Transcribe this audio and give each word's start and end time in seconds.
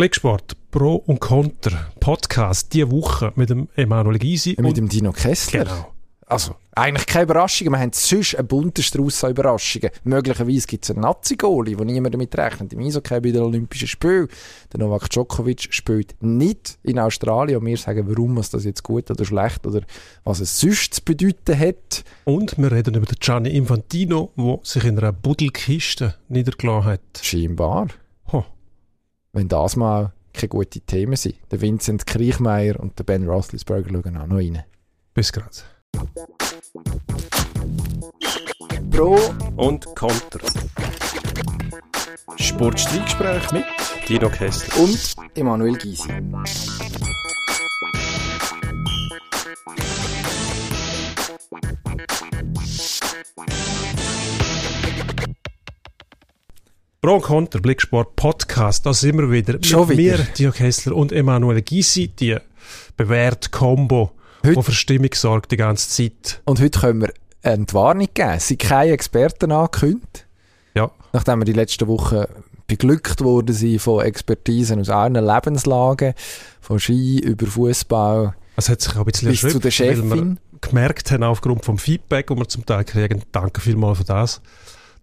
Blicksport 0.00 0.56
Pro 0.70 0.94
und 0.94 1.20
Contra 1.20 1.92
Podcast 2.00 2.72
diese 2.72 2.90
Woche 2.90 3.34
mit 3.36 3.50
dem 3.50 3.68
Emanuel 3.76 4.18
Gysi. 4.18 4.56
Mit 4.58 4.78
dem 4.78 4.88
Dino 4.88 5.12
Kessler. 5.12 5.64
Genau. 5.64 5.92
Also, 6.24 6.54
eigentlich 6.74 7.04
keine 7.04 7.24
Überraschungen. 7.24 7.74
Wir 7.74 7.80
haben 7.80 7.92
sonst 7.92 8.34
einen 8.34 8.48
bunten 8.48 8.82
Strauß 8.82 9.24
an 9.24 9.32
Überraschungen. 9.32 9.90
Möglicherweise 10.04 10.66
gibt 10.66 10.84
es 10.84 10.90
einen 10.92 11.02
Nazi-Goli, 11.02 11.78
wo 11.78 11.84
niemand 11.84 12.14
damit 12.14 12.34
rechnet. 12.34 12.72
Im 12.72 12.80
Eishockey 12.80 13.20
bei 13.20 13.30
den 13.30 13.42
Olympischen 13.42 13.88
Spielen. 13.88 14.28
Der 14.72 14.80
Novak 14.80 15.10
Djokovic 15.10 15.68
spielt 15.68 16.14
nicht 16.20 16.78
in 16.82 16.98
Australien. 16.98 17.58
Und 17.58 17.66
wir 17.66 17.76
sagen, 17.76 18.08
warum 18.08 18.38
was 18.38 18.48
das 18.48 18.64
jetzt 18.64 18.82
gut 18.82 19.10
oder 19.10 19.26
schlecht 19.26 19.66
oder 19.66 19.82
was 20.24 20.40
es 20.40 20.58
sonst 20.58 20.94
zu 20.94 21.04
bedeuten 21.04 21.58
hat. 21.58 22.04
Und 22.24 22.56
wir 22.56 22.72
reden 22.72 22.94
über 22.94 23.04
den 23.04 23.18
Gianni 23.20 23.50
Infantino, 23.50 24.32
der 24.34 24.60
sich 24.62 24.84
in 24.84 24.98
einer 24.98 25.12
Buddelkiste 25.12 26.14
niedergelassen 26.30 26.86
hat. 26.86 27.20
Scheinbar. 27.20 27.88
Wenn 29.32 29.48
das 29.48 29.76
mal 29.76 30.12
keine 30.32 30.48
guten 30.48 30.84
Themen 30.86 31.16
sind. 31.16 31.36
Der 31.50 31.60
Vincent 31.60 32.06
Kriechmeier 32.06 32.78
und 32.80 32.98
der 32.98 33.04
Ben 33.04 33.28
Roethlisberger 33.28 33.90
schauen 33.90 34.16
auch 34.16 34.26
noch 34.26 34.36
rein. 34.36 34.64
Bis 35.14 35.32
gerade. 35.32 35.50
Pro 38.90 39.18
Und 39.56 39.86
Contra. 39.94 40.46
Sportstreitgespräch 42.36 43.52
mit 43.52 43.64
Dino 44.08 44.28
Kessler. 44.28 44.82
und 44.82 45.14
Emanuel 45.34 45.76
Gysi. 45.76 46.08
Pro 57.02 57.14
und 57.14 57.22
Contra 57.22 57.60
Blicksport 57.60 58.14
Podcast. 58.14 58.84
Da 58.84 58.92
sind 58.92 59.16
wir 59.16 59.30
wieder. 59.30 59.58
Schon 59.62 59.88
mit 59.88 59.96
wieder. 59.96 60.18
mir, 60.18 60.24
Dino 60.36 60.52
Kessler 60.52 60.94
und 60.94 61.12
Emanuel 61.12 61.62
Gysi. 61.62 62.08
Die 62.08 62.36
bewährte 62.98 63.48
Combo, 63.48 64.12
Heute- 64.44 64.56
die 64.56 64.62
für 64.62 64.72
Stimmung 64.72 65.08
sorgt 65.14 65.50
die 65.50 65.56
ganze 65.56 65.88
Zeit. 65.88 66.42
Und 66.44 66.60
heute 66.60 66.78
können 66.78 67.00
wir 67.00 67.12
eine 67.42 67.54
Entwarnung 67.54 68.06
geben. 68.12 68.32
Es 68.36 68.48
sind 68.48 68.60
keine 68.60 68.92
Experten 68.92 69.50
angekündigt. 69.50 70.26
Ja. 70.74 70.90
Nachdem 71.14 71.38
wir 71.40 71.46
die 71.46 71.54
letzten 71.54 71.88
Wochen 71.88 72.24
beglückt 72.66 73.22
worden 73.22 73.54
sind 73.54 73.78
von 73.80 74.04
Expertisen 74.04 74.80
aus 74.80 74.90
allen 74.90 75.14
Lebenslagen, 75.14 76.12
von 76.60 76.78
Ski 76.78 77.18
über 77.20 77.46
Fußball 77.46 78.34
Es 78.56 78.68
hat 78.68 78.82
sich 78.82 78.92
auch 78.94 78.98
ein 78.98 79.04
bisschen 79.06 79.30
bis 79.30 79.40
zu 79.40 79.58
der 79.58 79.70
Chefin. 79.70 80.38
gemerkt 80.60 81.10
haben, 81.12 81.22
aufgrund 81.22 81.64
vom 81.64 81.78
Feedback, 81.78 82.26
das 82.26 82.36
wir 82.36 82.48
zum 82.48 82.66
Teil 82.66 82.84
kriegen, 82.84 83.22
danke 83.32 83.62
vielmals 83.62 83.96
für 83.96 84.04
das, 84.04 84.42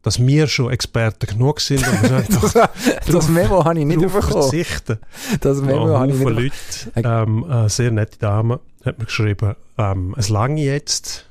dass 0.08 0.25
wir 0.25 0.47
schon 0.47 0.72
Experten 0.72 1.27
genug 1.27 1.59
sind 1.61 1.86
einfach 1.88 2.69
Das 3.05 3.27
Memo 3.27 3.63
habe 3.66 3.80
ich 3.80 3.86
nicht 3.86 4.00
bekommen. 4.00 4.22
verzichten. 4.23 4.97
Das 5.41 5.59
Ja, 5.59 5.66
Memo 5.66 5.94
ein 5.95 5.99
habe 5.99 6.11
ich 6.11 6.19
nicht. 6.19 6.88
Leute, 6.95 7.08
ähm, 7.08 7.44
eine 7.44 7.69
sehr 7.69 7.91
nette 7.91 8.17
Dame, 8.19 8.59
hat 8.86 8.97
mir 8.99 9.05
geschrieben, 9.05 9.55
ähm, 9.77 10.16
es 10.17 10.30
lange 10.30 10.61
jetzt, 10.61 11.25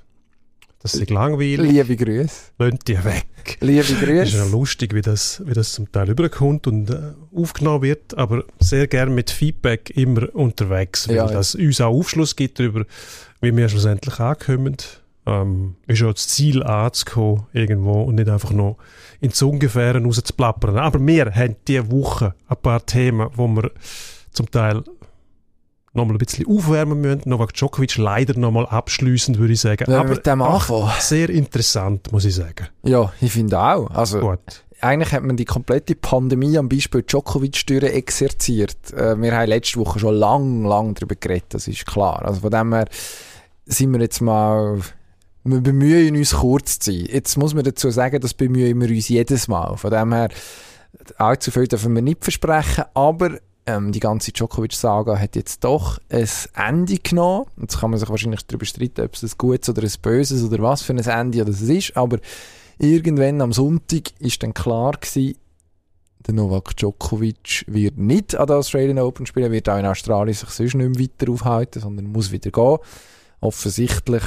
das 0.82 0.94
ist 0.94 1.10
langweilig, 1.10 1.58
Liebe 1.60 1.96
Grüße. 1.96 2.30
lönt 2.58 2.86
die 2.86 3.02
weg. 3.02 3.26
Liebe 3.60 3.80
Es 3.80 3.90
ist 3.90 4.00
ja 4.02 4.06
Grüße. 4.42 4.50
lustig, 4.52 4.94
wie 4.94 5.00
das, 5.00 5.42
wie 5.46 5.54
das 5.54 5.72
zum 5.72 5.90
Teil 5.90 6.10
überkommt 6.10 6.66
und 6.66 6.90
äh, 6.90 6.98
aufgenommen 7.34 7.82
wird, 7.82 8.16
aber 8.16 8.44
sehr 8.60 8.86
gern 8.86 9.14
mit 9.14 9.30
Feedback 9.30 9.90
immer 9.96 10.28
unterwegs, 10.34 11.08
weil 11.08 11.16
Ja, 11.16 11.26
ja. 11.26 11.32
das 11.32 11.54
uns 11.54 11.80
auch 11.80 11.92
Aufschluss 11.94 12.36
gibt 12.36 12.58
darüber, 12.60 12.84
wie 13.40 13.56
wir 13.56 13.68
schlussendlich 13.68 14.20
ankommen. 14.20 14.76
Ähm, 15.26 15.74
ist 15.86 16.00
ja 16.00 16.12
das 16.12 16.28
Ziel 16.28 16.62
anzukommen 16.62 17.46
irgendwo 17.52 18.02
und 18.02 18.14
nicht 18.14 18.28
einfach 18.28 18.52
noch 18.52 18.76
ins 19.20 19.42
Ungefähre 19.42 20.02
rauszuplappern. 20.02 20.78
Aber 20.78 21.04
wir 21.04 21.34
haben 21.34 21.56
diese 21.66 21.90
Woche 21.90 22.34
ein 22.48 22.56
paar 22.62 22.86
Themen, 22.86 23.28
wo 23.34 23.48
wir 23.48 23.70
zum 24.32 24.50
Teil 24.50 24.84
nochmal 25.96 26.14
ein 26.14 26.18
bisschen 26.18 26.46
aufwärmen 26.46 27.00
müssen. 27.00 27.22
Novak 27.24 27.54
Djokovic 27.54 27.96
leider 27.96 28.38
nochmal 28.38 28.66
abschliessend, 28.66 29.38
würde 29.38 29.54
ich 29.54 29.60
sagen. 29.60 29.86
Wir 29.88 29.98
Aber 29.98 30.10
mit 30.10 30.26
dem 30.26 30.42
ach, 30.42 31.00
sehr 31.00 31.30
interessant, 31.30 32.12
muss 32.12 32.24
ich 32.24 32.34
sagen. 32.34 32.68
Ja, 32.84 33.12
ich 33.20 33.32
finde 33.32 33.58
auch. 33.58 33.90
Also, 33.90 34.20
Gut. 34.20 34.64
eigentlich 34.80 35.12
hat 35.12 35.24
man 35.24 35.36
die 35.36 35.44
komplette 35.44 35.96
Pandemie 35.96 36.56
am 36.58 36.68
Beispiel 36.68 37.02
Djokovic 37.02 37.68
exerziert. 37.82 38.92
Äh, 38.92 39.20
wir 39.20 39.36
haben 39.36 39.48
letzte 39.48 39.80
Woche 39.80 39.98
schon 39.98 40.14
lang, 40.14 40.64
lang 40.64 40.94
darüber 40.94 41.16
geredet, 41.16 41.46
das 41.48 41.66
ist 41.66 41.86
klar. 41.86 42.24
Also 42.24 42.40
von 42.40 42.50
dem 42.50 42.72
her 42.72 42.86
sind 43.64 43.90
wir 43.92 44.00
jetzt 44.00 44.20
mal, 44.20 44.78
wir 45.46 45.60
bemühen 45.60 46.16
uns 46.16 46.34
kurz 46.34 46.78
zu 46.78 46.92
sein. 46.92 47.06
Jetzt 47.10 47.36
muss 47.36 47.54
man 47.54 47.64
dazu 47.64 47.90
sagen, 47.90 48.20
das 48.20 48.34
bemühen 48.34 48.80
wir 48.80 48.88
uns 48.88 49.08
jedes 49.08 49.48
Mal. 49.48 49.76
Von 49.76 49.90
dem 49.90 50.12
her, 50.12 50.28
allzu 51.16 51.50
viel 51.50 51.66
dürfen 51.66 51.94
wir 51.94 52.02
nicht 52.02 52.22
versprechen, 52.22 52.84
aber 52.94 53.38
ähm, 53.66 53.92
die 53.92 54.00
ganze 54.00 54.32
Djokovic-Saga 54.32 55.18
hat 55.18 55.36
jetzt 55.36 55.64
doch 55.64 55.98
ein 56.08 56.28
Ende 56.54 56.96
genommen. 56.98 57.46
Jetzt 57.60 57.80
kann 57.80 57.90
man 57.90 57.98
sich 57.98 58.08
wahrscheinlich 58.08 58.46
darüber 58.46 58.64
streiten, 58.64 59.02
ob 59.02 59.14
es 59.14 59.22
ein 59.22 59.30
gutes 59.36 59.68
oder 59.68 59.82
ein 59.82 59.92
böses 60.00 60.44
oder 60.44 60.62
was 60.62 60.82
für 60.82 60.92
ein 60.92 60.98
Ende 60.98 61.44
das 61.44 61.60
ist, 61.60 61.96
aber 61.96 62.18
irgendwann 62.78 63.40
am 63.40 63.52
Sonntag 63.52 64.12
ist 64.20 64.42
dann 64.42 64.54
klar 64.54 64.92
gewesen, 64.92 65.36
der 66.26 66.34
Novak 66.34 66.76
Djokovic 66.76 67.64
wird 67.68 67.98
nicht 67.98 68.34
an 68.34 68.48
der 68.48 68.56
Australian 68.56 68.98
Open 68.98 69.26
spielen, 69.26 69.52
wird 69.52 69.68
auch 69.68 69.78
in 69.78 69.86
Australien 69.86 70.34
sich 70.34 70.48
sonst 70.48 70.74
nicht 70.74 70.88
mehr 70.88 71.08
weiter 71.08 71.30
aufhalten, 71.30 71.80
sondern 71.80 72.06
muss 72.06 72.32
wieder 72.32 72.50
gehen. 72.50 72.78
Offensichtlich 73.40 74.24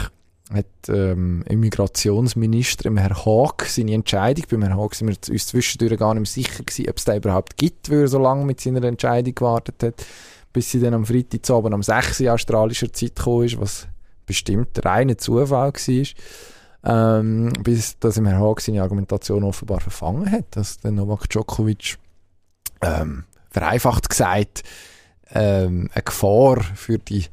hat 0.49 0.65
ähm, 0.87 1.43
Immigrationsminister 1.47 2.87
im 2.87 2.97
Herr 2.97 3.25
Haag 3.25 3.65
seine 3.65 3.93
Entscheidung, 3.93 4.45
beim 4.49 4.63
Herrn 4.63 4.77
Haag 4.77 4.95
sind 4.95 5.07
wir 5.07 5.33
uns 5.33 5.47
zwischendurch 5.47 5.97
gar 5.97 6.13
nicht 6.13 6.21
mehr 6.21 6.43
sicher 6.43 6.63
gewesen, 6.63 6.89
ob 6.89 6.97
es 6.97 7.05
da 7.05 7.15
überhaupt 7.15 7.57
gibt, 7.57 7.89
weil 7.89 8.01
er 8.01 8.07
so 8.07 8.19
lange 8.19 8.45
mit 8.45 8.59
seiner 8.59 8.83
Entscheidung 8.83 9.35
gewartet 9.35 9.83
hat, 9.83 10.05
bis 10.51 10.71
sie 10.71 10.79
dann 10.79 10.95
am 10.95 11.05
Freitagabend 11.05 11.75
um 11.75 11.83
6 11.83 12.21
Uhr 12.21 12.33
australischer 12.33 12.91
Zeit 12.91 13.15
gekommen 13.15 13.45
ist, 13.45 13.59
was 13.59 13.87
bestimmt 14.25 14.83
reiner 14.83 15.17
Zufall 15.17 15.49
war 15.49 15.73
ähm, 16.83 17.53
bis 17.63 17.99
dass 17.99 18.19
Herr 18.19 18.39
Haag 18.39 18.61
seine 18.61 18.81
Argumentation 18.81 19.43
offenbar 19.43 19.81
verfangen 19.81 20.31
hat, 20.31 20.45
dass 20.51 20.77
der 20.77 20.91
Novak 20.91 21.29
Djokovic 21.29 21.97
ähm, 22.81 23.25
vereinfacht 23.49 24.09
gesagt 24.09 24.63
ähm, 25.31 25.89
eine 25.93 26.03
Gefahr 26.03 26.61
für 26.75 26.97
die 26.97 27.25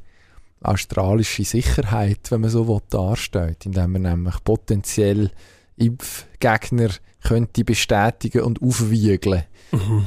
australische 0.61 1.43
Sicherheit, 1.43 2.31
wenn 2.31 2.41
man 2.41 2.49
so 2.49 2.67
will, 2.67 2.81
darstellt, 2.89 3.65
indem 3.65 3.93
man 3.93 4.01
nämlich 4.03 4.43
potenziell 4.43 5.31
Impfgegner 5.75 6.89
könnte 7.23 7.63
bestätigen 7.63 8.41
und 8.41 8.61
aufwiegeln. 8.61 9.43
Mhm. 9.71 10.05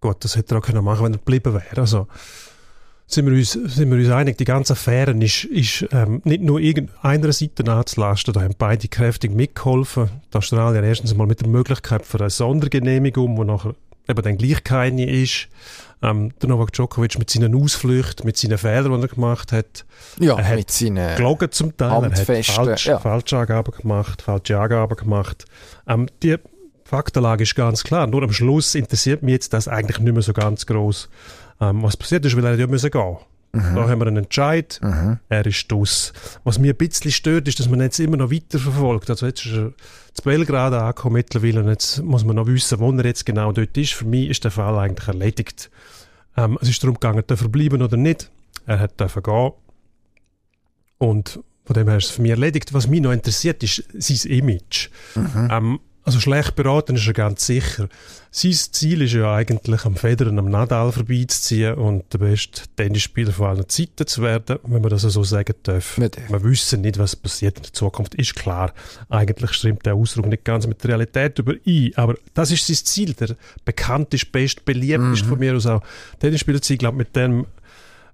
Gut, 0.00 0.24
das 0.24 0.36
hätte 0.36 0.54
er 0.54 0.58
auch 0.58 0.62
können 0.62 0.84
machen 0.84 1.04
wenn 1.04 1.12
er 1.12 1.18
geblieben 1.18 1.54
wäre. 1.54 1.80
Also, 1.80 2.08
sind 3.06 3.26
wir 3.26 3.34
uns, 3.34 3.52
sind 3.52 3.90
wir 3.90 3.98
uns 3.98 4.08
einig, 4.08 4.38
die 4.38 4.44
ganze 4.44 4.72
Affäre 4.72 5.12
ist, 5.12 5.44
ist 5.44 5.86
ähm, 5.92 6.22
nicht 6.24 6.42
nur 6.42 6.60
irgendeiner 6.60 7.32
Seite 7.32 7.70
anzulasten, 7.70 8.32
da 8.32 8.40
haben 8.40 8.54
beide 8.56 8.88
kräftig 8.88 9.32
mitgeholfen. 9.32 10.10
Die 10.32 10.38
Australier 10.38 10.82
erstens 10.82 11.14
mal 11.14 11.26
mit 11.26 11.40
der 11.40 11.48
Möglichkeit 11.48 12.06
für 12.06 12.20
eine 12.20 12.30
Sondergenehmigung, 12.30 13.36
wo 13.36 13.44
nachher 13.44 13.74
eben 14.08 14.22
dann 14.22 14.38
gleich 14.38 14.64
keine 14.64 15.08
ist. 15.08 15.48
Ähm, 16.02 16.32
der 16.40 16.48
Novak 16.48 16.72
Djokovic 16.72 17.18
mit 17.18 17.30
seinen 17.30 17.54
Ausflüchten, 17.54 18.26
mit 18.26 18.36
seinen 18.36 18.58
Fehlern, 18.58 19.00
die 19.00 19.06
er 19.06 19.08
gemacht 19.08 19.52
hat, 19.52 19.84
Ja, 20.18 20.36
Er 20.36 20.48
hat 20.48 20.56
mit 20.56 20.70
seinen 20.70 21.16
gelogen 21.16 21.52
zum 21.52 21.76
Teil, 21.76 22.04
er 22.04 22.10
hat 22.10 22.46
falsch, 22.46 22.86
ja. 22.86 22.98
falsche 22.98 23.38
Angaben 23.38 23.72
gemacht, 23.72 24.22
falsche 24.22 24.58
Angaben 24.58 24.96
gemacht. 24.96 25.44
Ähm, 25.86 26.08
die 26.22 26.36
Faktenlage 26.84 27.44
ist 27.44 27.54
ganz 27.54 27.84
klar. 27.84 28.06
Nur 28.06 28.22
am 28.22 28.32
Schluss 28.32 28.74
interessiert 28.74 29.22
mich 29.22 29.32
jetzt 29.32 29.52
das 29.52 29.68
eigentlich 29.68 30.00
nicht 30.00 30.12
mehr 30.12 30.22
so 30.22 30.32
ganz 30.32 30.66
groß. 30.66 31.08
Ähm, 31.60 31.82
was 31.82 31.96
passiert 31.96 32.24
ist, 32.24 32.36
weil 32.36 32.44
er 32.44 32.54
ja 32.56 32.66
müssen 32.66 32.90
gehen. 32.90 33.16
Mhm. 33.52 33.74
Da 33.76 33.88
haben 33.88 34.00
wir 34.00 34.06
einen 34.06 34.16
Entscheid, 34.24 34.80
er 35.28 35.46
ist 35.46 35.72
aus. 35.72 36.12
Was 36.42 36.58
mir 36.58 36.72
ein 36.72 36.76
bisschen 36.76 37.10
stört, 37.10 37.46
ist, 37.48 37.60
dass 37.60 37.68
man 37.68 37.80
jetzt 37.80 38.00
immer 38.00 38.16
noch 38.16 38.30
weiterverfolgt. 38.30 39.08
Also 39.10 39.26
jetzt 39.26 39.44
ist 39.46 39.52
er 39.54 39.72
zu 40.14 40.22
Belgrad 40.22 40.72
angekommen 40.72 41.14
mittlerweile 41.14 41.60
und 41.60 41.68
jetzt 41.68 42.02
muss 42.02 42.24
man 42.24 42.36
noch 42.36 42.46
wissen, 42.46 42.78
wo 42.78 42.92
er 42.92 43.04
jetzt 43.04 43.24
genau 43.26 43.52
dort 43.52 43.76
ist. 43.76 43.94
Für 43.94 44.04
mich 44.04 44.28
ist 44.28 44.44
der 44.44 44.50
Fall 44.50 44.78
eigentlich 44.78 45.08
erledigt. 45.08 45.70
Ähm, 46.36 46.58
es 46.60 46.68
ist 46.68 46.82
darum 46.82 46.94
gegangen, 46.94 47.22
darf 47.26 47.40
er 47.40 47.48
bleiben 47.48 47.82
oder 47.82 47.96
nicht. 47.96 48.30
Er 48.66 48.78
hat 48.78 48.98
dürfen 49.00 49.22
gehen. 49.22 49.52
Und 50.98 51.40
von 51.64 51.74
dem 51.74 51.88
her 51.88 51.98
ist 51.98 52.06
es 52.06 52.10
für 52.12 52.22
mich 52.22 52.30
erledigt. 52.30 52.72
Was 52.74 52.86
mich 52.86 53.00
noch 53.00 53.12
interessiert, 53.12 53.62
ist 53.62 53.84
sein 53.94 54.30
Image. 54.30 54.88
Ähm, 55.50 55.80
also 56.04 56.20
schlecht 56.20 56.56
beraten 56.56 56.96
ist 56.96 57.06
er 57.06 57.12
ganz 57.12 57.46
sicher. 57.46 57.88
Sein 58.34 58.52
Ziel 58.52 59.02
ist 59.02 59.12
ja 59.12 59.30
eigentlich, 59.34 59.84
am 59.84 59.94
Federer 59.94 60.30
und 60.30 60.38
am 60.38 60.48
Nadal 60.48 60.90
vorbeizuziehen 60.90 61.74
und 61.74 62.10
der 62.14 62.18
beste 62.18 62.62
Tennisspieler 62.76 63.30
von 63.30 63.48
allen 63.48 63.68
Zeiten 63.68 64.06
zu 64.06 64.22
werden, 64.22 64.58
wenn 64.62 64.80
man 64.80 64.88
das 64.90 65.02
so 65.02 65.22
sagen 65.22 65.54
darf. 65.64 65.98
Wir 65.98 66.42
wissen 66.42 66.80
nicht, 66.80 66.98
was 66.98 67.14
passiert 67.14 67.58
in 67.58 67.64
der 67.64 67.74
Zukunft, 67.74 68.14
ist 68.14 68.34
klar. 68.34 68.72
Eigentlich 69.10 69.52
stimmt 69.52 69.84
der 69.84 69.96
Ausdruck 69.96 70.28
nicht 70.28 70.46
ganz 70.46 70.66
mit 70.66 70.82
der 70.82 70.92
Realität 70.92 71.40
überein, 71.40 71.92
aber 71.96 72.14
das 72.32 72.50
ist 72.50 72.66
sein 72.66 72.76
Ziel. 72.76 73.12
Der 73.12 73.36
bekannteste, 73.66 74.30
best 74.30 74.64
beliebt 74.64 75.12
ist 75.12 75.26
von 75.26 75.38
mir 75.38 75.54
aus 75.54 75.66
auch 75.66 75.82
Tennisspieler 76.18 76.62
zu 76.62 76.68
sein. 76.68 76.78
Glaube, 76.78 76.96
mit 76.96 77.14
dem, 77.14 77.44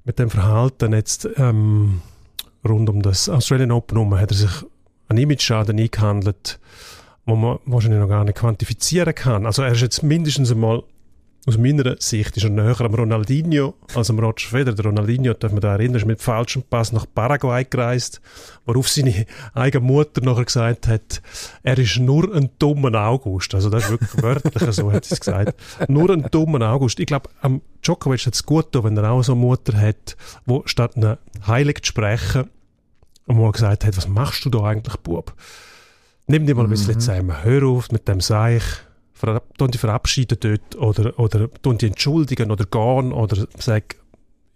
mit 0.04 0.18
dem 0.18 0.30
Verhalten 0.30 0.94
jetzt 0.94 1.28
ähm, 1.36 2.02
rund 2.68 2.90
um 2.90 3.02
das 3.02 3.28
Australian 3.28 3.70
Open 3.70 3.96
herum 3.96 4.18
hat 4.18 4.32
er 4.32 4.36
sich 4.36 4.50
einen 5.08 5.20
Image-Schaden 5.20 5.78
eingehandelt, 5.78 6.58
wo 7.28 7.36
man 7.36 7.58
wahrscheinlich 7.66 8.00
noch 8.00 8.08
gar 8.08 8.25
nicht 8.25 8.38
quantifizieren 8.38 9.14
kann. 9.14 9.44
Also 9.44 9.62
er 9.62 9.72
ist 9.72 9.82
jetzt 9.82 10.02
mindestens 10.02 10.50
einmal 10.50 10.82
aus 11.46 11.56
meiner 11.56 11.96
Sicht 11.98 12.36
ist 12.36 12.44
er 12.44 12.50
näher 12.50 12.78
am 12.80 12.94
Ronaldinho 12.94 13.75
als 13.94 14.10
am 14.10 14.19
Roger 14.19 14.48
Federer. 14.48 14.75
Der 14.75 14.84
Ronaldinho, 14.84 15.32
darf 15.32 15.52
man 15.52 15.62
da 15.62 15.72
erinnern, 15.72 15.96
ist 15.96 16.06
mit 16.06 16.20
falschem 16.20 16.62
Pass 16.62 16.92
nach 16.92 17.06
Paraguay 17.14 17.64
gereist, 17.64 18.20
worauf 18.66 18.88
seine 18.88 19.25
eigene 19.54 19.84
Mutter 19.84 20.20
nachher 20.22 20.44
gesagt 20.44 20.88
hat, 20.88 21.22
er 21.62 21.78
ist 21.78 21.98
nur 21.98 22.34
ein 22.34 22.50
dummer 22.58 22.94
August. 23.02 23.54
Also 23.54 23.70
das 23.70 23.84
ist 23.84 23.90
wirklich 23.90 24.22
wörtlich 24.22 24.75
so, 24.75 24.92
hat 24.92 25.06
sie 25.06 25.14
es 25.14 25.20
gesagt. 25.20 25.54
Nur 25.88 26.10
ein 26.10 26.26
dummer 26.30 26.60
August. 26.70 27.00
Ich 27.00 27.06
glaube, 27.06 27.30
am 27.40 27.62
Djokovic 27.82 28.26
hat 28.26 28.34
es 28.34 28.44
gut 28.44 28.72
getan, 28.72 28.84
wenn 28.84 28.96
er 28.98 29.10
auch 29.10 29.22
so 29.22 29.32
eine 29.32 29.40
Mutter 29.40 29.78
hat, 29.78 30.16
wo 30.44 30.62
statt 30.66 30.96
einer 30.96 31.19
Heilig 31.46 31.82
zu 31.82 31.88
sprechen, 31.88 32.50
mal 33.26 33.52
gesagt 33.52 33.86
hat, 33.86 33.96
was 33.96 34.08
machst 34.08 34.44
du 34.44 34.50
da 34.50 34.64
eigentlich, 34.64 34.96
Bub? 34.96 35.34
Nimm 36.30 36.46
dir 36.46 36.54
mal 36.54 36.64
ein 36.64 36.70
bisschen 36.70 36.94
mhm. 36.94 37.00
zusammen, 37.00 37.42
hör 37.42 37.62
auf 37.64 37.90
mit 37.90 38.06
dem 38.06 38.20
Seich, 38.20 38.62
die 39.22 39.78
verabschieden 39.78 40.38
dort 40.38 40.76
oder, 40.76 41.19
oder 41.19 41.48
die 41.48 41.86
entschuldigen 41.86 42.50
oder 42.50 42.66
gehen 42.66 43.12
oder 43.12 43.46
sagen, 43.58 43.86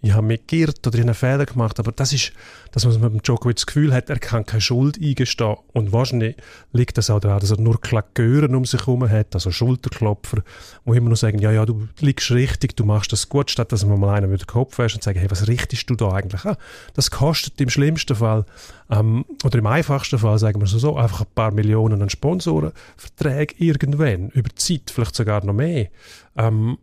ich 0.05 0.13
habe 0.13 0.27
mich 0.27 0.47
geirrt 0.49 0.85
oder 0.85 0.99
ich 0.99 1.05
einen 1.05 1.15
Fehler 1.15 1.47
gemacht, 1.47 1.79
aber 1.79 1.93
das 1.93 2.13
ist, 2.13 2.33
dass 2.73 2.85
man 2.85 3.13
mit 3.13 3.27
Djokovic 3.27 3.57
das 3.57 3.67
Gefühl 3.67 3.95
hat, 3.95 4.11
er 4.11 4.19
kann 4.19 4.45
keine 4.45 4.61
Schuld 4.61 4.99
eingestehen 5.01 5.57
und 5.73 5.93
wahrscheinlich 5.93 6.37
liegt 6.73 6.99
das 6.99 7.09
auch 7.09 7.21
daran, 7.21 7.39
dass 7.39 7.53
er 7.53 7.61
nur 7.61 7.81
Klagören 7.81 8.57
um 8.57 8.65
sich 8.65 8.81
herum 8.81 9.09
hat, 9.09 9.35
also 9.35 9.53
Schulterklopfer, 9.53 10.43
wo 10.85 10.93
immer 10.95 11.07
nur 11.07 11.17
sagen, 11.17 11.39
ja, 11.39 11.53
ja, 11.53 11.65
du 11.65 11.87
liegst 12.01 12.33
richtig, 12.33 12.77
du 12.77 12.85
machst 12.85 13.13
das 13.13 13.29
gut, 13.29 13.51
statt 13.53 13.71
dass 13.71 13.87
man 13.87 14.01
mal 14.01 14.15
einen 14.17 14.29
mit 14.29 14.41
dem 14.41 14.47
Kopf 14.49 14.77
wäscht 14.79 14.97
und 14.97 15.05
sagt, 15.05 15.19
hey, 15.19 15.31
was 15.31 15.47
richtest 15.47 15.89
du 15.89 15.95
da 15.95 16.11
eigentlich 16.11 16.45
an? 16.45 16.57
Das 16.95 17.13
kostet 17.13 17.61
im 17.61 17.71
schlimmsten 17.71 18.17
Fall 18.17 18.45
ähm, 18.91 19.25
oder 19.45 19.59
im 19.61 19.67
einfachsten 19.67 20.19
Fall, 20.19 20.39
sagen 20.41 20.61
wir 20.61 20.67
so, 20.67 20.79
so, 20.79 20.97
einfach 20.97 21.21
ein 21.21 21.27
paar 21.33 21.53
Millionen 21.53 22.03
an 22.03 22.11
Sponsorenverträge 22.11 23.55
irgendwann, 23.59 24.31
über 24.31 24.51
Zeit, 24.57 24.91
vielleicht 24.93 25.15
sogar 25.15 25.45
noch 25.45 25.55
mehr. 25.55 25.89
Ähm, 26.37 26.79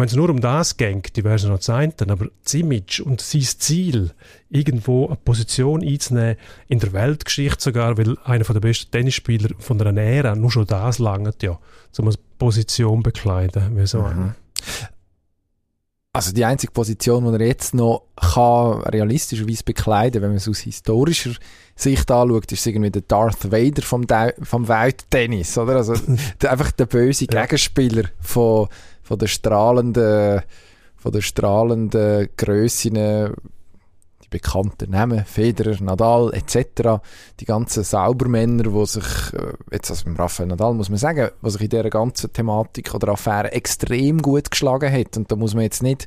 wenn 0.00 0.08
es 0.08 0.16
nur 0.16 0.30
um 0.30 0.40
das 0.40 0.76
geht, 0.76 1.16
die 1.16 1.24
wäre 1.24 1.36
es 1.36 1.44
noch 1.44 1.58
das 1.58 1.70
eine, 1.70 1.92
aber 2.08 2.26
das 2.42 2.54
Image 2.54 3.00
und 3.00 3.20
sein 3.20 3.42
Ziel, 3.42 4.10
irgendwo 4.48 5.06
eine 5.06 5.16
Position 5.16 5.82
einzunehmen, 5.82 6.36
in 6.68 6.78
der 6.80 6.92
Weltgeschichte 6.92 7.62
sogar, 7.62 7.96
weil 7.98 8.16
einer 8.24 8.44
der 8.44 8.60
besten 8.60 8.90
Tennisspieler 8.90 9.50
von 9.58 9.78
der 9.78 9.96
Ära, 9.96 10.34
nur 10.34 10.50
schon 10.50 10.66
das 10.66 10.98
langt 10.98 11.42
ja, 11.42 11.58
um 11.98 12.08
eine 12.08 12.16
Position 12.38 13.02
bekleiden, 13.02 13.76
wie 13.76 13.86
so 13.86 14.02
mhm. 14.02 14.34
Also 16.12 16.32
die 16.32 16.44
einzige 16.44 16.72
Position, 16.72 17.24
die 17.24 17.40
er 17.40 17.46
jetzt 17.46 17.72
noch 17.72 18.02
kann, 18.16 18.82
realistischerweise 18.82 19.62
bekleiden 19.62 20.22
wenn 20.22 20.30
man 20.30 20.38
es 20.38 20.48
aus 20.48 20.58
historischer 20.58 21.30
Sicht 21.76 22.10
anschaut, 22.10 22.50
ist 22.50 22.66
irgendwie 22.66 22.90
der 22.90 23.02
Darth 23.02 23.52
Vader 23.52 23.82
vom, 23.82 24.06
vom 24.42 24.66
Welttennis, 24.66 25.56
oder? 25.56 25.76
Also 25.76 25.94
einfach 26.48 26.72
der 26.72 26.86
böse 26.86 27.28
Gegenspieler 27.28 28.08
von 28.20 28.66
von 29.10 29.18
der 29.18 29.26
strahlenden, 29.26 30.42
von 30.94 31.10
der 31.10 31.20
strahlenden 31.20 32.28
Grössen, 32.36 32.94
die 32.94 34.28
bekannten 34.30 34.92
Namen, 34.92 35.24
Federer, 35.24 35.82
Nadal 35.82 36.32
etc., 36.32 37.02
die 37.40 37.44
ganzen 37.44 37.82
Saubermänner, 37.82 38.70
die 38.70 38.86
sich, 38.86 39.34
äh, 39.34 39.54
jetzt 39.72 39.90
also 39.90 40.08
Rafael 40.12 40.48
Nadal 40.48 40.74
muss 40.74 40.90
man 40.90 40.98
sagen, 40.98 41.30
was 41.40 41.54
sich 41.54 41.62
in 41.62 41.70
dieser 41.70 41.90
ganzen 41.90 42.32
Thematik 42.32 42.94
oder 42.94 43.08
Affäre 43.08 43.50
extrem 43.50 44.22
gut 44.22 44.52
geschlagen 44.52 44.92
hat. 44.92 45.16
Und 45.16 45.32
da 45.32 45.34
muss 45.34 45.54
man 45.54 45.64
jetzt 45.64 45.82
nicht 45.82 46.06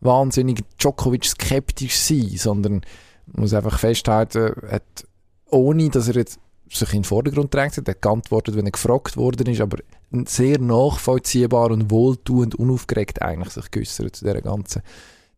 wahnsinnig 0.00 0.64
Djokovic 0.76 1.26
skeptisch 1.26 1.98
sein, 1.98 2.32
sondern 2.34 2.80
muss 3.26 3.54
einfach 3.54 3.78
festhalten, 3.78 4.56
hat, 4.68 5.06
ohne 5.46 5.88
dass 5.88 6.08
er 6.08 6.16
jetzt 6.16 6.40
sich 6.68 6.92
in 6.94 7.02
den 7.02 7.04
Vordergrund 7.04 7.54
drängt 7.54 7.76
hat, 7.76 7.88
hat 7.88 8.02
geantwortet, 8.02 8.56
wenn 8.56 8.66
er 8.66 8.72
gefragt 8.72 9.16
worden 9.16 9.46
ist, 9.46 9.60
aber 9.60 9.78
sehr 10.26 10.58
nachvollziehbar 10.58 11.70
und 11.70 11.90
wohltuend, 11.90 12.54
unaufgeregt 12.54 13.22
eigentlich 13.22 13.52
sich 13.52 13.70
geäussert 13.70 14.16
zu 14.16 14.24
dieser 14.24 14.40
ganzen 14.40 14.82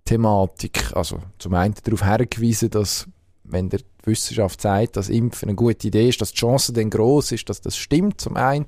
Thematik. 0.04 0.94
Also 0.94 1.18
zum 1.38 1.54
einen 1.54 1.74
darauf 1.84 2.04
hergewiesen, 2.04 2.70
dass 2.70 3.06
wenn 3.44 3.68
der 3.68 3.80
Wissenschaft 4.04 4.60
sagt, 4.60 4.96
dass 4.96 5.08
Impfen 5.08 5.48
eine 5.48 5.56
gute 5.56 5.86
Idee 5.86 6.08
ist, 6.08 6.20
dass 6.20 6.32
die 6.32 6.38
Chance 6.38 6.72
dann 6.72 6.90
groß 6.90 7.32
ist, 7.32 7.48
dass 7.48 7.60
das 7.60 7.76
stimmt, 7.76 8.20
zum 8.20 8.36
einen. 8.36 8.66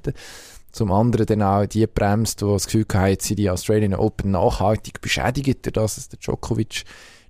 Zum 0.73 0.91
anderen 0.91 1.27
dann 1.27 1.43
auch 1.43 1.67
die 1.67 1.87
bremst, 1.87 2.41
die 2.41 2.47
das 2.47 2.67
Gefühl 2.67 2.87
haben, 2.93 3.17
sie 3.21 3.37
die 3.37 3.49
Australian 3.49 3.95
Open 3.95 4.33
nachhaltig 4.33 5.00
beschädigt, 5.00 5.77
dass 5.77 6.09
der 6.09 6.19
Djokovic 6.19 6.83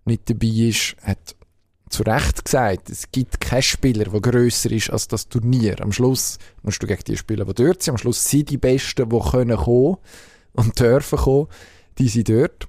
nicht 0.06 0.30
dabei 0.30 0.46
ist, 0.46 0.96
hat 1.02 1.33
zu 1.94 2.02
Recht 2.02 2.44
gesagt, 2.44 2.90
es 2.90 3.10
gibt 3.12 3.40
keinen 3.40 3.62
Spieler, 3.62 4.04
der 4.04 4.20
grösser 4.20 4.70
ist 4.72 4.90
als 4.90 5.08
das 5.08 5.28
Turnier. 5.28 5.80
Am 5.80 5.92
Schluss 5.92 6.38
musst 6.62 6.82
du 6.82 6.86
gegen 6.86 7.04
die 7.04 7.16
Spieler, 7.16 7.44
die 7.44 7.54
dort 7.54 7.82
sind. 7.82 7.94
Am 7.94 7.98
Schluss 7.98 8.28
sind 8.28 8.50
die 8.50 8.58
Besten, 8.58 9.08
die 9.08 9.18
können 9.30 9.56
kommen 9.56 9.96
und 10.54 10.78
dürfen 10.78 11.18
kommen, 11.18 11.46
die 11.98 12.08
sind 12.08 12.28
dort. 12.28 12.66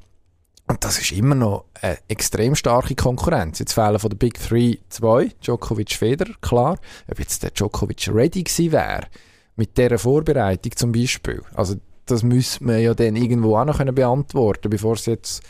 Und 0.68 0.84
das 0.84 1.00
ist 1.00 1.12
immer 1.12 1.36
noch 1.36 1.66
eine 1.82 1.98
extrem 2.08 2.56
starke 2.56 2.96
Konkurrenz. 2.96 3.60
Jetzt 3.60 3.74
fehlen 3.74 4.00
von 4.00 4.10
der 4.10 4.18
Big 4.18 4.40
Three 4.40 4.78
zwei, 4.90 5.32
Djokovic, 5.44 5.94
Federer, 5.94 6.34
klar. 6.42 6.78
Ob 7.10 7.20
jetzt 7.20 7.44
der 7.44 7.52
Djokovic 7.52 8.08
ready 8.14 8.44
gewesen 8.44 8.72
wäre, 8.72 9.08
mit 9.56 9.78
dieser 9.78 9.98
Vorbereitung 9.98 10.76
zum 10.76 10.92
Beispiel. 10.92 11.42
Also, 11.54 11.76
das 12.06 12.24
müsste 12.24 12.64
man 12.64 12.80
ja 12.80 12.94
dann 12.94 13.16
irgendwo 13.16 13.58
auch 13.58 13.66
noch 13.66 13.84
beantworten 13.84 14.62
können 14.62 14.72
bevor 14.72 14.94
es 14.94 15.06
jetzt 15.08 15.44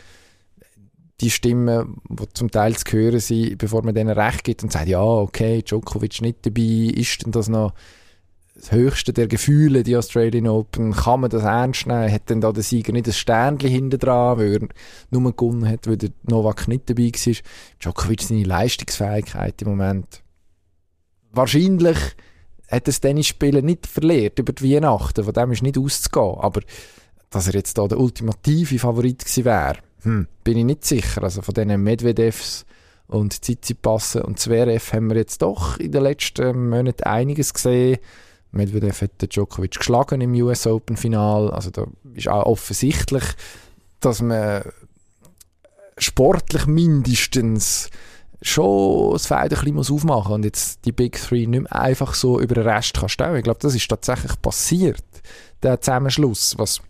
die 1.22 1.30
Stimmen, 1.30 2.02
die 2.10 2.26
zum 2.34 2.52
Teil 2.52 2.76
zu 2.76 2.92
hören 2.92 3.20
sind, 3.20 3.58
bevor 3.58 3.84
man 3.84 3.96
denen 3.96 4.18
recht 4.18 4.44
gibt 4.44 4.64
und 4.64 4.72
sagt, 4.72 4.88
ja, 4.88 5.02
okay, 5.02 5.62
Djokovic 5.62 6.22
nicht 6.22 6.46
dabei, 6.46 6.92
ist 6.94 7.26
denn 7.26 7.32
das 7.32 7.48
noch 7.48 7.74
das 8.56 8.72
höchste 8.72 9.12
der 9.12 9.28
Gefühle, 9.28 9.84
die 9.84 9.98
Australian 9.98 10.48
Open, 10.48 10.94
kann 10.94 11.20
man 11.20 11.30
das 11.30 11.44
ernst 11.44 11.88
nehmen? 11.88 12.12
Hat 12.12 12.30
denn 12.30 12.40
da 12.40 12.54
der 12.54 12.64
Sieger 12.64 12.94
nicht 12.94 13.08
ein 13.08 13.14
Sternchen 13.14 13.70
hinten 13.70 14.00
dran, 14.00 14.38
weil 14.38 14.54
er 14.54 14.68
nur 15.10 15.36
gewonnen 15.36 15.68
hat, 15.68 15.88
weil 15.88 15.98
der 15.98 16.12
Novak 16.24 16.68
nicht 16.68 16.90
dabei 16.90 17.12
war? 17.12 17.36
Djokovic 17.80 18.22
seine 18.22 18.44
Leistungsfähigkeit 18.44 19.62
im 19.62 19.70
Moment. 19.70 20.22
Wahrscheinlich 21.32 21.98
hat 22.70 22.88
das 22.88 23.02
Tennisspielen 23.02 23.66
nicht 23.66 23.88
verliert 23.88 24.40
über 24.40 24.54
die 24.54 24.74
Weihnachten, 24.74 25.24
von 25.24 25.34
dem 25.34 25.52
ist 25.52 25.62
nicht 25.62 25.78
auszugehen, 25.78 26.38
aber 26.40 26.62
dass 27.30 27.48
er 27.48 27.56
jetzt 27.56 27.78
da 27.78 27.88
der 27.88 28.00
ultimative 28.00 28.80
Favorit 28.80 29.20
gewesen 29.20 29.46
wäre, 29.46 29.78
hm, 30.06 30.28
bin 30.44 30.58
ich 30.58 30.66
nicht 30.66 30.86
sicher. 30.86 31.24
Also 31.24 31.42
von 31.42 31.54
diesen 31.54 31.82
Medvedevs 31.82 32.66
und 33.08 33.42
Tsitsipassen 33.42 34.22
und 34.22 34.40
Zverev 34.40 34.94
haben 34.94 35.10
wir 35.10 35.18
jetzt 35.18 35.42
doch 35.42 35.78
in 35.78 35.92
den 35.92 36.04
letzten 36.04 36.70
Monaten 36.70 37.04
einiges 37.04 37.54
gesehen. 37.54 37.98
Medvedev 38.52 39.02
hat 39.02 39.22
den 39.22 39.30
Djokovic 39.30 39.78
geschlagen 39.80 40.22
im 40.22 40.34
US 40.36 40.66
Open 40.66 40.96
Final. 40.96 41.52
Also 41.52 41.72
da 41.72 41.88
ist 42.14 42.28
auch 42.28 42.46
offensichtlich, 42.46 43.24
dass 44.00 44.22
man 44.22 44.64
sportlich 45.98 46.66
mindestens 46.68 47.90
schon 48.42 49.14
das 49.14 49.26
Feld 49.26 49.54
ein 49.54 49.74
bisschen 49.74 49.96
aufmachen 49.96 50.30
muss 50.30 50.36
und 50.36 50.46
jetzt 50.46 50.86
die 50.86 50.92
Big 50.92 51.20
Three 51.20 51.48
nicht 51.48 51.64
mehr 51.64 51.76
einfach 51.76 52.14
so 52.14 52.40
über 52.40 52.56
den 52.56 52.68
Rest 52.68 52.94
kann 52.94 53.10
stellen. 53.10 53.38
Ich 53.38 53.44
glaube, 53.44 53.60
das 53.62 53.76
ist 53.76 53.88
tatsächlich 53.88 54.40
passiert, 54.42 55.04
der 55.64 55.82
Zusammenschluss, 55.82 56.56
was 56.58 56.82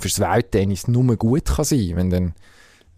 fürs 0.00 0.20
Welttennis 0.20 0.88
nur 0.88 1.16
gut 1.16 1.44
kann 1.44 1.64
sein, 1.64 1.92
wenn 1.94 2.10
dann 2.10 2.34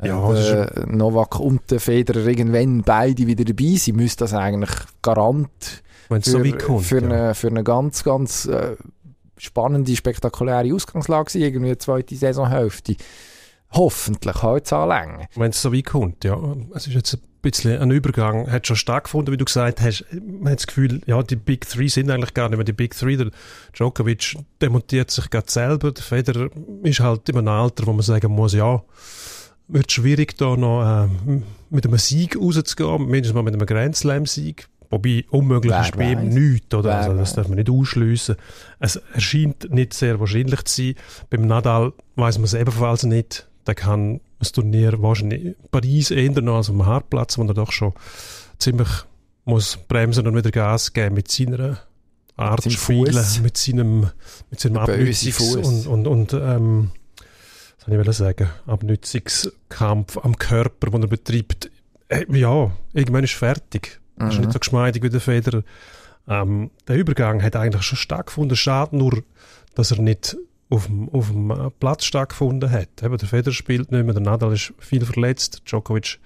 äh, 0.00 0.08
ja, 0.08 0.32
äh, 0.32 0.86
Novak 0.86 1.40
und 1.40 1.70
der 1.70 1.80
Federer 1.80 2.26
irgendwann 2.26 2.82
beide 2.82 3.26
wieder 3.26 3.44
dabei 3.44 3.76
sind, 3.76 3.96
müsste 3.96 4.24
das 4.24 4.34
eigentlich 4.34 4.70
Garant 5.02 5.82
für, 6.08 6.20
so 6.22 6.42
kommt, 6.42 6.86
für, 6.86 7.02
ja. 7.02 7.08
eine, 7.08 7.34
für 7.34 7.48
eine 7.48 7.64
ganz, 7.64 8.04
ganz 8.04 8.46
äh, 8.46 8.76
spannende, 9.36 9.94
spektakuläre 9.96 10.72
Ausgangslage 10.74 11.30
sein, 11.30 11.42
irgendwie 11.42 11.66
eine 11.66 11.78
zweite 11.78 12.16
Saisonhälfte. 12.16 12.96
Hoffentlich 13.72 14.42
halt 14.42 14.66
es 14.66 14.72
anlängen. 14.72 15.26
Wenn 15.34 15.50
es 15.50 15.60
so 15.60 15.72
weit 15.72 15.84
kommt, 15.84 16.24
ja. 16.24 16.56
Es 16.74 16.86
ist 16.86 16.94
jetzt 16.94 17.18
bisschen 17.42 17.80
ein 17.80 17.90
Übergang, 17.90 18.50
hat 18.50 18.66
schon 18.66 18.76
stattgefunden, 18.76 19.32
wie 19.32 19.36
du 19.36 19.44
gesagt 19.44 19.80
hast. 19.80 20.04
Man 20.12 20.52
hat 20.52 20.58
das 20.58 20.66
Gefühl, 20.66 21.00
ja, 21.06 21.22
die 21.22 21.36
Big 21.36 21.68
Three 21.68 21.88
sind 21.88 22.10
eigentlich 22.10 22.34
gar 22.34 22.48
nicht 22.48 22.58
mehr 22.58 22.64
die 22.64 22.72
Big 22.72 22.96
Three. 22.96 23.16
Der 23.16 23.30
Djokovic 23.76 24.36
demontiert 24.60 25.10
sich 25.10 25.30
gerade 25.30 25.50
selber. 25.50 25.92
Der 25.92 26.02
Federer 26.02 26.50
ist 26.82 27.00
halt 27.00 27.28
in 27.28 27.38
einem 27.38 27.48
Alter, 27.48 27.86
wo 27.86 27.92
man 27.92 28.02
sagen 28.02 28.32
muss, 28.32 28.54
ja, 28.54 28.82
wird 29.68 29.92
schwierig 29.92 30.36
da 30.36 30.56
noch 30.56 31.04
äh, 31.04 31.08
mit 31.70 31.86
einem 31.86 31.98
Sieg 31.98 32.36
rauszugehen, 32.36 33.06
mindestens 33.06 33.34
mal 33.34 33.42
mit 33.42 33.54
einem 33.54 33.66
Grand 33.66 33.96
Slam-Sieg. 33.96 34.68
Wobei 34.90 35.26
unmöglich 35.28 35.70
Wer 35.70 35.82
ist 35.82 35.96
bei 35.96 36.12
ihm 36.12 36.30
nichts, 36.30 36.74
oder? 36.74 36.96
also, 36.96 37.14
das 37.14 37.34
darf 37.34 37.48
man 37.48 37.58
nicht 37.58 37.68
ausschliessen. 37.68 38.36
Es 38.78 38.96
erscheint 39.12 39.70
nicht 39.70 39.92
sehr 39.92 40.18
wahrscheinlich 40.18 40.64
zu 40.64 40.82
sein. 40.82 40.94
Beim 41.28 41.46
Nadal 41.46 41.92
weiß 42.16 42.38
man 42.38 42.44
es 42.44 42.54
ebenfalls 42.54 43.02
nicht 43.02 43.48
der 43.68 43.74
kann 43.74 44.20
das 44.38 44.52
Turnier 44.52 45.00
wahrscheinlich 45.02 45.56
Paris 45.70 46.10
eher 46.10 46.40
noch 46.40 46.56
als 46.56 46.70
am 46.70 46.86
Hartplatz, 46.86 47.38
wo 47.38 47.44
er 47.44 47.54
doch 47.54 47.72
schon 47.72 47.92
ziemlich 48.58 48.88
muss 49.44 49.76
bremsen 49.76 50.26
und 50.26 50.36
wieder 50.36 50.50
Gas 50.50 50.92
geben 50.92 51.14
mit 51.14 51.30
seiner 51.30 51.78
Art 52.36 52.62
zu 52.62 52.70
spielen, 52.70 53.24
mit 53.42 53.56
seinem, 53.56 54.10
mit 54.50 54.60
seinem 54.60 54.76
Abnützungs- 54.76 55.86
und, 55.86 55.86
und, 55.86 56.06
und 56.06 56.32
ähm, 56.34 56.90
was 57.86 58.18
soll 58.18 58.28
ich 58.28 58.36
sagen, 58.38 58.50
Abnützungskampf 58.66 60.18
am 60.18 60.36
Körper, 60.36 60.90
den 60.90 61.02
er 61.02 61.08
betreibt. 61.08 61.70
Äh, 62.08 62.26
ja, 62.30 62.70
irgendwann 62.92 63.24
ist 63.24 63.34
fertig. 63.34 64.00
Mhm. 64.16 64.28
Ist 64.28 64.38
nicht 64.38 64.52
so 64.52 64.58
geschmeidig 64.58 65.02
wie 65.02 65.10
der 65.10 65.20
Federer. 65.20 65.62
Ähm, 66.28 66.70
der 66.86 66.96
Übergang 66.96 67.42
hat 67.42 67.56
eigentlich 67.56 67.82
schon 67.82 67.96
stattgefunden. 67.96 68.56
Schade 68.56 68.96
nur, 68.96 69.22
dass 69.74 69.90
er 69.90 70.02
nicht 70.02 70.36
auf 70.70 70.86
dem, 70.86 71.08
auf 71.10 71.30
dem 71.30 71.50
äh, 71.50 71.70
Platz 71.78 72.04
stattgefunden 72.04 72.70
hat. 72.70 73.02
Eben, 73.02 73.16
der 73.16 73.28
Federer 73.28 73.52
spielt 73.52 73.90
nicht 73.90 74.04
mehr, 74.04 74.14
der 74.14 74.22
Nadal 74.22 74.52
ist 74.52 74.72
viel 74.78 75.04
verletzt, 75.04 75.62
Djokovic 75.66 76.18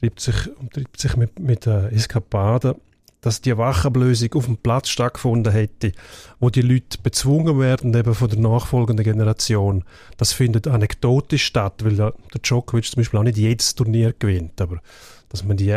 treibt 0.00 0.20
sich, 0.20 0.50
treibt 0.72 1.00
sich 1.00 1.16
mit, 1.16 1.38
mit 1.38 1.66
äh, 1.66 1.88
Eskapaden, 1.88 2.74
dass 3.20 3.40
die 3.40 3.56
Wachablösung 3.56 4.32
auf 4.34 4.46
dem 4.46 4.56
Platz 4.56 4.88
stattgefunden 4.88 5.52
hätte, 5.52 5.92
wo 6.40 6.50
die 6.50 6.62
Leute 6.62 6.98
bezwungen 7.02 7.58
werden 7.60 7.94
eben 7.94 8.14
von 8.14 8.28
der 8.28 8.40
nachfolgenden 8.40 9.04
Generation. 9.04 9.84
Das 10.16 10.32
findet 10.32 10.66
anekdotisch 10.66 11.44
statt, 11.44 11.84
weil 11.84 11.96
der 11.96 12.14
Djokovic 12.42 12.86
zum 12.86 13.00
Beispiel 13.00 13.20
auch 13.20 13.24
nicht 13.24 13.38
jedes 13.38 13.74
Turnier 13.74 14.12
gewinnt, 14.18 14.60
aber 14.60 14.80
dass 15.28 15.44
man 15.44 15.56
die 15.56 15.76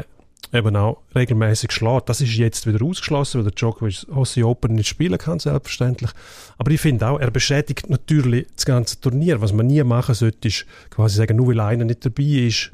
eben 0.55 0.75
auch 0.75 1.01
regelmäßig 1.15 1.71
schlägt. 1.71 2.09
Das 2.09 2.21
ist 2.21 2.35
jetzt 2.35 2.65
wieder 2.65 2.83
ausgeschlossen, 2.83 3.39
weil 3.39 3.43
der 3.45 3.53
Djokovic 3.53 4.07
Aussie 4.09 4.43
Open 4.43 4.75
nicht 4.75 4.87
spielen 4.87 5.17
kann, 5.17 5.39
selbstverständlich. 5.39 6.11
Aber 6.57 6.71
ich 6.71 6.81
finde 6.81 7.07
auch, 7.07 7.19
er 7.19 7.31
beschädigt 7.31 7.89
natürlich 7.89 8.47
das 8.55 8.65
ganze 8.65 8.99
Turnier. 8.99 9.41
Was 9.41 9.53
man 9.53 9.67
nie 9.67 9.83
machen 9.83 10.15
sollte, 10.15 10.47
ist 10.47 10.65
quasi 10.89 11.17
sagen, 11.17 11.37
nur 11.37 11.47
weil 11.47 11.59
einer 11.59 11.85
nicht 11.85 12.05
dabei 12.05 12.23
ist, 12.23 12.71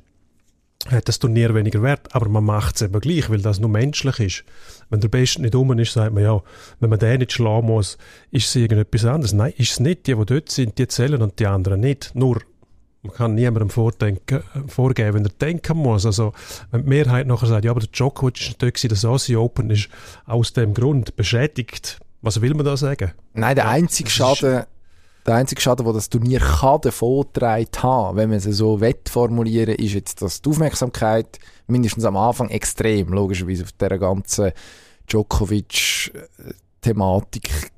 hat 0.90 1.08
das 1.08 1.20
Turnier 1.20 1.54
weniger 1.54 1.82
Wert. 1.82 2.14
Aber 2.16 2.30
man 2.30 2.44
macht 2.44 2.76
es 2.76 2.82
eben 2.82 3.00
gleich, 3.00 3.30
weil 3.30 3.42
das 3.42 3.60
nur 3.60 3.70
menschlich 3.70 4.20
ist. 4.20 4.44
Wenn 4.90 5.02
der 5.02 5.10
Beste 5.10 5.42
nicht 5.42 5.56
um 5.56 5.78
ist, 5.78 5.94
sagt 5.94 6.14
man 6.14 6.24
ja, 6.24 6.42
wenn 6.80 6.90
man 6.90 7.00
den 7.00 7.20
nicht 7.20 7.34
schlagen 7.34 7.68
muss, 7.68 7.98
ist 8.32 8.48
es 8.48 8.56
irgendetwas 8.56 9.06
anderes. 9.06 9.34
Nein, 9.34 9.54
ist 9.58 9.72
es 9.72 9.80
nicht. 9.80 10.08
Die, 10.08 10.16
die 10.16 10.26
dort 10.26 10.50
sind, 10.50 10.78
die 10.78 10.88
zählen 10.88 11.22
und 11.22 11.40
die 11.40 11.48
anderen 11.48 11.82
nicht. 11.82 12.12
Nur 12.16 12.42
man 13.04 13.14
kann 13.14 13.36
niemandem 13.36 13.70
vordenken, 13.70 14.44
vorgeben, 14.68 15.14
wenn 15.16 15.26
er 15.26 15.32
denken 15.32 15.78
muss. 15.78 16.06
Also, 16.06 16.34
wenn 16.70 16.84
die 16.84 16.90
Mehrheit 16.90 17.28
nachher 17.28 17.48
sagt, 17.48 17.66
ja, 17.66 17.72
aber 17.72 17.80
der 17.80 17.90
Djokovic 17.90 18.40
ist 18.40 18.62
dort, 18.62 18.92
das 18.92 19.06
Aussie 19.06 19.36
Open 19.36 19.72
ist 19.72 19.90
aus 20.26 20.54
dem 20.54 20.74
Grund 20.74 21.16
beschädigt. 21.16 22.00
Was 22.22 22.42
will 22.42 22.54
man 22.54 22.66
da 22.66 22.78
sagen? 22.78 23.12
Nein, 23.34 23.56
der 23.56 23.68
einzige 23.68 24.10
Schaden, 24.10 24.64
der 25.26 25.36
einzige 25.36 25.62
Schaden, 25.62 25.86
den 25.86 25.96
das 25.96 26.10
Turnier 26.10 26.40
kann 26.40 26.82
davontragen 26.82 27.68
haben, 27.82 28.18
wenn 28.18 28.30
man 28.30 28.38
es 28.38 28.44
so 28.44 28.80
wett 28.80 29.10
formulieren, 29.10 29.74
ist 29.76 29.94
jetzt, 29.94 30.22
dass 30.22 30.44
die 30.44 30.50
Aufmerksamkeit 30.50 31.40
mindestens 31.66 32.06
am 32.06 32.18
Anfang 32.18 32.50
extrem, 32.50 33.12
logischerweise, 33.14 33.64
auf 33.64 33.72
dieser 33.72 33.98
ganzen 33.98 34.52
Djokovic-Thematik 35.08 37.72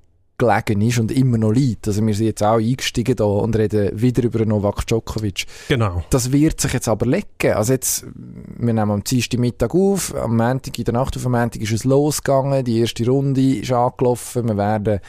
gelegen 0.47 0.81
ist 0.81 0.99
und 0.99 1.11
immer 1.11 1.37
noch 1.37 1.51
liegt. 1.51 1.87
Also 1.87 2.05
wir 2.05 2.13
sind 2.13 2.25
jetzt 2.25 2.43
auch 2.43 2.57
eingestiegen 2.57 3.15
da 3.15 3.23
und 3.23 3.55
reden 3.55 3.99
wieder 3.99 4.23
über 4.23 4.45
Novak 4.45 4.85
Djokovic. 4.87 5.45
Genau. 5.67 6.03
Das 6.09 6.31
wird 6.31 6.61
sich 6.61 6.73
jetzt 6.73 6.87
aber 6.87 7.05
legen. 7.05 7.53
Also 7.53 7.73
jetzt, 7.73 8.05
wir 8.15 8.73
nehmen 8.73 8.91
am 8.91 9.03
Dienstag 9.03 9.39
Mittag 9.39 9.73
auf, 9.73 10.15
am 10.15 10.37
Montag, 10.37 10.77
in 10.77 10.85
der 10.85 10.93
Nacht 10.93 11.17
auf 11.17 11.25
am 11.25 11.33
Montag 11.33 11.61
ist 11.61 11.71
es 11.71 11.83
losgegangen, 11.83 12.63
die 12.63 12.79
erste 12.79 13.05
Runde 13.05 13.57
ist 13.57 13.71
angelaufen, 13.71 14.47
wir 14.47 14.57
werden 14.57 14.99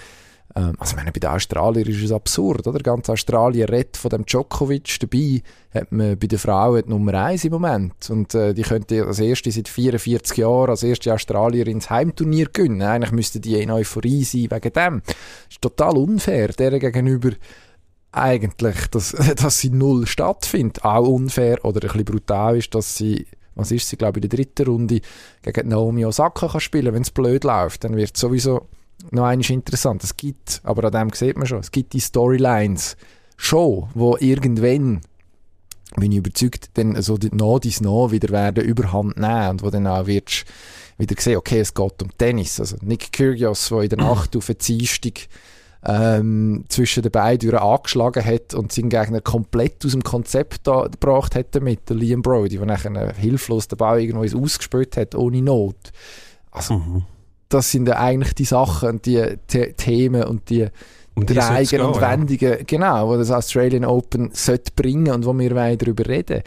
ähm, 0.56 0.74
also, 0.78 0.92
ich 0.92 0.96
meine, 0.96 1.10
bei 1.10 1.18
den 1.18 1.30
Australiern 1.30 1.88
ist 1.88 2.02
es 2.02 2.12
absurd, 2.12 2.66
oder? 2.66 2.78
Ganz 2.78 3.10
Australien 3.10 3.68
redet 3.68 3.96
von 3.96 4.10
dem 4.10 4.24
Djokovic. 4.24 4.98
Dabei 5.00 5.42
hat 5.72 5.90
man 5.90 6.16
bei 6.16 6.26
den 6.28 6.38
Frauen 6.38 6.82
die 6.84 6.90
Nummer 6.90 7.14
1 7.14 7.44
im 7.44 7.52
Moment. 7.52 8.08
Und 8.08 8.34
äh, 8.34 8.54
die 8.54 8.62
könnte 8.62 9.04
als 9.04 9.18
erste 9.18 9.50
seit 9.50 9.68
44 9.68 10.36
Jahren 10.36 10.70
als 10.70 10.84
erste 10.84 11.12
Australierin 11.12 11.74
ins 11.76 11.90
Heimturnier 11.90 12.48
gewinnen. 12.52 12.82
Eigentlich 12.82 13.12
müsste 13.12 13.40
die 13.40 13.60
in 13.60 13.70
Euphorie 13.70 14.22
sein 14.24 14.48
wegen 14.50 14.72
dem. 14.72 15.02
Ist 15.50 15.60
total 15.60 15.96
unfair, 15.96 16.48
der 16.48 16.78
gegenüber 16.78 17.30
eigentlich, 18.12 18.86
dass, 18.92 19.10
dass 19.36 19.58
sie 19.58 19.70
null 19.70 20.06
stattfindet. 20.06 20.84
Auch 20.84 21.08
unfair 21.08 21.64
oder 21.64 21.80
ein 21.80 21.88
bisschen 21.88 22.04
brutal 22.04 22.58
ist, 22.58 22.74
dass 22.74 22.96
sie 22.96 23.26
was 23.56 23.70
ist 23.70 23.88
sie, 23.88 23.96
glaube 23.96 24.18
ich, 24.18 24.24
in 24.24 24.30
der 24.30 24.36
dritten 24.36 24.66
Runde 24.66 25.00
gegen 25.42 25.68
Naomi 25.68 26.04
Osaka 26.04 26.48
kann 26.48 26.60
spielen, 26.60 26.92
wenn 26.92 27.02
es 27.02 27.12
blöd 27.12 27.44
läuft, 27.44 27.84
dann 27.84 27.96
wird 27.96 28.16
sowieso 28.16 28.66
noch 29.10 29.24
eines 29.24 29.50
interessant. 29.50 30.04
Es 30.04 30.16
gibt, 30.16 30.60
aber 30.64 30.84
an 30.84 30.92
dem 30.92 31.16
sieht 31.16 31.36
man 31.36 31.46
schon, 31.46 31.60
es 31.60 31.70
gibt 31.70 31.92
die 31.92 32.00
Storylines 32.00 32.96
schon, 33.36 33.88
wo 33.94 34.16
irgendwann 34.18 35.00
bin 35.96 36.12
ich 36.12 36.18
überzeugt, 36.18 36.70
dann 36.74 37.00
so 37.02 37.16
die 37.18 37.30
No 37.34 37.58
dies 37.58 37.80
No 37.80 38.10
wieder 38.10 38.30
werden 38.30 38.64
überhand 38.64 39.16
nehmen 39.16 39.50
und 39.50 39.62
wo 39.62 39.70
dann 39.70 39.86
auch 39.86 40.06
wirst 40.06 40.44
wieder 40.98 41.20
sehen, 41.20 41.36
okay, 41.36 41.60
es 41.60 41.74
geht 41.74 42.02
um 42.02 42.16
Tennis. 42.16 42.58
Also 42.60 42.76
Nick 42.80 43.12
Kyrgios, 43.12 43.68
der 43.68 43.82
in 43.82 43.88
der 43.90 43.98
Nacht 43.98 44.36
auf 44.36 44.46
den 44.46 44.58
Dienstag 44.58 45.28
ähm, 45.84 46.64
zwischen 46.68 47.02
den 47.02 47.12
beiden 47.12 47.54
angeschlagen 47.54 48.24
hat 48.24 48.54
und 48.54 48.72
seinen 48.72 48.88
Gegner 48.88 49.20
komplett 49.20 49.84
aus 49.84 49.92
dem 49.92 50.02
Konzept 50.02 50.66
da, 50.66 50.82
gebracht 50.82 51.34
hat 51.34 51.54
damit, 51.54 51.90
Liam 51.90 52.22
Brody, 52.22 52.56
der 52.56 52.66
nachher 52.66 53.12
hilflos 53.14 53.68
den 53.68 53.76
Ball 53.76 54.00
irgendwo 54.00 54.42
ausgespielt 54.42 54.96
hat, 54.96 55.14
ohne 55.14 55.42
Not. 55.42 55.92
Also, 56.50 56.78
mhm 56.78 57.02
das 57.54 57.70
sind 57.70 57.88
ja 57.88 57.98
eigentlich 57.98 58.34
die 58.34 58.44
Sachen 58.44 58.88
und 58.88 59.06
die 59.06 59.24
The 59.48 59.72
Themen 59.76 60.24
und 60.24 60.50
die 60.50 60.66
um 61.14 61.24
Dreigen 61.24 61.80
und 61.80 62.00
Wendungen, 62.00 62.40
ja. 62.40 62.56
genau, 62.66 63.08
wo 63.08 63.16
das 63.16 63.30
Australian 63.30 63.84
Open 63.84 64.30
sollte 64.32 64.72
bringen 64.74 65.12
und 65.12 65.24
wo 65.24 65.32
wir 65.38 65.76
darüber 65.76 66.06
reden 66.06 66.42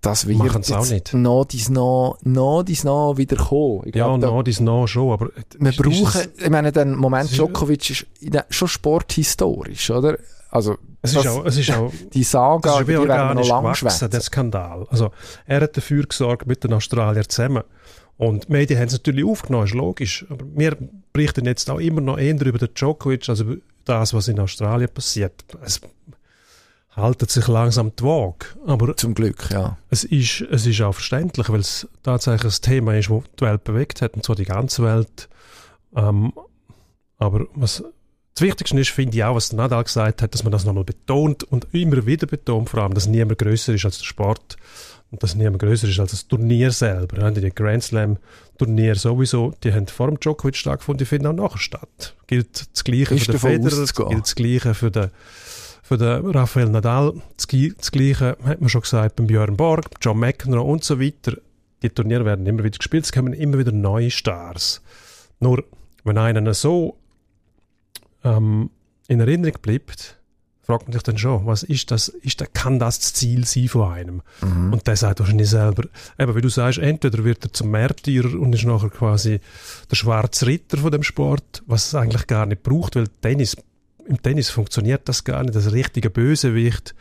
das 0.00 0.26
wird 0.26 0.38
Machen's 0.38 0.70
auch 0.70 0.88
nicht. 0.88 1.12
noch 1.12 1.44
dies 1.44 1.68
noch, 1.70 2.18
noch 2.22 2.62
dies 2.62 2.84
noch 2.84 3.16
wieder 3.16 3.36
kommen. 3.36 3.82
Ich 3.86 3.96
ja, 3.96 4.16
noch 4.16 4.42
dies 4.44 4.60
noch 4.60 4.86
schon, 4.86 5.12
aber... 5.12 5.30
Wir 5.58 5.72
brauchen, 5.72 6.20
ich 6.36 6.50
meine, 6.50 6.70
der 6.70 6.86
Moment 6.86 7.32
Djokovic 7.32 7.90
ist 7.90 8.06
schon 8.50 8.68
sporthistorisch, 8.68 9.90
oder? 9.90 10.18
Also, 10.50 10.76
es 11.02 11.14
ist, 11.14 11.26
auch, 11.26 11.44
es 11.44 11.58
ist 11.58 11.70
auch, 11.72 11.92
die 12.14 12.22
Saga, 12.22 12.80
die 12.82 12.88
werden 12.88 13.36
noch 13.36 13.48
lange 13.48 13.74
schwätzen. 13.74 14.08
der 14.08 14.20
Skandal. 14.20 14.86
Also, 14.88 15.10
er 15.46 15.62
hat 15.62 15.76
dafür 15.76 16.04
gesorgt, 16.04 16.46
mit 16.46 16.62
den 16.64 16.72
Australiern 16.72 17.28
zusammen, 17.28 17.64
und 18.18 18.48
die 18.48 18.52
Medien 18.52 18.78
haben 18.80 18.88
es 18.88 18.92
natürlich 18.92 19.24
aufgenommen, 19.24 19.66
ist 19.66 19.74
logisch. 19.74 20.26
Aber 20.28 20.44
wir 20.54 20.76
berichten 21.12 21.46
jetzt 21.46 21.70
auch 21.70 21.78
immer 21.78 22.00
noch 22.00 22.18
eher 22.18 22.34
über 22.44 22.58
den 22.58 22.74
Djokovic, 22.74 23.28
also 23.28 23.44
über 23.44 23.56
das, 23.84 24.12
was 24.12 24.26
in 24.26 24.40
Australien 24.40 24.90
passiert. 24.92 25.44
Es 25.62 25.80
haltet 26.96 27.30
sich 27.30 27.46
langsam 27.46 27.92
die 27.96 28.02
Waage. 28.02 28.46
Aber 28.66 28.96
Zum 28.96 29.14
Glück, 29.14 29.48
ja. 29.50 29.78
Es 29.88 30.02
ist, 30.02 30.40
es 30.40 30.66
ist 30.66 30.80
auch 30.82 30.94
verständlich, 30.94 31.48
weil 31.48 31.60
es 31.60 31.86
tatsächlich 32.02 32.58
ein 32.58 32.62
Thema 32.62 32.98
ist, 32.98 33.08
das 33.08 33.22
die 33.38 33.44
Welt 33.44 33.62
bewegt 33.62 34.02
hat, 34.02 34.14
und 34.14 34.24
zwar 34.24 34.34
die 34.34 34.44
ganze 34.44 34.82
Welt. 34.82 35.28
Ähm, 35.94 36.32
aber 37.18 37.46
was 37.54 37.84
das 38.34 38.42
Wichtigste 38.42 38.78
ist, 38.78 38.90
finde 38.90 39.16
ich 39.16 39.24
auch, 39.24 39.36
was 39.36 39.52
Nadal 39.52 39.84
gesagt 39.84 40.22
hat, 40.22 40.34
dass 40.34 40.42
man 40.42 40.52
das 40.52 40.64
nochmal 40.64 40.84
betont 40.84 41.44
und 41.44 41.68
immer 41.72 42.04
wieder 42.04 42.26
betont, 42.26 42.68
vor 42.68 42.82
allem, 42.82 42.94
dass 42.94 43.06
niemand 43.06 43.38
größer 43.38 43.74
ist 43.74 43.84
als 43.84 43.98
der 43.98 44.04
Sport 44.04 44.56
und 45.10 45.22
dass 45.22 45.34
niemand 45.34 45.60
größer 45.60 45.88
ist 45.88 46.00
als 46.00 46.10
das 46.10 46.28
Turnier 46.28 46.70
selber. 46.70 47.30
Die 47.30 47.50
Grand 47.50 47.82
Slam 47.82 48.18
Turnier 48.58 48.94
sowieso, 48.94 49.54
die 49.62 49.72
haben 49.72 49.86
vor 49.86 50.08
dem 50.08 50.20
Djokovic 50.20 50.56
stattgefunden, 50.56 50.98
die 50.98 51.04
finden 51.06 51.28
auch 51.28 51.32
nachher 51.32 51.58
statt. 51.58 52.14
Gilt 52.26 52.74
das 52.74 52.84
Gleiche 52.84 53.14
ist 53.14 53.26
für 53.26 53.32
den 53.32 53.40
Federer, 53.40 54.08
gilt 54.08 54.22
das 54.22 54.34
Gleiche 54.34 54.74
für 54.74 54.90
den, 54.90 55.10
für 55.82 55.96
den 55.96 56.26
Rafael 56.30 56.68
Nadal, 56.68 57.14
das, 57.36 57.46
das 57.46 57.90
Gleiche 57.90 58.36
hat 58.44 58.60
man 58.60 58.68
schon 58.68 58.82
gesagt 58.82 59.16
beim 59.16 59.26
Björn 59.26 59.56
Borg, 59.56 59.86
John 60.00 60.18
McEnroe 60.18 60.62
und 60.62 60.84
so 60.84 61.00
weiter. 61.00 61.38
Die 61.82 61.90
Turniere 61.90 62.24
werden 62.24 62.44
immer 62.46 62.64
wieder 62.64 62.78
gespielt, 62.78 63.04
es 63.04 63.12
kommen 63.12 63.32
immer 63.32 63.58
wieder 63.58 63.72
neue 63.72 64.10
Stars. 64.10 64.82
Nur, 65.40 65.64
wenn 66.04 66.18
einer 66.18 66.52
so 66.52 66.98
ähm, 68.24 68.70
in 69.06 69.20
Erinnerung 69.20 69.54
bleibt, 69.62 70.17
fragt 70.68 70.86
man 70.86 70.92
sich 70.92 71.02
dann 71.02 71.16
schon, 71.16 71.46
was 71.46 71.62
ist 71.62 71.90
das, 71.90 72.08
ist 72.08 72.44
kann 72.52 72.78
das 72.78 72.98
das 72.98 73.14
Ziel 73.14 73.46
sein 73.46 73.68
von 73.68 73.90
einem? 73.90 74.22
Mhm. 74.42 74.74
Und 74.74 74.86
der 74.86 74.96
sagt 74.96 75.18
wahrscheinlich 75.18 75.48
selber, 75.48 75.84
eben 76.18 76.36
wie 76.36 76.42
du 76.42 76.50
sagst, 76.50 76.78
entweder 76.78 77.24
wird 77.24 77.42
er 77.42 77.52
zum 77.54 77.70
Märtyrer 77.70 78.38
und 78.38 78.54
ist 78.54 78.66
nachher 78.66 78.90
quasi 78.90 79.40
der 79.90 79.96
schwarze 79.96 80.46
Ritter 80.46 80.76
von 80.76 80.92
dem 80.92 81.02
Sport, 81.02 81.62
was 81.66 81.86
es 81.86 81.94
eigentlich 81.94 82.26
gar 82.26 82.44
nicht 82.44 82.62
braucht, 82.62 82.96
weil 82.96 83.08
Tennis, 83.22 83.56
im 84.06 84.20
Tennis 84.20 84.50
funktioniert 84.50 85.08
das 85.08 85.24
gar 85.24 85.42
nicht, 85.42 85.54
das 85.54 85.72
richtige 85.72 86.10
Bösewicht, 86.10 86.94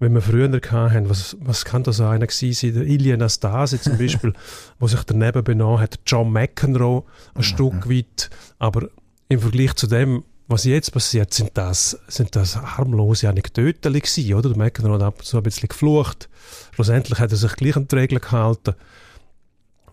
wenn 0.00 0.12
wir 0.12 0.20
früher 0.20 0.50
hatten, 0.50 1.08
was, 1.08 1.34
was 1.40 1.64
kann 1.64 1.82
das 1.82 2.02
einer 2.02 2.26
gewesen 2.26 2.52
sein, 2.52 2.74
der 2.74 2.82
Ilya 2.86 3.16
Nastase 3.16 3.80
zum 3.80 3.96
Beispiel, 3.96 4.34
wo 4.78 4.86
sich 4.86 5.02
daneben 5.04 5.42
benommen 5.42 5.80
hat, 5.80 5.98
John 6.06 6.30
McEnroe 6.30 7.04
ein 7.34 7.38
mhm. 7.38 7.42
Stück 7.42 7.88
weit, 7.88 8.28
aber 8.58 8.88
im 9.30 9.40
Vergleich 9.40 9.72
zu 9.76 9.86
dem 9.86 10.24
was 10.46 10.64
jetzt 10.64 10.92
passiert, 10.92 11.32
sind 11.32 11.52
das, 11.54 11.98
sind 12.08 12.36
das 12.36 12.56
harmlose 12.56 13.28
Anekdoten 13.28 13.92
gewesen, 13.92 14.34
oder? 14.34 14.50
Der 14.50 14.58
McEnroe 14.58 14.94
hat 14.94 15.02
ab 15.02 15.18
und 15.18 15.24
zu 15.24 15.38
ein 15.38 15.42
bisschen 15.42 15.68
geflucht. 15.68 16.28
Schlussendlich 16.74 17.18
hat 17.18 17.30
er 17.30 17.36
sich 17.36 17.52
gleich 17.54 17.76
an 17.76 17.88
die 17.88 17.96
Regeln 17.96 18.20
gehalten. 18.20 18.74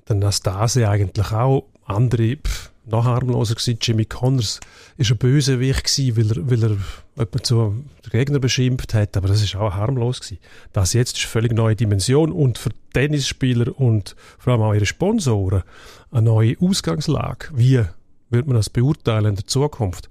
Dann 0.06 0.20
Nastase 0.20 0.90
eigentlich 0.90 1.32
auch. 1.32 1.68
Andere, 1.86 2.36
pff, 2.36 2.72
noch 2.86 3.06
harmloser 3.06 3.56
gewesen. 3.56 3.78
Jimmy 3.82 4.06
Connors 4.06 4.60
ist 4.98 5.12
ein 5.12 5.18
Bösewicht 5.18 5.86
gewesen, 5.86 6.18
weil 6.18 6.38
er, 6.38 6.50
weil 6.50 6.64
er 6.64 6.78
jemanden 7.16 7.44
zu 7.44 7.84
den 8.06 8.12
Gegner 8.12 8.40
beschimpft 8.40 8.94
hat. 8.94 9.16
Aber 9.16 9.28
das 9.28 9.42
ist 9.42 9.56
auch 9.56 9.74
harmlos 9.74 10.20
gewesen. 10.20 10.40
Das 10.74 10.94
jetzt 10.94 11.18
ist 11.18 11.24
eine 11.24 11.32
völlig 11.32 11.54
neue 11.54 11.76
Dimension 11.76 12.32
und 12.32 12.58
für 12.58 12.72
Tennisspieler 12.94 13.80
und 13.80 14.16
vor 14.38 14.54
allem 14.54 14.62
auch 14.64 14.74
ihre 14.74 14.86
Sponsoren 14.86 15.64
eine 16.12 16.24
neue 16.24 16.56
Ausgangslage. 16.60 17.50
Wie 17.54 17.84
wird 18.32 18.48
man 18.48 18.56
das 18.56 18.70
beurteilen 18.70 19.26
in 19.26 19.36
der 19.36 19.48
Zukunft? 19.48 20.10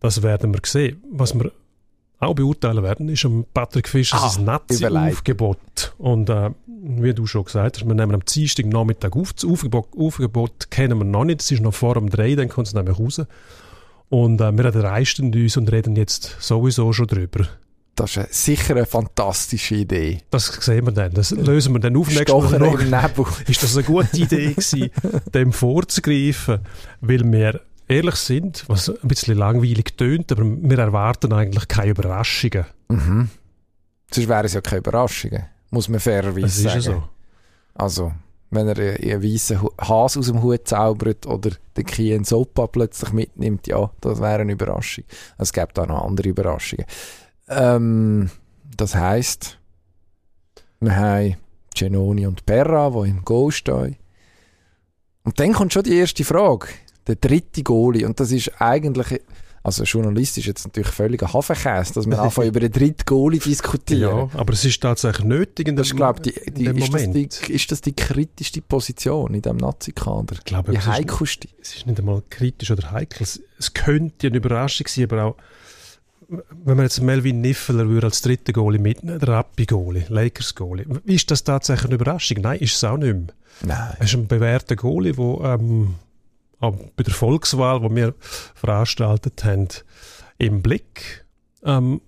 Das 0.00 0.22
werden 0.22 0.52
wir 0.52 0.60
sehen. 0.64 1.02
Was 1.10 1.34
wir 1.34 1.52
auch 2.18 2.34
beurteilen 2.34 2.82
werden, 2.82 3.08
ist 3.08 3.26
Patrick 3.54 3.88
Fischer 3.88 4.18
ah, 4.20 4.28
sein 4.28 4.44
Nazi-Aufgebot. 4.44 5.94
Und 5.98 6.28
äh, 6.28 6.50
wie 6.66 7.14
du 7.14 7.26
schon 7.26 7.44
gesagt 7.44 7.78
hast, 7.78 7.86
wir 7.86 7.94
nehmen 7.94 8.14
am 8.14 8.24
Dienstag 8.24 8.66
Nachmittag 8.66 9.16
auf. 9.16 9.32
Das 9.32 9.44
Aufgebot, 9.44 9.88
Aufgebot 9.96 10.70
kennen 10.70 10.98
wir 10.98 11.04
noch 11.04 11.24
nicht. 11.24 11.40
Es 11.40 11.50
ist 11.50 11.62
noch 11.62 11.74
vor 11.74 11.94
dem 11.94 12.10
Dreh, 12.10 12.36
dann 12.36 12.48
kommt 12.48 12.66
es 12.66 12.74
nämlich 12.74 12.98
raus. 12.98 13.22
Und 14.08 14.40
äh, 14.40 14.52
wir 14.52 14.74
reisten 14.74 15.32
uns 15.34 15.56
und 15.56 15.70
reden 15.72 15.96
jetzt 15.96 16.36
sowieso 16.40 16.92
schon 16.92 17.06
drüber. 17.06 17.46
Das 18.00 18.12
ist 18.12 18.18
eine, 18.18 18.28
sicher 18.30 18.76
eine 18.76 18.86
fantastische 18.86 19.74
Idee. 19.74 20.22
Das 20.30 20.46
sehen 20.46 20.86
wir 20.86 20.92
dann. 20.92 21.12
Das 21.12 21.32
lösen 21.32 21.74
wir 21.74 21.80
dann 21.80 21.96
auf 21.98 22.10
Stochen 22.10 22.54
im 22.54 22.90
Nebel. 22.90 23.26
Ist 23.46 23.62
das 23.62 23.76
eine 23.76 23.84
gute 23.84 24.16
Idee 24.16 24.54
gewesen, 24.54 24.90
dem 25.34 25.52
vorzugreifen? 25.52 26.60
Weil 27.02 27.30
wir 27.30 27.60
ehrlich 27.88 28.14
sind, 28.14 28.64
was 28.68 28.88
ein 28.88 29.06
bisschen 29.06 29.36
langweilig 29.36 29.98
tönt, 29.98 30.32
aber 30.32 30.44
wir 30.44 30.78
erwarten 30.78 31.34
eigentlich 31.34 31.68
keine 31.68 31.90
Überraschungen. 31.90 32.64
Mhm. 32.88 33.28
Sonst 34.10 34.28
wären 34.28 34.46
es 34.46 34.54
ja 34.54 34.62
keine 34.62 34.78
Überraschungen, 34.78 35.44
muss 35.68 35.90
man 35.90 36.00
fairerweise 36.00 36.42
Das 36.42 36.56
ist 36.56 36.64
ja 36.64 36.80
sagen. 36.80 37.02
so. 37.02 37.08
Also, 37.74 38.12
wenn 38.50 38.66
er 38.66 38.78
einen, 38.78 39.22
weißen 39.22 39.60
Hase 39.78 40.18
aus 40.20 40.26
dem 40.26 40.42
Hut 40.42 40.66
zaubert 40.66 41.26
oder 41.26 41.50
den 41.76 41.84
Kien 41.84 42.24
Sopa 42.24 42.66
plötzlich 42.66 43.12
mitnimmt, 43.12 43.66
ja, 43.66 43.90
das 44.00 44.20
wäre 44.20 44.40
eine 44.40 44.52
Überraschung. 44.52 45.04
Es 45.38 45.52
gibt 45.52 45.78
auch 45.78 45.86
noch 45.86 46.04
andere 46.04 46.30
Überraschungen. 46.30 46.86
Ähm, 47.50 48.30
das 48.76 48.94
heisst, 48.94 49.58
wir 50.80 50.96
haben 50.96 51.36
Genoni 51.74 52.26
und 52.26 52.46
Perra, 52.46 52.90
die 52.90 53.10
im 53.10 53.24
Goal 53.24 53.52
stehen. 53.52 53.96
Und 55.24 55.38
dann 55.38 55.52
kommt 55.52 55.72
schon 55.72 55.82
die 55.82 55.96
erste 55.96 56.24
Frage. 56.24 56.68
Der 57.06 57.16
dritte 57.16 57.62
Goalie. 57.62 58.06
Und 58.06 58.18
das 58.20 58.30
ist 58.32 58.60
eigentlich, 58.60 59.20
also 59.62 59.84
journalistisch 59.84 60.46
jetzt 60.46 60.64
natürlich 60.66 60.90
völliger 60.90 61.32
Hafenkäse, 61.32 61.92
dass 61.94 62.06
wir 62.06 62.18
anfangen 62.22 62.48
über 62.48 62.60
den 62.60 62.72
dritten 62.72 63.04
Goalie 63.04 63.38
diskutieren. 63.40 64.30
Ja, 64.32 64.40
aber 64.40 64.52
es 64.52 64.64
ist 64.64 64.80
tatsächlich 64.80 65.26
nötig 65.26 65.68
in 65.68 65.74
dem, 65.74 65.76
Das 65.76 65.88
ist, 65.88 65.96
glaub, 65.96 66.22
die, 66.22 66.32
die, 66.52 66.64
ist, 66.66 66.78
das 66.92 67.02
Moment. 67.02 67.48
die, 67.48 67.52
ist 67.52 67.70
das 67.70 67.80
die 67.80 67.92
kritischste 67.92 68.62
Position 68.62 69.34
in 69.34 69.42
diesem 69.42 69.58
Nazi-Kader? 69.58 70.36
Ich 70.36 70.44
glaube, 70.44 70.72
Die 70.72 70.78
es 70.78 70.84
ist, 70.84 70.90
heikelste? 70.90 71.48
es 71.60 71.76
ist 71.76 71.86
nicht 71.86 71.98
einmal 71.98 72.22
kritisch 72.30 72.70
oder 72.70 72.90
heikel. 72.92 73.22
Es, 73.22 73.42
es 73.58 73.74
könnte 73.74 74.28
eine 74.28 74.36
Überraschung 74.38 74.86
sein, 74.88 75.04
aber 75.04 75.24
auch, 75.24 75.36
wenn 76.30 76.76
man 76.76 76.86
jetzt 76.86 77.00
Melvin 77.00 77.40
Niffeler 77.40 77.88
würde 77.88 78.06
als 78.06 78.22
dritten 78.22 78.52
Goalie 78.52 78.78
mitnehmen, 78.78 79.18
der 79.18 79.28
Rappi-Goalie, 79.28 80.06
Lakers-Goalie, 80.08 80.86
ist 81.04 81.30
das 81.30 81.44
tatsächlich 81.44 81.86
eine 81.86 81.94
Überraschung? 81.94 82.38
Nein, 82.40 82.60
ist 82.60 82.76
es 82.76 82.84
auch 82.84 82.96
nicht 82.96 83.12
mehr. 83.14 83.34
Nein. 83.62 83.96
Er 83.98 84.04
ist 84.04 84.14
ein 84.14 84.28
bewährter 84.28 84.76
Goalie, 84.76 85.12
der 85.12 85.40
ähm, 85.58 85.96
auch 86.60 86.76
bei 86.96 87.02
der 87.02 87.14
Volkswahl, 87.14 87.80
die 87.80 87.96
wir 87.96 88.14
veranstaltet 88.54 89.44
haben, 89.44 89.68
im 90.38 90.62
Blick 90.62 91.24
ähm, 91.64 92.00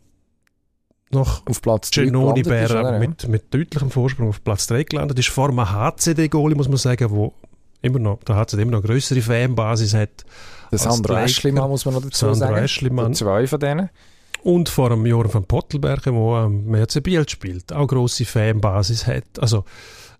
noch 1.11 1.47
Auf 1.47 1.61
Platz 1.61 1.91
3 1.91 2.05
Genoni 2.05 2.45
oder? 2.45 2.99
mit, 2.99 3.29
mit 3.29 3.52
deutlichem 3.52 3.91
Vorsprung 3.91 4.29
auf 4.29 4.43
Platz 4.43 4.67
3 4.69 4.85
gelandet 4.85 5.19
ist, 5.19 5.29
vor 5.29 5.49
einem 5.49 5.71
HCD-Goalie, 5.71 6.57
muss 6.57 6.69
man 6.69 6.79
sagen, 6.79 7.11
wo 7.11 7.35
immer 7.83 7.99
noch, 7.99 8.23
der 8.25 8.37
HCD 8.37 8.62
immer 8.62 8.73
noch 8.73 8.85
eine 8.85 8.88
grössere 8.88 9.21
Fanbasis 9.21 9.95
hat. 9.95 10.25
Der 10.71 10.79
Sandro 10.79 11.17
Eschlimann 11.17 11.69
muss 11.69 11.85
man 11.85 11.95
noch 11.95 12.02
dazu 12.02 12.19
Sandro 12.19 12.35
sagen. 12.35 12.57
Eschlimann. 12.57 13.14
Zwei 13.14 13.47
von 13.47 13.61
denen. 13.61 13.91
Und 14.43 14.69
vor 14.69 14.91
dem 14.91 15.07
Joran 15.07 15.33
van 15.33 15.45
Pottelberger, 15.45 16.11
der 16.11 16.45
ähm, 16.45 16.67
MRC 16.67 17.03
Biel 17.03 17.29
spielt, 17.29 17.73
auch 17.73 17.87
grosse 17.87 18.25
Fanbasis 18.25 19.07
hat. 19.07 19.39
Also 19.39 19.65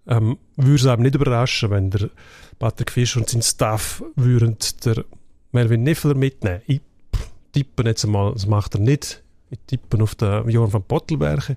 ähm, 0.07 0.38
würde 0.57 0.75
es 0.76 0.87
einem 0.87 1.02
nicht 1.02 1.14
überraschen, 1.14 1.71
wenn 1.71 1.91
der 1.91 2.11
Patrick 2.59 2.93
Fischer 2.93 3.21
und 3.21 3.29
sein 3.29 3.43
Staff 3.43 4.02
würden 4.14 4.57
der 4.85 5.05
Melvin 5.50 5.83
Niffler 5.83 6.14
mitnehmen. 6.14 6.62
Ich 6.67 6.81
tippe 7.52 7.83
jetzt 7.85 8.05
einmal, 8.05 8.33
das 8.33 8.47
macht 8.47 8.75
er 8.75 8.81
nicht. 8.81 9.23
Ich 9.50 9.59
tippe 9.67 10.02
auf 10.02 10.14
den 10.14 10.49
Joran 10.49 10.73
van 10.73 10.85
Pottelberger. 10.85 11.57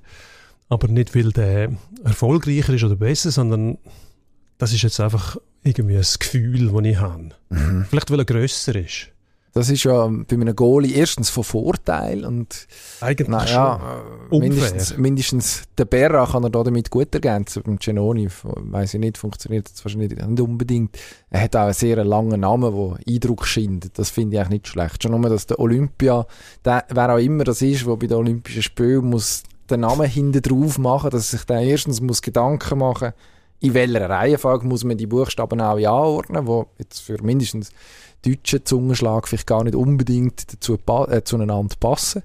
Aber 0.68 0.88
nicht, 0.88 1.16
weil 1.16 1.32
der 1.32 1.72
erfolgreicher 2.04 2.74
ist 2.74 2.84
oder 2.84 2.96
besser, 2.96 3.30
sondern 3.30 3.78
das 4.58 4.74
ist 4.74 4.82
jetzt 4.82 5.00
einfach 5.00 5.38
irgendwie 5.64 5.98
ein 5.98 6.06
Gefühl, 6.20 6.72
das 6.72 6.86
ich 6.86 6.98
habe. 6.98 7.30
Vielleicht, 7.90 8.12
weil 8.12 8.20
er 8.20 8.26
grösser 8.26 8.76
ist. 8.76 9.12
Das 9.58 9.70
ist 9.70 9.86
ja 9.86 10.06
bei 10.06 10.36
einem 10.36 10.54
Goalie 10.54 10.98
erstens 10.98 11.30
von 11.30 11.46
Vorteil 11.46 12.26
und 12.26 12.68
Eigentlich 13.00 13.30
naja, 13.30 13.80
äh, 14.30 14.36
Unfair. 14.36 14.50
mindestens, 14.50 14.98
mindestens 14.98 15.64
der 15.78 15.86
Berra 15.86 16.26
kann 16.26 16.44
er 16.44 16.50
da 16.50 16.62
damit 16.62 16.90
gut 16.90 17.16
ergänzen. 17.16 17.64
Beim 17.64 17.80
Genoni, 17.80 18.28
weiß 18.44 18.96
ich 18.96 19.00
nicht, 19.00 19.18
funktioniert 19.18 19.72
das 19.72 19.86
wahrscheinlich 19.86 20.12
nicht 20.12 20.42
unbedingt. 20.42 21.00
Er 21.30 21.40
hat 21.40 21.56
auch 21.56 21.62
einen 21.62 21.74
sehr 21.74 22.04
langen 22.04 22.42
Namen, 22.42 22.76
der 22.76 23.14
Eindruck 23.14 23.48
schindet. 23.48 23.98
Das 23.98 24.10
finde 24.10 24.36
ich 24.36 24.42
eigentlich 24.42 24.64
nicht 24.64 24.68
schlecht. 24.68 25.02
Schon 25.02 25.14
nur, 25.14 25.30
dass 25.30 25.48
der 25.48 25.58
Olympia, 25.58 26.28
der, 26.66 26.84
wer 26.90 27.16
auch 27.16 27.20
immer 27.20 27.46
das 27.46 27.62
ist, 27.62 27.88
der 27.88 27.96
bei 27.96 28.08
den 28.08 28.18
Olympischen 28.18 28.62
Spielen 28.62 29.10
muss 29.10 29.44
den 29.70 29.80
Namen 29.80 30.10
hinten 30.10 30.42
drauf 30.42 30.78
machen, 30.80 31.12
dass 31.12 31.32
sich 31.32 31.46
der 31.46 31.62
erstens 31.62 32.02
muss 32.02 32.22
Gedanken 32.22 32.78
machen 32.80 33.14
in 33.60 33.74
welcher 33.74 34.10
Reihenfolge 34.10 34.68
muss 34.68 34.84
man 34.84 34.98
die 34.98 35.08
Buchstaben 35.08 35.62
auch 35.62 35.78
anordnen, 35.78 36.46
wo 36.46 36.68
jetzt 36.78 37.00
für 37.00 37.22
mindestens 37.24 37.72
deutschen 38.26 38.66
Zungenschlag 38.66 39.28
vielleicht 39.28 39.48
gar 39.48 39.64
nicht 39.64 39.76
unbedingt 39.76 40.54
dazu 40.54 40.78
äh, 41.08 41.24
zueinander 41.24 41.76
passen. 41.80 42.24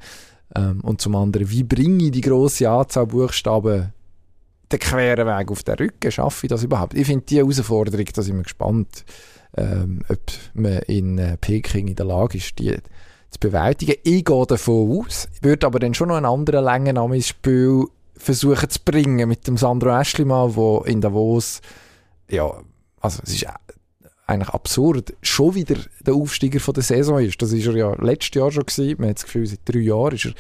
Ähm, 0.55 0.81
und 0.81 1.01
zum 1.01 1.15
anderen, 1.17 1.51
wie 1.51 1.63
bringe 1.63 2.05
ich 2.05 2.11
die 2.13 2.21
grosse 2.21 2.69
Anzahl 2.69 3.07
Buchstaben 3.07 3.93
den 4.73 4.79
queren 4.79 5.27
Weg 5.27 5.51
auf 5.51 5.63
den 5.63 5.75
Rücken? 5.75 6.13
Schaffe 6.13 6.47
ich 6.47 6.51
das 6.51 6.63
überhaupt? 6.63 6.95
Ich 6.95 7.07
finde 7.07 7.27
die 7.27 7.39
Herausforderung, 7.39 8.07
da 8.13 8.23
sind 8.23 8.37
wir 8.37 8.43
gespannt, 8.43 9.05
ähm, 9.57 10.03
ob 10.09 10.21
man 10.55 10.79
in 10.87 11.19
äh, 11.19 11.37
Peking 11.37 11.89
in 11.89 11.97
der 11.97 12.07
Lage 12.07 12.39
ist, 12.39 12.59
die 12.59 12.77
zu 13.31 13.39
bewältigen. 13.39 13.95
Ich 14.03 14.25
gehe 14.25 14.47
davon 14.47 15.05
aus, 15.05 15.29
würde 15.41 15.67
aber 15.67 15.79
dann 15.79 15.95
schon 15.95 16.09
noch 16.09 16.17
einen 16.17 16.27
anderen 16.27 16.65
Längennamen 16.65 17.15
ins 17.15 17.29
Spiel 17.29 17.85
versuchen 18.17 18.69
zu 18.69 18.81
bringen 18.85 19.29
mit 19.29 19.47
dem 19.47 19.57
Sandro 19.57 19.99
Eschlimann, 19.99 20.55
der 20.55 20.87
in 20.87 21.01
Davos, 21.01 21.61
ja, 22.29 22.53
also 23.01 23.23
es 23.25 23.35
ist 23.35 23.47
eigentlich 24.31 24.51
absurd, 24.51 25.15
schon 25.23 25.55
wieder 25.55 25.77
der 26.01 26.15
Aufsteiger 26.15 26.61
von 26.61 26.75
der 26.75 26.83
Saison 26.83 27.19
ist. 27.19 27.41
Das 27.43 27.53
ist 27.53 27.67
er 27.67 27.77
ja 27.77 27.95
letztes 28.03 28.35
Jahr 28.35 28.51
schon 28.51 28.65
gewesen. 28.65 28.97
Man 28.99 29.11
hat 29.11 29.17
das 29.17 29.25
Gefühl, 29.25 29.47
seit 29.47 29.61
drei 29.65 29.81
Jahren 29.81 30.15
ist 30.15 30.27
er 30.27 30.35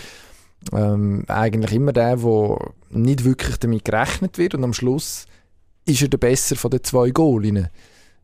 ähm, 0.72 1.24
eigentlich 1.28 1.72
immer 1.72 1.92
der, 1.92 2.16
der 2.16 2.58
nicht 2.90 3.24
wirklich 3.24 3.56
damit 3.58 3.84
gerechnet 3.84 4.38
wird 4.38 4.54
und 4.54 4.64
am 4.64 4.74
Schluss 4.74 5.26
ist 5.86 6.02
er 6.02 6.08
der 6.08 6.18
Besser 6.18 6.56
von 6.56 6.70
den 6.70 6.84
zwei 6.84 7.10
Goalinnen. 7.10 7.68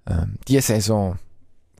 Ähm, 0.06 0.36
diese 0.46 0.62
Saison 0.62 1.18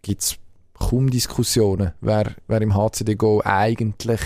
gibt 0.02 0.22
es 0.22 0.36
kaum 0.74 1.10
Diskussionen, 1.10 1.92
wer, 2.00 2.34
wer 2.48 2.60
im 2.60 2.74
HCD 2.74 3.14
Go 3.14 3.40
eigentlich 3.44 4.20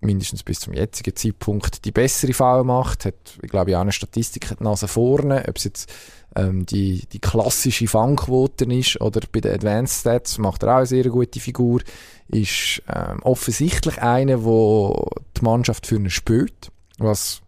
mindestens 0.00 0.42
bis 0.42 0.60
zum 0.60 0.74
jetzigen 0.74 1.16
Zeitpunkt 1.16 1.84
die 1.84 1.90
bessere 1.90 2.32
Foul 2.32 2.64
macht, 2.64 3.04
hat, 3.04 3.38
ich 3.42 3.50
glaube, 3.50 3.76
auch 3.76 3.80
eine 3.80 3.92
Statistik 3.92 4.50
hat 4.50 4.60
die 4.60 4.64
Nase 4.64 4.86
vorne, 4.86 5.44
ob 5.48 5.56
es 5.56 5.64
jetzt 5.64 5.92
ähm, 6.36 6.66
die, 6.66 7.06
die 7.12 7.18
klassische 7.18 7.86
Fangquote 7.86 8.64
ist 8.66 9.00
oder 9.00 9.20
bei 9.32 9.40
den 9.40 9.54
Advanced 9.54 10.00
Stats 10.00 10.38
macht 10.38 10.62
er 10.62 10.74
auch 10.74 10.76
eine 10.78 10.86
sehr 10.86 11.04
gute 11.04 11.40
Figur, 11.40 11.80
ist 12.28 12.82
ähm, 12.92 13.20
offensichtlich 13.22 14.00
einer, 14.00 14.44
wo 14.44 15.10
die 15.36 15.44
Mannschaft 15.44 15.86
für 15.86 15.96
ihn 15.96 16.10
spielt, 16.10 16.70
was 16.98 17.40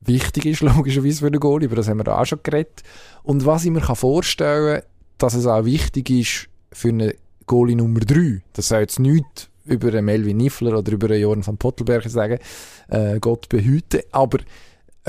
wichtig 0.00 0.46
ist, 0.46 0.60
logischerweise 0.60 1.20
für 1.20 1.30
den 1.30 1.40
Goalie, 1.40 1.66
über 1.66 1.76
das 1.76 1.88
haben 1.88 1.98
wir 1.98 2.04
da 2.04 2.20
auch 2.20 2.26
schon 2.26 2.40
geredet. 2.42 2.82
Und 3.22 3.46
was 3.46 3.64
ich 3.64 3.70
mir 3.70 3.80
kann 3.80 3.96
vorstellen 3.96 4.82
dass 5.20 5.34
es 5.34 5.46
auch 5.46 5.64
wichtig 5.64 6.10
ist 6.10 6.48
für 6.72 6.88
einen 6.88 7.12
Goalie 7.46 7.76
Nummer 7.76 8.00
3, 8.00 8.40
das 8.54 8.68
soll 8.68 8.80
jetzt 8.80 8.98
nichts 8.98 9.48
über 9.64 9.88
einen 9.88 10.06
Melvin 10.06 10.38
Niffler 10.38 10.78
oder 10.78 10.92
über 10.92 11.08
einen 11.08 11.20
Joran 11.20 11.46
van 11.46 11.58
Pottelberger 11.58 12.08
sagen, 12.08 12.38
äh, 12.88 13.20
Gott 13.20 13.48
behüte, 13.48 14.04
aber 14.10 14.38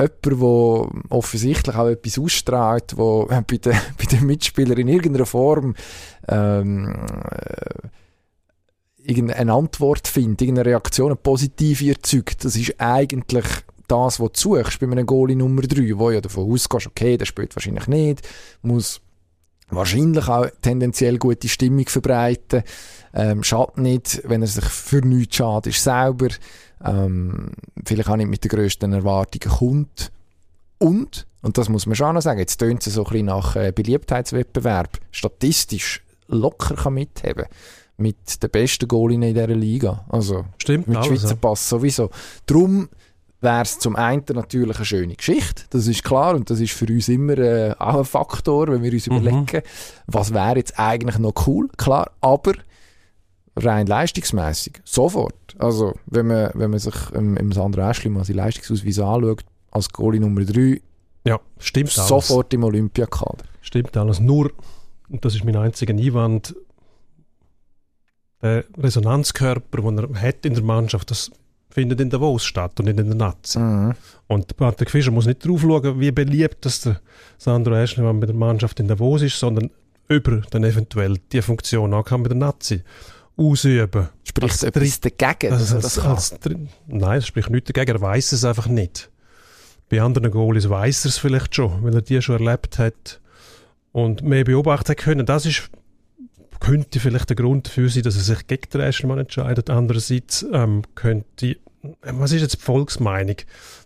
jemand, 0.02 0.26
der 0.26 1.12
offensichtlich 1.12 1.76
auch 1.76 1.88
etwas 1.88 2.20
ausstrahlt, 2.20 2.98
wo 2.98 3.28
äh, 3.30 3.42
bei 3.42 3.58
den, 3.58 3.74
bei 3.98 4.06
den 4.12 4.26
Mitspielern 4.26 4.78
in 4.78 4.88
irgendeiner 4.88 5.26
Form 5.26 5.76
ähm, 6.28 6.96
äh, 7.32 7.88
irgendeine 9.04 9.54
Antwort 9.54 10.08
findet, 10.08 10.42
irgendeine 10.42 10.70
Reaktion, 10.70 11.08
eine 11.08 11.16
positive 11.16 11.90
erzeugt, 11.90 12.46
das 12.46 12.56
ist 12.56 12.80
eigentlich 12.80 13.46
das, 13.88 14.20
was 14.20 14.32
du 14.32 14.56
suchst 14.56 14.80
bei 14.80 14.88
einem 14.88 15.06
Goalie 15.06 15.36
Nummer 15.36 15.64
3, 15.64 15.98
wo 15.98 16.12
ja 16.12 16.22
davon 16.22 16.52
ausgehst, 16.52 16.88
okay, 16.88 17.18
der 17.18 17.26
spielt 17.26 17.56
wahrscheinlich 17.56 17.88
nicht, 17.88 18.28
muss 18.62 19.02
wahrscheinlich 19.71 20.27
auch 20.27 20.47
tendenziell 20.62 21.17
gute 21.17 21.49
Stimmung 21.49 21.88
verbreiten, 21.88 22.63
ähm, 23.13 23.43
schadet 23.43 23.77
nicht, 23.77 24.21
wenn 24.25 24.41
er 24.41 24.47
sich 24.47 24.65
für 24.65 25.05
nichts 25.05 25.38
schadet, 25.38 25.73
ist 25.73 25.84
selber, 25.84 26.29
ähm, 26.84 27.51
vielleicht 27.86 28.10
auch 28.10 28.15
nicht 28.15 28.29
mit 28.29 28.43
den 28.43 28.49
grössten 28.49 28.93
Erwartungen 28.93 29.57
kommt. 29.57 30.12
Und, 30.77 31.27
und 31.41 31.57
das 31.57 31.69
muss 31.69 31.86
man 31.86 31.95
schon 31.95 32.15
noch 32.15 32.21
sagen, 32.21 32.39
jetzt 32.39 32.57
tönt 32.57 32.86
es 32.86 32.93
so 32.93 33.03
ein 33.03 33.12
bisschen 33.12 33.25
nach 33.27 33.55
äh, 33.55 33.71
Beliebtheitswettbewerb, 33.71 34.99
statistisch 35.12 36.03
locker 36.27 36.75
kann 36.75 36.93
mitheben 36.93 37.45
mit 37.97 38.41
den 38.41 38.49
besten 38.49 38.88
Goalinnen 38.88 39.29
in 39.29 39.36
dieser 39.36 39.47
Liga. 39.47 40.05
Also 40.10 40.45
Stimmt, 40.57 40.88
mit 40.88 41.05
Schweizer. 41.05 41.36
Pass 41.36 41.69
sowieso. 41.69 42.10
Darum 42.45 42.89
wäre 43.41 43.62
es 43.63 43.80
zum 43.80 43.95
einen 43.95 44.23
natürlich 44.34 44.75
eine 44.77 44.86
schöne 44.86 45.15
Geschichte, 45.15 45.63
das 45.71 45.88
ist 45.88 46.04
klar 46.04 46.36
und 46.36 46.49
das 46.49 46.60
ist 46.60 46.73
für 46.73 46.86
uns 46.86 47.10
immer 47.10 47.38
äh, 47.39 47.73
auch 47.80 47.97
ein 47.97 48.06
Faktor, 48.06 48.67
wenn 48.67 48.84
wir 48.84 48.91
uns 48.93 49.08
Mhm. 49.08 49.17
überlegen, 49.17 49.62
was 50.08 50.34
wäre 50.34 50.58
jetzt 50.58 50.77
eigentlich 50.80 51.17
noch 51.17 51.34
cool, 51.47 51.67
klar, 51.77 52.12
aber 52.21 52.54
rein 53.56 53.88
leistungsmäßig 53.88 54.82
sofort. 54.86 55.36
Also 55.60 55.93
wenn 56.06 56.27
man, 56.27 56.51
wenn 56.54 56.69
man 56.69 56.80
sich 56.80 56.95
ähm, 57.13 57.36
im 57.38 57.51
Sandro 57.51 57.82
Aschli 57.82 58.10
mal 58.10 58.23
seine 58.23 58.38
Leistungsausweis 58.38 58.99
anschaut, 58.99 59.41
als 59.71 59.89
Goalie 59.91 60.19
Nummer 60.21 60.43
3, 60.45 60.80
Ja, 61.25 61.39
stimmt 61.60 61.97
alles. 61.97 62.08
sofort 62.08 62.54
im 62.54 62.63
Olympiakader. 62.63 63.43
Stimmt 63.62 63.95
alles. 63.97 64.19
Nur, 64.19 64.51
und 65.10 65.25
das 65.25 65.36
ist 65.36 65.43
mein 65.43 65.56
einziger 65.56 65.93
Einwand, 65.93 66.56
der 68.41 68.63
Resonanzkörper, 68.77 69.82
den 69.82 69.97
er 70.15 70.21
hat 70.21 70.45
in 70.45 70.54
der 70.56 70.63
Mannschaft, 70.63 71.12
das 71.12 71.32
findet 71.71 71.99
in 71.99 72.10
Davos 72.10 72.43
statt 72.45 72.79
und 72.79 72.86
nicht 72.86 72.99
in 72.99 73.07
der 73.07 73.15
Nazi. 73.15 73.60
Mhm. 73.60 73.93
Und 74.27 74.55
Patrick 74.57 74.91
Fischer 74.91 75.12
muss 75.12 75.25
nicht 75.25 75.45
drauf 75.45 75.62
schauen, 75.62 75.99
wie 75.99 76.12
beliebt 76.12 76.65
dass 76.65 76.81
der 76.81 77.01
Sandro 77.38 77.75
Eschlimann 77.75 78.19
mit 78.19 78.29
der 78.29 78.36
Mannschaft 78.36 78.79
in 78.79 78.88
Davos 78.88 79.21
ist, 79.23 79.39
sondern 79.39 79.71
über 80.07 80.41
dann 80.51 80.63
eventuell 80.63 81.17
die 81.31 81.41
Funktion 81.41 81.93
auch 81.93 82.03
kann 82.03 82.21
mit 82.21 82.31
der 82.31 82.38
Nazi 82.38 82.84
ausüben. 83.38 84.10
Spricht 84.23 84.51
Als 84.51 84.63
etwas 84.63 84.99
dagegen, 84.99 85.51
dass 85.51 85.73
Also, 85.73 85.75
als, 85.75 85.95
das 85.95 85.99
als, 86.05 86.39
Dr- 86.39 86.60
nein, 86.88 87.17
es 87.17 87.27
spricht 87.27 87.49
nichts 87.49 87.71
dagegen, 87.71 87.95
er 87.97 88.01
weiß 88.01 88.34
es 88.34 88.43
einfach 88.45 88.67
nicht. 88.67 89.10
Bei 89.89 90.01
anderen 90.01 90.31
Goalies 90.31 90.69
weiß 90.69 91.05
er 91.05 91.10
es 91.10 91.17
vielleicht 91.17 91.55
schon, 91.55 91.84
weil 91.84 91.93
er 91.95 92.01
die 92.01 92.21
schon 92.21 92.45
erlebt 92.45 92.77
hat 92.77 93.19
und 93.91 94.21
mehr 94.21 94.43
beobachtet 94.43 94.97
hat 94.97 95.03
können. 95.05 95.25
Das 95.25 95.45
ist, 95.45 95.69
könnte 96.62 97.00
vielleicht 97.00 97.28
der 97.28 97.36
Grund 97.36 97.67
dafür 97.67 97.89
sein, 97.89 98.04
dass 98.04 98.15
er 98.15 98.21
sich 98.21 98.47
gegen 98.47 98.69
den 98.69 98.82
Eschlimann 98.82 99.19
entscheidet. 99.19 99.69
Andererseits 99.69 100.45
ähm, 100.54 100.84
könnte, 100.95 101.47
äh, 101.47 101.58
was 102.04 102.32
ist 102.32 102.41
jetzt 102.41 102.62
die 102.62 102.65
Volksmeinung? 102.65 103.36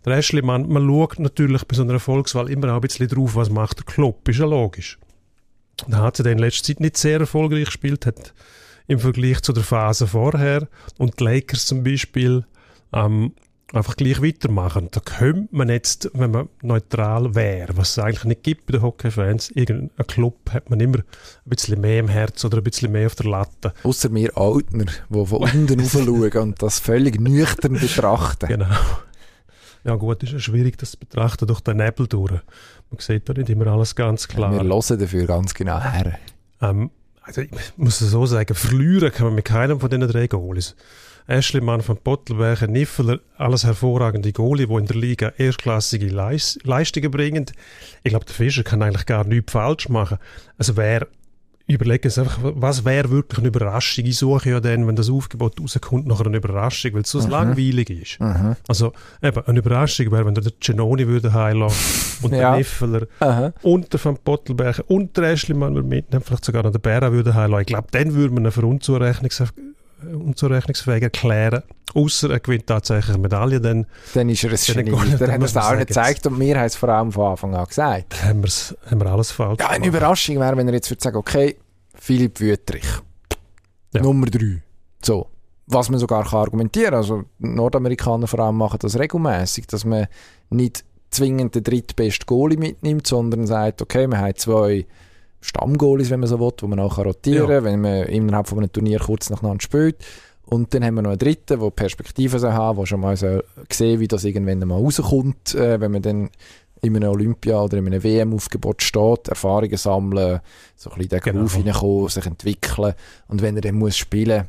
Der 0.05 0.17
Eschlimann, 0.17 0.69
man 0.69 0.85
schaut 0.85 1.17
natürlich 1.17 1.63
bei 1.65 1.75
so 1.75 1.81
einer 1.81 1.99
Volkswahl 1.99 2.51
immer 2.51 2.71
auch 2.71 2.75
ein 2.75 2.81
bisschen 2.81 3.07
drauf, 3.07 3.35
was 3.35 3.49
macht 3.49 3.79
der 3.79 3.85
Klopp, 3.85 4.27
ist 4.27 4.39
ja 4.39 4.45
logisch. 4.45 4.99
Da 5.87 5.99
hat 6.01 6.19
er 6.19 6.25
in 6.27 6.37
letzter 6.37 6.65
Zeit 6.65 6.79
nicht 6.81 6.97
sehr 6.97 7.19
erfolgreich 7.19 7.65
gespielt, 7.65 8.05
hat 8.05 8.33
im 8.87 8.99
Vergleich 8.99 9.41
zu 9.41 9.53
der 9.53 9.63
Phase 9.63 10.05
vorher 10.05 10.67
und 10.97 11.19
die 11.19 11.23
Lakers 11.23 11.65
zum 11.65 11.83
Beispiel 11.83 12.45
ähm, 12.93 13.33
einfach 13.75 13.95
gleich 13.95 14.21
weitermachen. 14.21 14.89
Da 14.91 14.99
könnte 14.99 15.55
man 15.55 15.69
jetzt, 15.69 16.09
wenn 16.13 16.31
man 16.31 16.49
neutral 16.61 17.35
wäre, 17.35 17.77
was 17.77 17.91
es 17.91 17.99
eigentlich 17.99 18.23
nicht 18.25 18.43
gibt 18.43 18.65
bei 18.67 18.73
den 18.73 18.81
Hockey-Fans, 18.81 19.51
irgendein 19.51 20.07
Club 20.07 20.51
hat 20.51 20.69
man 20.69 20.79
immer 20.79 20.99
ein 20.99 21.03
bisschen 21.45 21.79
mehr 21.81 21.99
im 21.99 22.07
Herz 22.07 22.43
oder 22.45 22.57
ein 22.57 22.63
bisschen 22.63 22.91
mehr 22.91 23.07
auf 23.07 23.15
der 23.15 23.27
Latte. 23.27 23.73
Außer 23.83 24.13
wir 24.13 24.37
Altner, 24.37 24.85
die 25.09 25.25
von 25.25 25.39
unten 25.39 25.79
rauf 25.79 25.91
schauen 25.91 26.41
und 26.43 26.61
das 26.61 26.79
völlig 26.79 27.19
nüchtern 27.19 27.73
betrachten. 27.73 28.47
Genau. 28.47 28.75
Ja 29.83 29.95
gut, 29.95 30.23
ist 30.23 30.33
ja 30.33 30.39
schwierig, 30.39 30.77
das 30.77 30.91
zu 30.91 30.97
betrachten 30.97 31.45
durch 31.45 31.61
den 31.61 31.77
Nebel 31.77 32.07
durch. 32.07 32.31
Man 32.89 32.99
sieht 32.99 33.29
da 33.29 33.33
nicht 33.33 33.49
immer 33.49 33.67
alles 33.67 33.95
ganz 33.95 34.27
klar. 34.27 34.51
Wir 34.51 34.63
hören 34.63 34.99
dafür 34.99 35.27
ganz 35.27 35.53
genau 35.53 35.79
her. 35.79 36.17
Ähm, 36.59 36.89
also 37.21 37.41
ich 37.41 37.51
muss 37.77 38.01
es 38.01 38.11
so 38.11 38.25
sagen, 38.25 38.53
verlieren 38.55 39.11
kann 39.11 39.27
man 39.27 39.35
mit 39.35 39.45
keinem 39.45 39.79
von 39.79 39.89
diesen 39.89 40.07
drei 40.07 40.27
Goalies. 40.27 40.75
Eschlimann 41.27 41.81
von 41.81 41.97
Pottelberger, 41.97 42.67
Niffeler, 42.67 43.19
alles 43.37 43.63
hervorragende 43.63 44.31
Goalie, 44.31 44.67
die 44.67 44.73
in 44.73 44.85
der 44.85 44.95
Liga 44.95 45.33
erstklassige 45.37 46.07
Leis 46.07 46.59
Leistungen 46.63 47.09
bringen. 47.09 47.45
Ich 48.03 48.11
glaube, 48.11 48.25
der 48.25 48.35
Fischer 48.35 48.63
kann 48.63 48.83
eigentlich 48.83 49.05
gar 49.07 49.25
nichts 49.25 49.51
falsch 49.51 49.89
machen. 49.89 50.19
Also 50.59 50.77
wer, 50.77 51.07
überlegen 51.67 52.07
Sie 52.11 52.21
einfach, 52.21 52.37
was 52.43 52.85
wäre 52.85 53.09
wirklich 53.09 53.39
eine 53.39 53.47
Überraschung? 53.47 54.05
Ich 54.05 54.19
suche 54.19 54.51
ja 54.51 54.59
dann, 54.59 54.85
wenn 54.85 54.95
das 54.95 55.09
Aufgebot 55.09 55.59
rauskommt, 55.59 56.05
nachher 56.05 56.27
eine 56.27 56.37
Überraschung, 56.37 56.93
weil 56.93 57.01
es 57.01 57.09
so 57.09 57.27
langweilig 57.27 57.89
ist. 57.89 58.19
Mhm. 58.19 58.55
Also 58.67 58.93
eben, 59.23 59.43
eine 59.47 59.59
Überraschung 59.59 60.11
wäre, 60.11 60.27
wenn 60.27 60.35
der 60.35 60.43
Genoni 60.59 61.07
würde 61.07 61.33
heilassen 61.33 62.23
und 62.23 62.33
Ja. 62.33 62.51
der 62.51 62.57
Niffeler 62.59 63.07
Aha. 63.19 63.51
und 63.63 63.91
der 63.91 64.05
Van 64.05 64.17
Pottelberger 64.23 64.83
und 64.89 65.17
der 65.17 65.31
Eschlimann 65.31 65.73
würde 65.73 65.87
mitnehmen, 65.87 66.23
vielleicht 66.23 66.45
sogar 66.45 66.61
noch 66.61 66.71
der 66.71 66.77
Bären 66.79 67.11
würde 67.13 67.33
heilen. 67.33 67.59
Ich 67.61 67.65
glaube, 67.65 67.87
dann 67.89 68.13
würde 68.13 68.31
man 68.35 68.45
ihn 68.45 68.51
für 68.51 68.65
unzurechnungs 68.65 69.41
unzurechnungsfähig 70.03 71.03
erklären. 71.03 71.63
Außer 71.93 72.29
er 72.29 72.39
gewinnt 72.41 72.67
tatsächlich 72.67 73.13
eine 73.15 73.21
Medaille, 73.23 73.61
dann 73.61 73.85
Dann 74.13 74.29
ist 74.29 74.43
er 74.43 74.51
ein 74.51 74.57
dann 74.75 74.85
Genie. 74.85 74.97
kann- 74.97 75.09
Dann 75.11 75.19
dann 75.19 75.31
hat 75.31 75.39
er 75.39 75.45
es 75.45 75.57
auch 75.57 75.75
nicht 75.75 75.87
gezeigt 75.87 76.27
und 76.27 76.39
wir 76.39 76.57
haben 76.57 76.65
es 76.65 76.75
vor 76.75 76.89
allem 76.89 77.11
von 77.11 77.25
Anfang 77.31 77.55
an 77.55 77.65
gesagt. 77.65 78.23
haben, 78.23 78.43
wir's, 78.43 78.75
haben 78.89 78.99
wir 79.01 79.07
alles 79.11 79.31
falsch 79.31 79.59
Ja, 79.59 79.67
eine 79.69 79.79
gemacht. 79.85 79.87
Überraschung 79.97 80.39
wäre, 80.39 80.57
wenn 80.57 80.67
er 80.67 80.73
jetzt 80.73 80.89
würde 80.91 81.01
sagen, 81.01 81.17
okay, 81.17 81.55
Philipp 81.93 82.39
Wüttrich, 82.41 82.85
Ja. 83.93 84.01
Nummer 84.01 84.25
3. 84.27 84.61
So. 85.01 85.27
Was 85.67 85.89
man 85.89 85.99
sogar 85.99 86.23
kann 86.25 86.39
argumentieren 86.41 86.93
Also, 86.93 87.23
die 87.39 87.47
Nordamerikaner 87.47 88.27
vor 88.27 88.39
allem 88.39 88.57
machen 88.57 88.77
das 88.81 88.99
regelmäßig, 88.99 89.65
dass 89.67 89.83
man 89.85 90.05
nicht 90.49 90.83
zwingend 91.09 91.55
den 91.55 91.63
drittbesten 91.63 92.25
Goalie 92.27 92.57
mitnimmt, 92.57 93.07
sondern 93.07 93.47
sagt, 93.47 93.81
okay, 93.81 94.05
wir 94.07 94.17
haben 94.19 94.35
zwei 94.35 94.85
Stammgoalies, 95.45 96.09
wenn 96.09 96.19
man 96.19 96.29
so 96.29 96.39
will, 96.39 96.51
wo 96.59 96.67
man 96.67 96.79
auch 96.79 96.95
kann 96.95 97.05
rotieren 97.05 97.47
kann, 97.47 97.55
Ja. 97.55 97.63
wenn 97.63 97.81
man 97.81 98.03
innerhalb 98.03 98.47
von 98.47 98.59
einem 98.59 98.71
Turnier 98.71 98.99
kurz 98.99 99.29
nacheinander 99.29 99.61
spielt. 99.61 100.03
Und 100.47 100.73
dann 100.73 100.83
haben 100.85 100.95
wir 100.95 101.01
noch 101.01 101.09
einen 101.11 101.19
dritten, 101.19 101.59
der 101.59 101.69
Perspektiven 101.71 102.39
soll 102.39 102.53
haben, 102.53 102.77
der 102.77 102.85
schon 102.85 102.99
mal 102.99 103.17
so 103.17 103.39
sehen 103.71 103.99
wie 103.99 104.07
das 104.07 104.23
irgendwann 104.25 104.59
mal 104.67 104.75
rauskommt, 104.79 105.55
äh, 105.55 105.79
wenn 105.79 105.91
man 105.91 106.01
dann 106.03 106.29
in 106.81 106.95
einem 106.95 107.09
Olympia- 107.09 107.61
oder 107.63 107.77
in 107.77 107.87
einem 107.87 108.03
WM-Aufgebot 108.03 108.83
steht, 108.83 109.27
Erfahrungen 109.27 109.75
sammeln, 109.77 110.39
so 110.75 110.91
ein 110.91 110.97
bisschen 110.97 111.09
den 111.09 111.19
Genau. 111.21 111.39
Groove 111.39 111.55
hineinkommen, 111.55 112.09
sich 112.09 112.25
entwickeln. 112.27 112.93
Und 113.27 113.41
wenn 113.41 113.55
er 113.55 113.61
dann 113.61 113.75
muss 113.75 113.97
spielen, 113.97 114.45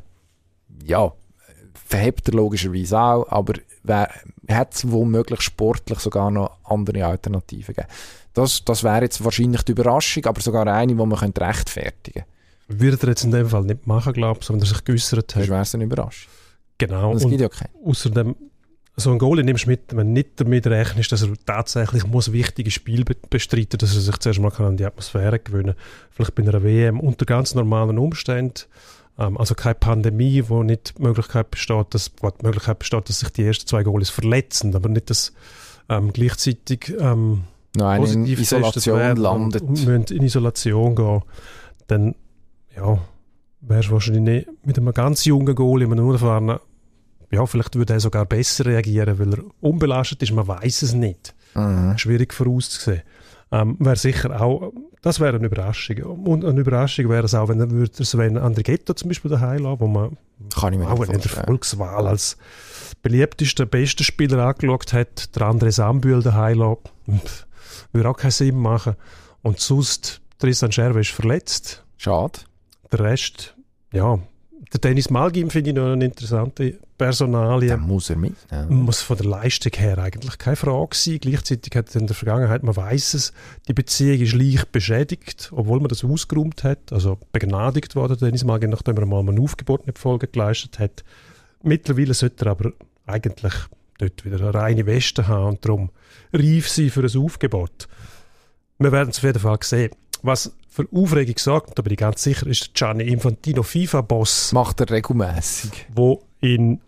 ja, 0.85 1.11
verhebt 1.73 2.27
er 2.29 2.35
logischerweise 2.35 2.99
auch, 2.99 3.27
aber 3.29 3.53
hat 4.49 4.73
es 4.75 4.91
womöglich 4.91 5.41
sportlich 5.41 5.99
sogar 5.99 6.29
noch 6.29 6.57
andere 6.65 7.05
Alternativen 7.05 7.73
gegeben. 7.73 7.87
Das, 8.37 8.63
das 8.65 8.83
wäre 8.83 9.01
jetzt 9.01 9.23
wahrscheinlich 9.23 9.63
die 9.63 9.71
Überraschung, 9.73 10.25
aber 10.25 10.41
sogar 10.41 10.67
eine, 10.67 10.87
die 10.87 10.93
man 10.93 11.09
könnte 11.15 11.41
rechtfertigen 11.41 12.23
könnte. 12.67 12.81
Würde 12.83 12.97
er 13.01 13.09
jetzt 13.09 13.23
in 13.23 13.31
dem 13.31 13.47
Fall 13.49 13.63
nicht 13.63 13.87
machen, 13.87 14.13
glaube 14.13 14.39
ich, 14.41 14.45
sondern 14.45 14.65
er 14.67 14.69
sich 14.69 14.83
geäussert 14.83 15.35
Das 15.35 15.43
hat. 15.43 15.49
wäre 15.49 15.65
eine 15.73 15.83
Überraschung. 15.85 16.31
Genau. 16.77 17.13
Das 17.13 17.23
Und 17.23 17.29
gibt 17.31 17.41
ja 17.41 17.49
keinen. 17.49 17.69
außerdem, 17.85 18.35
so 18.97 19.11
ein 19.11 19.19
Goalie 19.19 19.43
nimmst 19.43 19.65
du 19.65 19.69
mit, 19.69 19.95
wenn 19.95 20.07
du 20.07 20.13
nicht 20.13 20.29
damit 20.39 20.67
rechnest, 20.67 21.11
dass 21.11 21.21
er 21.23 21.29
tatsächlich 21.45 22.05
muss 22.05 22.31
wichtige 22.31 22.69
Spiele 22.71 23.05
be- 23.05 23.15
bestreiten 23.29 23.77
dass 23.77 23.95
er 23.95 24.01
sich 24.01 24.17
zuerst 24.17 24.39
mal 24.39 24.51
kann 24.51 24.65
an 24.65 24.77
die 24.77 24.85
Atmosphäre 24.85 25.39
gewöhnen 25.39 25.75
kann. 25.75 25.83
Vielleicht 26.11 26.35
bei 26.35 26.43
einer 26.43 26.61
WM 26.63 26.99
unter 26.99 27.25
ganz 27.25 27.55
normalen 27.55 27.97
Umständen. 27.97 28.63
Ähm, 29.17 29.37
also 29.37 29.55
keine 29.55 29.75
Pandemie, 29.75 30.43
wo 30.47 30.61
nicht 30.63 30.95
die 30.97 31.03
Möglichkeit 31.03 31.49
besteht, 31.51 31.93
dass, 31.93 32.11
wo 32.21 32.29
die 32.29 32.45
Möglichkeit 32.45 32.79
besteht, 32.79 33.07
dass 33.09 33.19
sich 33.19 33.29
die 33.29 33.45
ersten 33.45 33.65
zwei 33.67 33.83
Goalies 33.83 34.09
verletzen, 34.09 34.75
aber 34.75 34.89
nicht, 34.89 35.09
dass 35.09 35.31
ähm, 35.89 36.11
gleichzeitig 36.11 36.93
ähm, 36.99 37.43
Noch 37.77 37.87
eine 37.87 38.05
in 38.05 38.21
positiv 38.21 38.39
getestet 38.39 38.59
Isolation 38.59 38.99
werden 38.99 39.23
landet. 39.23 39.69
müssen 39.69 40.03
in 40.15 40.23
Isolation 40.23 40.95
gehen, 40.95 41.21
dann 41.87 42.15
ja, 42.75 42.99
wärst 43.61 43.89
du 43.89 43.93
wahrscheinlich 43.93 44.23
nicht 44.23 44.65
mit 44.65 44.77
einem 44.77 44.93
ganz 44.93 45.25
jungen 45.25 45.55
Goal, 45.55 45.83
einem 45.83 45.99
unerfahrenen, 45.99 46.59
ja, 47.31 47.45
vielleicht 47.45 47.75
würde 47.75 47.93
er 47.93 47.99
sogar 47.99 48.25
besser 48.25 48.65
reagieren, 48.65 49.19
weil 49.19 49.33
er 49.33 49.43
unbelastet 49.59 50.23
ist, 50.23 50.31
man 50.31 50.47
weiß 50.47 50.81
es 50.83 50.93
nicht. 50.93 51.35
Mhm. 51.55 51.97
Schwierig 51.97 52.33
vorauszusehen. 52.33 53.01
Ähm, 53.51 53.77
wäre 53.79 53.95
sicher 53.95 54.41
auch, 54.41 54.73
das 55.01 55.19
wäre 55.19 55.37
eine 55.37 55.47
Überraschung. 55.47 55.97
Und 56.03 56.43
eine 56.43 56.59
Überraschung 56.59 57.09
wäre 57.09 57.25
es 57.25 57.33
auch, 57.33 57.47
wenn 57.47 57.59
er 57.59 57.71
würde 57.71 58.03
Sven 58.03 58.37
Andrighetto 58.37 58.93
zum 58.93 59.09
Beispiel 59.09 59.31
daheim 59.31 59.63
lassen, 59.63 59.79
wo 59.79 59.87
man 59.87 60.17
Kann 60.53 60.73
ich 60.73 60.79
mir 60.79 60.89
auch 60.89 61.01
in 61.01 61.19
der. 61.19 61.31
Volkswahl 61.31 62.07
als 62.07 62.37
beliebtester, 63.01 63.65
bester 63.65 64.03
Spieler 64.03 64.45
angeschaut 64.45 64.91
hat, 64.91 65.35
der 65.35 65.43
André 65.43 65.71
Sambühl 65.71 66.21
daheim 66.21 66.59
lassen. 66.59 67.21
Würde 67.91 68.09
auch 68.09 68.17
keinen 68.17 68.31
Sinn 68.31 68.55
machen. 68.55 68.95
Und 69.41 69.59
sonst, 69.59 70.21
Tristan 70.39 70.71
Scherwe 70.71 71.01
ist 71.01 71.11
verletzt. 71.11 71.83
Schade. 71.97 72.39
Der 72.91 72.99
Rest, 72.99 73.55
ja, 73.91 74.19
der 74.73 74.79
Dennis 74.79 75.09
Malgim 75.09 75.49
finde 75.49 75.69
ich 75.69 75.75
noch 75.75 75.91
eine 75.91 76.05
interessante 76.05 76.79
Personalie. 76.97 77.69
Dann 77.69 77.81
muss 77.81 78.09
er 78.09 78.17
mitnehmen. 78.17 78.83
Muss 78.83 79.01
von 79.01 79.17
der 79.17 79.27
Leistung 79.27 79.71
her 79.75 79.97
eigentlich 79.97 80.37
keine 80.37 80.55
Frage 80.55 80.95
sein. 80.95 81.19
Gleichzeitig 81.21 81.73
hat 81.75 81.93
er 81.95 82.01
in 82.01 82.07
der 82.07 82.15
Vergangenheit, 82.15 82.63
man 82.63 82.75
weiß 82.75 83.13
es, 83.13 83.33
die 83.67 83.73
Beziehung 83.73 84.19
ist 84.19 84.33
leicht 84.33 84.71
beschädigt, 84.71 85.51
obwohl 85.53 85.79
man 85.79 85.89
das 85.89 86.03
ausgeräumt 86.03 86.63
hat. 86.63 86.91
Also 86.91 87.17
begnadigt 87.31 87.95
worden, 87.95 88.17
Dennis 88.17 88.43
Malgim, 88.43 88.71
nachdem 88.71 88.97
er 88.97 89.05
mal 89.05 89.19
ein 89.19 89.39
Aufgebot 89.39 89.85
nicht 89.87 89.99
Folge 89.99 90.27
geleistet 90.27 90.79
hat. 90.79 91.03
Mittlerweile 91.63 92.13
sollte 92.13 92.45
er 92.45 92.51
aber 92.51 92.71
eigentlich 93.05 93.53
dort 93.97 94.25
wieder 94.25 94.39
eine 94.39 94.53
reine 94.53 94.85
Weste 94.85 95.27
haben 95.27 95.45
und 95.47 95.65
darum 95.65 95.89
reif 96.33 96.67
sein 96.69 96.89
für 96.89 97.01
ein 97.01 97.17
Aufgebot. 97.23 97.87
Wir 98.79 98.91
werden 98.91 99.09
es 99.09 99.17
auf 99.17 99.23
jeden 99.23 99.39
Fall 99.39 99.57
sehen. 99.61 99.91
Was 100.23 100.53
für 100.69 100.87
Aufregung 100.93 101.37
sorgt, 101.37 101.77
da 101.77 101.81
bin 101.81 101.93
ich 101.93 101.99
ganz 101.99 102.21
sicher, 102.23 102.45
ist 102.47 102.61
der 102.67 102.69
Gianni 102.73 103.03
Infantino 103.11 103.63
FIFA-Boss, 103.63 104.51
Macht 104.53 104.79
er 104.81 104.89
regelmäßig. 104.89 105.87
wo 105.93 106.23
in, 106.41 106.79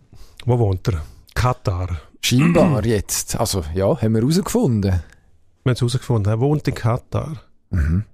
wo 0.44 0.58
wohnt 0.58 0.86
er? 0.88 1.02
Katar. 1.34 2.00
Scheinbar 2.22 2.84
jetzt. 2.84 3.38
Also, 3.40 3.64
ja, 3.74 4.00
haben 4.00 4.14
wir 4.14 4.20
herausgefunden. 4.20 4.90
Wir 4.92 4.92
haben 4.92 5.72
es 5.72 5.80
herausgefunden, 5.80 6.32
er 6.32 6.40
wohnt 6.40 6.68
in 6.68 6.74
Katar. 6.74 7.42
Mhm. 7.70 8.04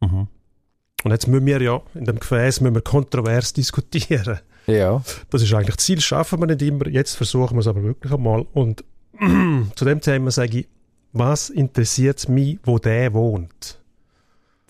Und 0.00 1.12
jetzt 1.12 1.28
müssen 1.28 1.46
wir 1.46 1.60
ja, 1.60 1.80
in 1.94 2.04
dem 2.04 2.18
Gefäß 2.18 2.60
müssen 2.60 2.74
wir 2.74 2.82
kontrovers 2.82 3.52
diskutieren. 3.54 4.38
Ja. 4.68 5.02
Das 5.30 5.42
ist 5.42 5.52
eigentlich 5.54 5.76
das 5.76 5.84
Ziel, 5.84 6.00
schaffen 6.00 6.40
wir 6.40 6.46
nicht 6.46 6.62
immer. 6.62 6.86
Jetzt 6.88 7.14
versuchen 7.16 7.56
wir 7.56 7.60
es 7.60 7.66
aber 7.66 7.82
wirklich 7.82 8.12
einmal. 8.12 8.46
Und 8.52 8.84
zu 9.74 9.84
dem 9.84 10.00
Thema 10.00 10.30
sage 10.30 10.60
ich, 10.60 10.68
was 11.12 11.50
interessiert 11.50 12.28
mich, 12.28 12.58
wo 12.64 12.78
der 12.78 13.12
wohnt? 13.14 13.80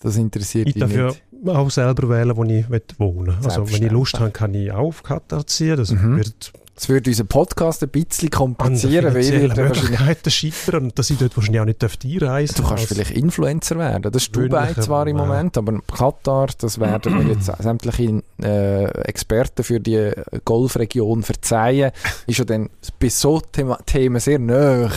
Das 0.01 0.15
interessiert 0.15 0.67
Ich 0.67 0.73
dich 0.75 0.81
darf 0.81 0.93
ja 0.93 1.07
nicht. 1.07 1.21
auch 1.49 1.69
selber 1.69 2.07
wählen, 2.09 2.35
wo 2.37 2.43
ich 2.45 2.65
wohnen 2.97 3.27
will. 3.27 3.35
Also 3.43 3.69
wenn 3.69 3.83
ich 3.83 3.91
Lust 3.91 4.17
habe, 4.19 4.31
kann 4.31 4.53
ich 4.53 4.71
auch 4.71 4.87
auf 4.87 5.03
Katar 5.03 5.45
ziehen. 5.45 5.75
Das 5.75 5.91
Mhm. 5.91 6.15
wird 6.17 6.53
Das 6.79 6.87
würde 6.87 7.09
unseren 7.09 7.27
Podcast 7.27 7.83
ein 7.83 7.89
bisschen 7.89 8.29
komplizieren, 8.29 9.13
weil 9.13 9.29
wir 9.29 9.53
Möglichkeiten 9.65 10.31
scheitern 10.31 10.83
und 10.83 10.97
dass 10.97 11.09
ich 11.09 11.17
dort 11.17 11.35
wahrscheinlich 11.35 11.59
auch 11.59 11.65
nicht 11.65 11.83
einreisen 11.83 12.55
Du 12.55 12.63
kannst 12.63 12.85
vielleicht 12.85 13.11
Influencer 13.11 13.77
werden. 13.77 14.03
Das 14.03 14.23
ist 14.23 14.33
Dubai 14.33 14.73
zwar 14.75 15.05
im 15.05 15.17
Moment, 15.17 15.57
aber 15.57 15.77
Katar, 15.81 16.47
das 16.57 16.79
werden 16.79 17.17
wir 17.17 17.33
jetzt 17.33 17.51
sämtliche 17.59 18.23
äh, 18.41 18.85
Experten 19.01 19.65
für 19.65 19.81
die 19.81 20.13
Golfregion 20.45 21.21
verzeihen, 21.21 21.91
ist 22.27 22.39
ja 22.39 22.45
dann 22.45 22.69
bei 22.97 23.09
so 23.09 23.41
Thema, 23.41 23.77
Themen 23.85 24.21
sehr 24.21 24.39
nah 24.39 24.89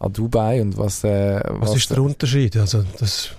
an 0.00 0.12
Dubai 0.12 0.60
und 0.60 0.76
was... 0.78 1.04
Äh, 1.04 1.40
was, 1.44 1.70
was 1.70 1.76
ist 1.76 1.90
der 1.92 2.02
Unterschied? 2.02 2.56
Also 2.56 2.82
das 2.98 3.30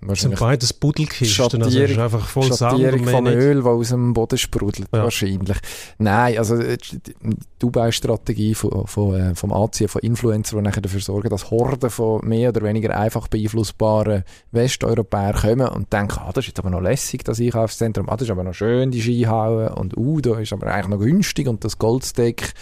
Wahrscheinlich 0.00 0.38
sind 0.38 0.48
beides 0.48 0.72
Buddelkisten, 0.72 1.62
also 1.62 1.80
ist 1.80 1.98
einfach 1.98 2.26
voll 2.26 2.52
Schattierung 2.52 3.04
vom 3.04 3.26
Öl, 3.26 3.56
das 3.56 3.66
aus 3.66 3.88
dem 3.90 4.14
Boden 4.14 4.38
sprudelt, 4.38 4.88
ja. 4.92 5.02
wahrscheinlich. 5.02 5.58
Nein, 5.98 6.38
also 6.38 6.56
äh, 6.56 6.78
die 6.78 7.36
Dubai-Strategie 7.58 8.54
von, 8.54 8.86
von, 8.86 9.14
äh, 9.14 9.34
vom 9.34 9.52
Anziehen 9.52 9.88
von 9.88 10.00
Influencern, 10.00 10.58
die 10.58 10.64
nachher 10.64 10.80
dafür 10.80 11.00
sorgen, 11.00 11.28
dass 11.28 11.50
Horden 11.50 11.90
von 11.90 12.26
mehr 12.26 12.48
oder 12.50 12.62
weniger 12.62 12.98
einfach 12.98 13.28
beeinflussbaren 13.28 14.24
Westeuropäern 14.52 15.34
kommen 15.34 15.68
und 15.68 15.92
denken, 15.92 16.18
ah, 16.20 16.30
das 16.32 16.44
ist 16.44 16.48
jetzt 16.48 16.58
aber 16.60 16.70
noch 16.70 16.80
lässig, 16.80 17.24
das 17.24 17.38
Einkaufszentrum, 17.38 18.08
ah, 18.08 18.16
das 18.16 18.28
ist 18.28 18.30
aber 18.30 18.44
noch 18.44 18.54
schön, 18.54 18.90
die 18.90 19.02
Skihauen 19.02 19.68
und 19.68 19.96
uh, 19.96 20.20
da 20.20 20.38
ist 20.38 20.52
aber 20.52 20.68
eigentlich 20.68 20.88
noch 20.88 20.98
günstig 20.98 21.46
und 21.46 21.64
das 21.64 21.78
Goldsteak, 21.78 22.54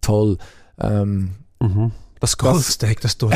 toll. 0.00 0.38
Ähm, 0.80 1.30
mhm. 1.60 1.92
Das 2.20 2.36
Golfsteak, 2.36 3.00
das 3.00 3.16
tut 3.16 3.32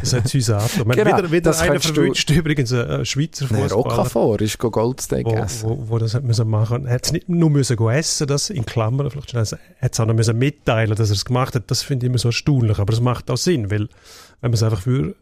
das 0.00 0.12
hat 0.12 0.34
uns 0.34 0.50
an. 0.50 0.62
Genau, 0.76 1.16
wieder 1.16 1.32
wieder 1.32 1.58
einer 1.58 1.80
verwünscht 1.80 2.30
übrigens 2.30 2.70
ein 2.70 3.06
Schweizer 3.06 3.48
Fußballer. 3.48 3.78
Okafor 3.78 4.40
ist 4.42 4.58
Goldsteak 4.58 5.24
wo, 5.24 5.34
essen. 5.34 5.70
Wo, 5.70 5.88
wo 5.88 5.98
das 5.98 6.12
hat 6.12 6.22
müssen 6.22 6.46
machen. 6.48 6.84
Er 6.84 6.96
hat 6.96 7.06
es 7.06 7.12
nicht 7.12 7.30
nur 7.30 7.48
müssen 7.48 7.78
essen, 7.88 8.26
das 8.26 8.50
in 8.50 8.66
Klammern 8.66 9.10
vielleicht 9.10 9.30
schon, 9.30 9.40
er 9.40 9.58
hat 9.80 9.94
es 9.94 10.00
auch 10.00 10.04
noch 10.04 10.14
müssen 10.14 10.38
mitteilen, 10.38 10.94
dass 10.94 11.08
er 11.08 11.14
es 11.14 11.24
gemacht 11.24 11.54
hat. 11.54 11.70
Das 11.70 11.82
finde 11.82 12.04
ich 12.04 12.10
immer 12.10 12.18
so 12.18 12.28
erstaunlich, 12.28 12.78
aber 12.78 12.92
es 12.92 13.00
macht 13.00 13.30
auch 13.30 13.38
Sinn, 13.38 13.70
weil 13.70 13.88
wenn 14.42 14.50
man 14.50 14.52
es 14.52 14.62
einfach 14.62 14.82
für 14.82 15.14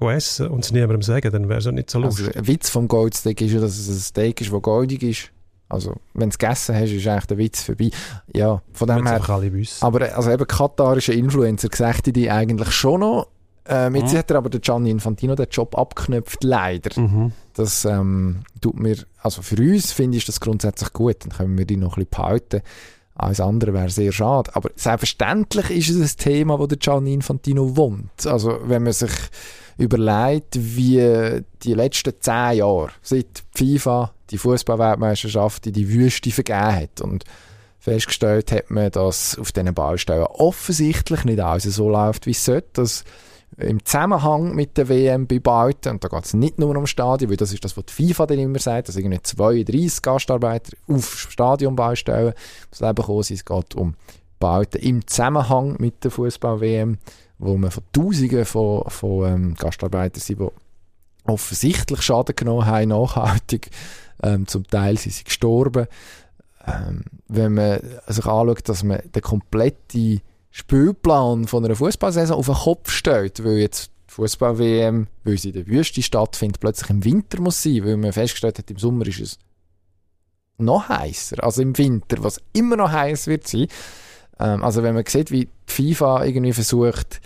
essen 0.00 0.48
und 0.48 0.64
es 0.64 0.72
niemandem 0.72 1.02
sagen, 1.02 1.30
dann 1.30 1.48
wäre 1.48 1.60
es 1.60 1.68
auch 1.68 1.72
nicht 1.72 1.88
so 1.88 1.98
also, 1.98 2.08
lustig. 2.08 2.26
Also, 2.28 2.38
ein 2.40 2.46
Witz 2.48 2.68
vom 2.68 2.88
Goldsteak 2.88 3.40
ist 3.42 3.52
ja, 3.52 3.60
dass 3.60 3.78
es 3.78 3.88
ein 3.88 4.00
Steak 4.00 4.40
ist, 4.40 4.52
das 4.52 4.62
goldig 4.62 5.04
ist. 5.04 5.30
Also, 5.68 5.94
wenn 6.14 6.28
du 6.28 6.34
es 6.34 6.38
gegessen 6.38 6.76
hast, 6.76 6.90
ist 6.90 7.06
eigentlich 7.06 7.26
der 7.26 7.38
Witz 7.38 7.62
vorbei. 7.62 7.90
Ja, 8.32 8.62
von 8.72 8.88
dem 8.88 9.06
her. 9.06 9.28
Alle 9.28 9.52
wissen. 9.52 9.84
Aber 9.84 10.14
also 10.14 10.30
eben 10.30 10.46
katarische 10.46 11.12
Influencer 11.12 11.68
gesagt 11.68 12.14
die 12.14 12.30
eigentlich 12.30 12.70
schon 12.70 13.00
noch. 13.00 13.28
Ähm, 13.68 13.96
jetzt 13.96 14.12
mhm. 14.12 14.18
hat 14.18 14.30
er 14.30 14.36
aber 14.36 14.48
der 14.48 14.60
Gianni 14.60 14.90
Infantino 14.90 15.34
den 15.34 15.48
Job 15.50 15.76
abgeknöpft, 15.76 16.44
leider. 16.44 17.00
Mhm. 17.00 17.32
Das 17.54 17.84
ähm, 17.84 18.42
tut 18.60 18.78
mir, 18.78 18.96
also 19.22 19.42
für 19.42 19.56
uns 19.56 19.92
finde 19.92 20.18
ich 20.18 20.24
das 20.24 20.40
grundsätzlich 20.40 20.92
gut, 20.92 21.16
dann 21.24 21.30
können 21.30 21.58
wir 21.58 21.66
die 21.66 21.76
noch 21.76 21.96
ein 21.96 22.04
bisschen 22.04 22.10
behalten. 22.10 22.62
Alles 23.16 23.40
andere 23.40 23.72
wäre 23.72 23.88
sehr 23.88 24.12
schade. 24.12 24.54
Aber 24.54 24.70
selbstverständlich 24.76 25.70
ist 25.70 25.88
es 25.88 26.14
ein 26.14 26.18
Thema, 26.18 26.58
wo 26.58 26.66
der 26.66 26.78
Gianni 26.78 27.14
Infantino 27.14 27.76
wohnt. 27.76 28.26
Also 28.26 28.60
wenn 28.64 28.82
man 28.82 28.92
sich 28.92 29.10
überlegt, 29.78 30.56
wie 30.58 31.42
die 31.62 31.74
letzten 31.74 32.14
zehn 32.20 32.58
Jahre, 32.58 32.90
seit 33.02 33.44
FIFA 33.54 34.12
die 34.30 34.38
Fußballweltmeisterschaft 34.38 35.66
in 35.66 35.72
die 35.72 35.88
Wüste 35.88 36.30
vergeben 36.30 36.74
hat 36.74 37.00
und 37.00 37.24
festgestellt 37.78 38.50
hat 38.50 38.70
man, 38.70 38.90
dass 38.90 39.38
auf 39.38 39.52
diesen 39.52 39.74
Baustellen 39.74 40.24
offensichtlich 40.24 41.24
nicht 41.24 41.40
alles 41.40 41.64
so 41.64 41.88
läuft, 41.88 42.26
wie 42.26 42.32
es 42.32 42.44
sollte, 42.44 42.68
dass 42.72 43.04
im 43.58 43.84
Zusammenhang 43.84 44.54
mit 44.54 44.76
der 44.76 44.88
WM 44.88 45.26
bei 45.26 45.38
Bauten, 45.38 45.92
und 45.92 46.04
da 46.04 46.08
geht 46.08 46.24
es 46.24 46.34
nicht 46.34 46.58
nur 46.58 46.76
um 46.76 46.86
Stadion, 46.86 47.30
weil 47.30 47.36
das 47.36 47.52
ist 47.52 47.64
das, 47.64 47.76
was 47.76 47.84
die 47.86 48.08
FIFA 48.08 48.26
dann 48.26 48.38
immer 48.38 48.58
sagt, 48.58 48.88
dass 48.88 48.96
irgendwie 48.96 49.22
32 49.22 50.02
Gastarbeiter 50.02 50.76
auf 50.88 51.30
Stadionbaustellen 51.30 52.34
das 52.70 52.80
Leben 52.80 53.04
kommen 53.04 53.22
sind. 53.22 53.36
Es 53.36 53.44
geht 53.44 53.74
um 53.74 53.94
Bauten 54.38 54.82
im 54.82 55.06
Zusammenhang 55.06 55.76
mit 55.78 56.04
der 56.04 56.10
Fußball-WM, 56.10 56.98
wo 57.38 57.56
man 57.56 57.70
von 57.70 57.82
Tausenden 57.92 58.44
von, 58.44 58.84
von 58.88 59.28
ähm, 59.28 59.54
Gastarbeitern 59.54 60.20
sind, 60.20 60.40
die 60.40 60.48
offensichtlich 61.24 62.02
Schaden 62.02 62.36
genommen 62.36 62.66
haben, 62.66 62.88
nachhaltig 62.88 63.70
ähm, 64.22 64.46
zum 64.46 64.66
Teil 64.66 64.96
sind 64.96 65.12
sie 65.12 65.24
gestorben. 65.24 65.86
Ähm, 66.66 67.04
wenn 67.28 67.54
man 67.54 67.80
sich 68.06 68.24
anschaut, 68.26 68.68
dass 68.68 68.82
man 68.82 69.00
den 69.14 69.22
kompletten 69.22 70.20
Spielplan 70.50 71.46
von 71.46 71.64
einer 71.64 71.76
Fußballsaison 71.76 72.36
auf 72.36 72.46
den 72.46 72.54
Kopf 72.54 72.90
stellt, 72.90 73.44
weil 73.44 73.58
jetzt 73.58 73.90
die 74.08 74.14
Fußball-WM, 74.14 75.06
weil 75.24 75.38
sie 75.38 75.48
in 75.48 75.54
der 75.54 75.66
Wüste 75.66 76.02
stattfindet, 76.02 76.60
plötzlich 76.60 76.90
im 76.90 77.04
Winter 77.04 77.40
muss 77.40 77.62
sein, 77.62 77.84
weil 77.84 77.96
man 77.96 78.12
festgestellt 78.12 78.58
hat, 78.58 78.70
im 78.70 78.78
Sommer 78.78 79.06
ist 79.06 79.20
es 79.20 79.38
noch 80.58 80.88
heißer, 80.88 81.44
also 81.44 81.60
im 81.60 81.76
Winter, 81.76 82.22
was 82.22 82.40
immer 82.54 82.76
noch 82.76 82.90
heiß 82.90 83.26
wird 83.26 83.46
sein. 83.46 83.66
Ähm, 84.38 84.62
also 84.64 84.82
wenn 84.82 84.94
man 84.94 85.04
sieht, 85.06 85.30
wie 85.30 85.46
die 85.46 85.50
FIFA 85.66 86.24
irgendwie 86.24 86.52
versucht, 86.52 87.20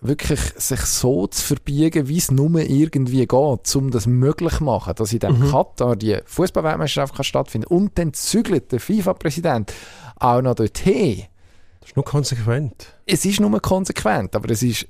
wirklich 0.00 0.40
sich 0.56 0.80
so 0.80 1.26
zu 1.26 1.42
verbiegen, 1.42 2.08
wie 2.08 2.18
es 2.18 2.30
nur 2.30 2.60
irgendwie 2.60 3.26
geht, 3.26 3.76
um 3.76 3.90
das 3.90 4.06
möglich 4.06 4.54
zu 4.54 4.64
machen, 4.64 4.94
dass 4.94 5.12
in 5.12 5.20
dem 5.20 5.40
mhm. 5.40 5.50
Katar 5.50 5.96
die 5.96 6.18
Fußballweltmeisterschaft 6.24 7.24
stattfinden 7.24 7.66
und 7.66 7.98
dann 7.98 8.12
zügelt 8.12 8.72
der 8.72 8.80
FIFA-Präsident 8.80 9.72
auch 10.16 10.42
noch 10.42 10.54
dorthin. 10.54 11.24
Das 11.80 11.90
ist 11.90 11.96
nur 11.96 12.04
konsequent. 12.04 12.94
Es 13.06 13.24
ist 13.24 13.40
nur 13.40 13.60
konsequent, 13.60 14.34
aber 14.36 14.50
es 14.50 14.62
ist 14.62 14.86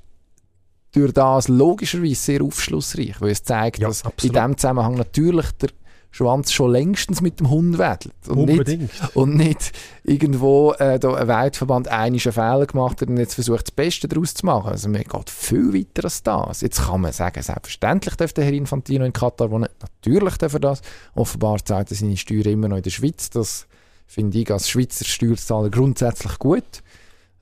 durch 0.91 1.13
das 1.13 1.47
logischerweise 1.47 2.15
sehr 2.15 2.41
aufschlussreich, 2.41 3.21
weil 3.21 3.31
es 3.31 3.43
zeigt, 3.43 3.79
ja, 3.79 3.87
dass 3.87 4.03
absolut. 4.03 4.35
in 4.35 4.41
diesem 4.41 4.57
Zusammenhang 4.57 4.95
natürlich 4.95 5.51
der 5.53 5.69
Schwanz 6.17 6.51
schon 6.51 6.71
längstens 6.71 7.21
mit 7.21 7.39
dem 7.39 7.51
Hund 7.51 7.77
wedelt. 7.77 8.11
Und 8.27 8.49
Unbedingt. 8.49 8.81
Nicht, 8.81 9.15
und 9.15 9.35
nicht 9.35 9.71
irgendwo 10.03 10.73
äh, 10.73 10.97
da 10.97 11.13
ein 11.13 11.27
Weltverband 11.27 11.89
einen 11.89 12.19
Fehler 12.19 12.65
gemacht 12.65 13.01
hat 13.01 13.07
und 13.07 13.17
jetzt 13.17 13.35
versucht, 13.35 13.67
das 13.67 13.71
Beste 13.71 14.07
daraus 14.07 14.33
zu 14.33 14.43
machen. 14.45 14.71
Also 14.71 14.89
man 14.89 15.03
geht 15.03 15.29
viel 15.29 15.75
weiter 15.75 16.05
als 16.05 16.23
das. 16.23 16.61
Jetzt 16.61 16.83
kann 16.83 17.01
man 17.01 17.11
sagen, 17.11 17.39
selbstverständlich 17.43 18.15
dürfte 18.15 18.43
Herr 18.43 18.51
Infantino 18.51 19.05
in 19.05 19.13
Katar 19.13 19.51
wohnen. 19.51 19.69
Natürlich 19.79 20.37
darf 20.37 20.53
er 20.53 20.59
das. 20.59 20.81
Offenbar 21.13 21.63
zahlt 21.63 21.91
er 21.91 21.97
seine 21.97 22.17
Steuern 22.17 22.47
immer 22.47 22.67
noch 22.67 22.77
in 22.77 22.83
der 22.83 22.89
Schweiz. 22.89 23.29
Das 23.29 23.67
finde 24.07 24.39
ich 24.39 24.51
als 24.51 24.69
Schweizer 24.69 25.05
Steuerzahler 25.05 25.69
grundsätzlich 25.69 26.39
gut. 26.39 26.81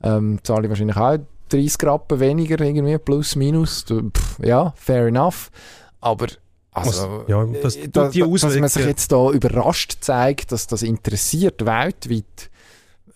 Ähm, 0.04 0.40
zahle 0.44 0.64
ich 0.64 0.70
wahrscheinlich 0.70 0.98
auch 0.98 1.18
30 1.48 1.82
Rappen 1.84 2.20
weniger, 2.20 2.60
irgendwie, 2.60 2.98
plus, 2.98 3.38
minus. 3.38 3.86
Pff, 3.86 4.40
ja, 4.44 4.74
fair 4.76 5.08
enough. 5.08 5.50
Aber 6.02 6.28
also, 6.76 7.24
ja, 7.28 7.46
das, 7.62 7.76
äh, 7.76 7.88
da, 7.90 8.10
die 8.10 8.20
dass 8.20 8.44
man 8.44 8.70
sich 8.70 8.86
jetzt 8.86 9.12
da 9.12 9.32
überrascht 9.32 9.98
zeigt, 10.02 10.52
dass 10.52 10.68
das 10.68 10.82
interessiert 10.82 11.66
weltweit, 11.66 12.50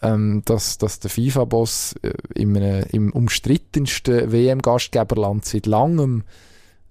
ähm, 0.01 0.41
dass, 0.45 0.77
dass 0.77 0.99
der 0.99 1.09
FIFA-Boss 1.09 1.95
äh, 2.01 2.13
im, 2.35 2.55
im 2.55 3.11
umstrittensten 3.11 4.31
WM-Gastgeberland 4.31 5.45
seit 5.45 5.65
langem 5.65 6.23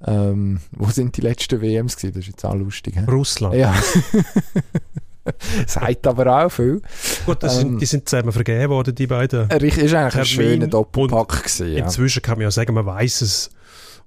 ähm, 0.07 0.61
wo 0.70 0.90
sind 0.90 1.16
die 1.16 1.22
letzten 1.22 1.61
WMs 1.61 1.96
gewesen? 1.96 2.14
Das 2.14 2.22
ist 2.22 2.28
jetzt 2.28 2.44
auch 2.44 2.54
lustig. 2.54 2.94
He? 2.94 3.11
Russland. 3.11 3.54
Ja. 3.57 3.74
Sagt 5.66 6.07
aber 6.07 6.44
auch 6.44 6.50
viel. 6.50 6.83
Gut, 7.26 7.42
ähm, 7.42 7.48
sind, 7.50 7.81
die 7.81 7.87
sind 7.87 8.09
zusammen 8.09 8.33
vergeben 8.33 8.70
worden, 8.70 8.94
die 8.94 9.07
beiden. 9.07 9.50
Richtig, 9.50 9.85
ist 9.85 9.94
eigentlich 9.94 10.16
ein 10.16 10.24
schöner 10.24 10.66
Doppelpack 10.68 11.42
gewesen, 11.42 11.72
ja. 11.72 11.85
Inzwischen 11.85 12.22
kann 12.22 12.38
man 12.38 12.44
ja 12.44 12.50
sagen, 12.50 12.74
man 12.74 12.87
weiß 12.87 13.22
es 13.22 13.50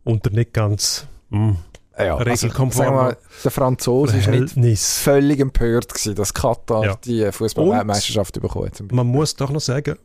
unter 0.03 0.29
nicht 0.29 0.53
ganz... 0.53 1.07
Mh 1.29 1.39
hm, 1.39 1.57
ja, 1.97 2.15
regelkonform. 2.15 2.95
Also, 2.95 3.17
der 3.43 3.51
Franzose 3.51 4.25
war 4.25 4.33
nicht 4.55 4.83
völlig 4.83 5.39
empört, 5.39 5.89
gewesen, 5.89 6.15
dass 6.15 6.33
Katar 6.33 6.83
ja. 6.83 6.95
die 7.03 7.31
Fußball-Weltmeisterschaft 7.31 8.41
bekommen 8.41 8.71
Man 8.91 9.07
muss 9.07 9.35
doch 9.35 9.49
noch 9.49 9.61
sagen, 9.61 9.97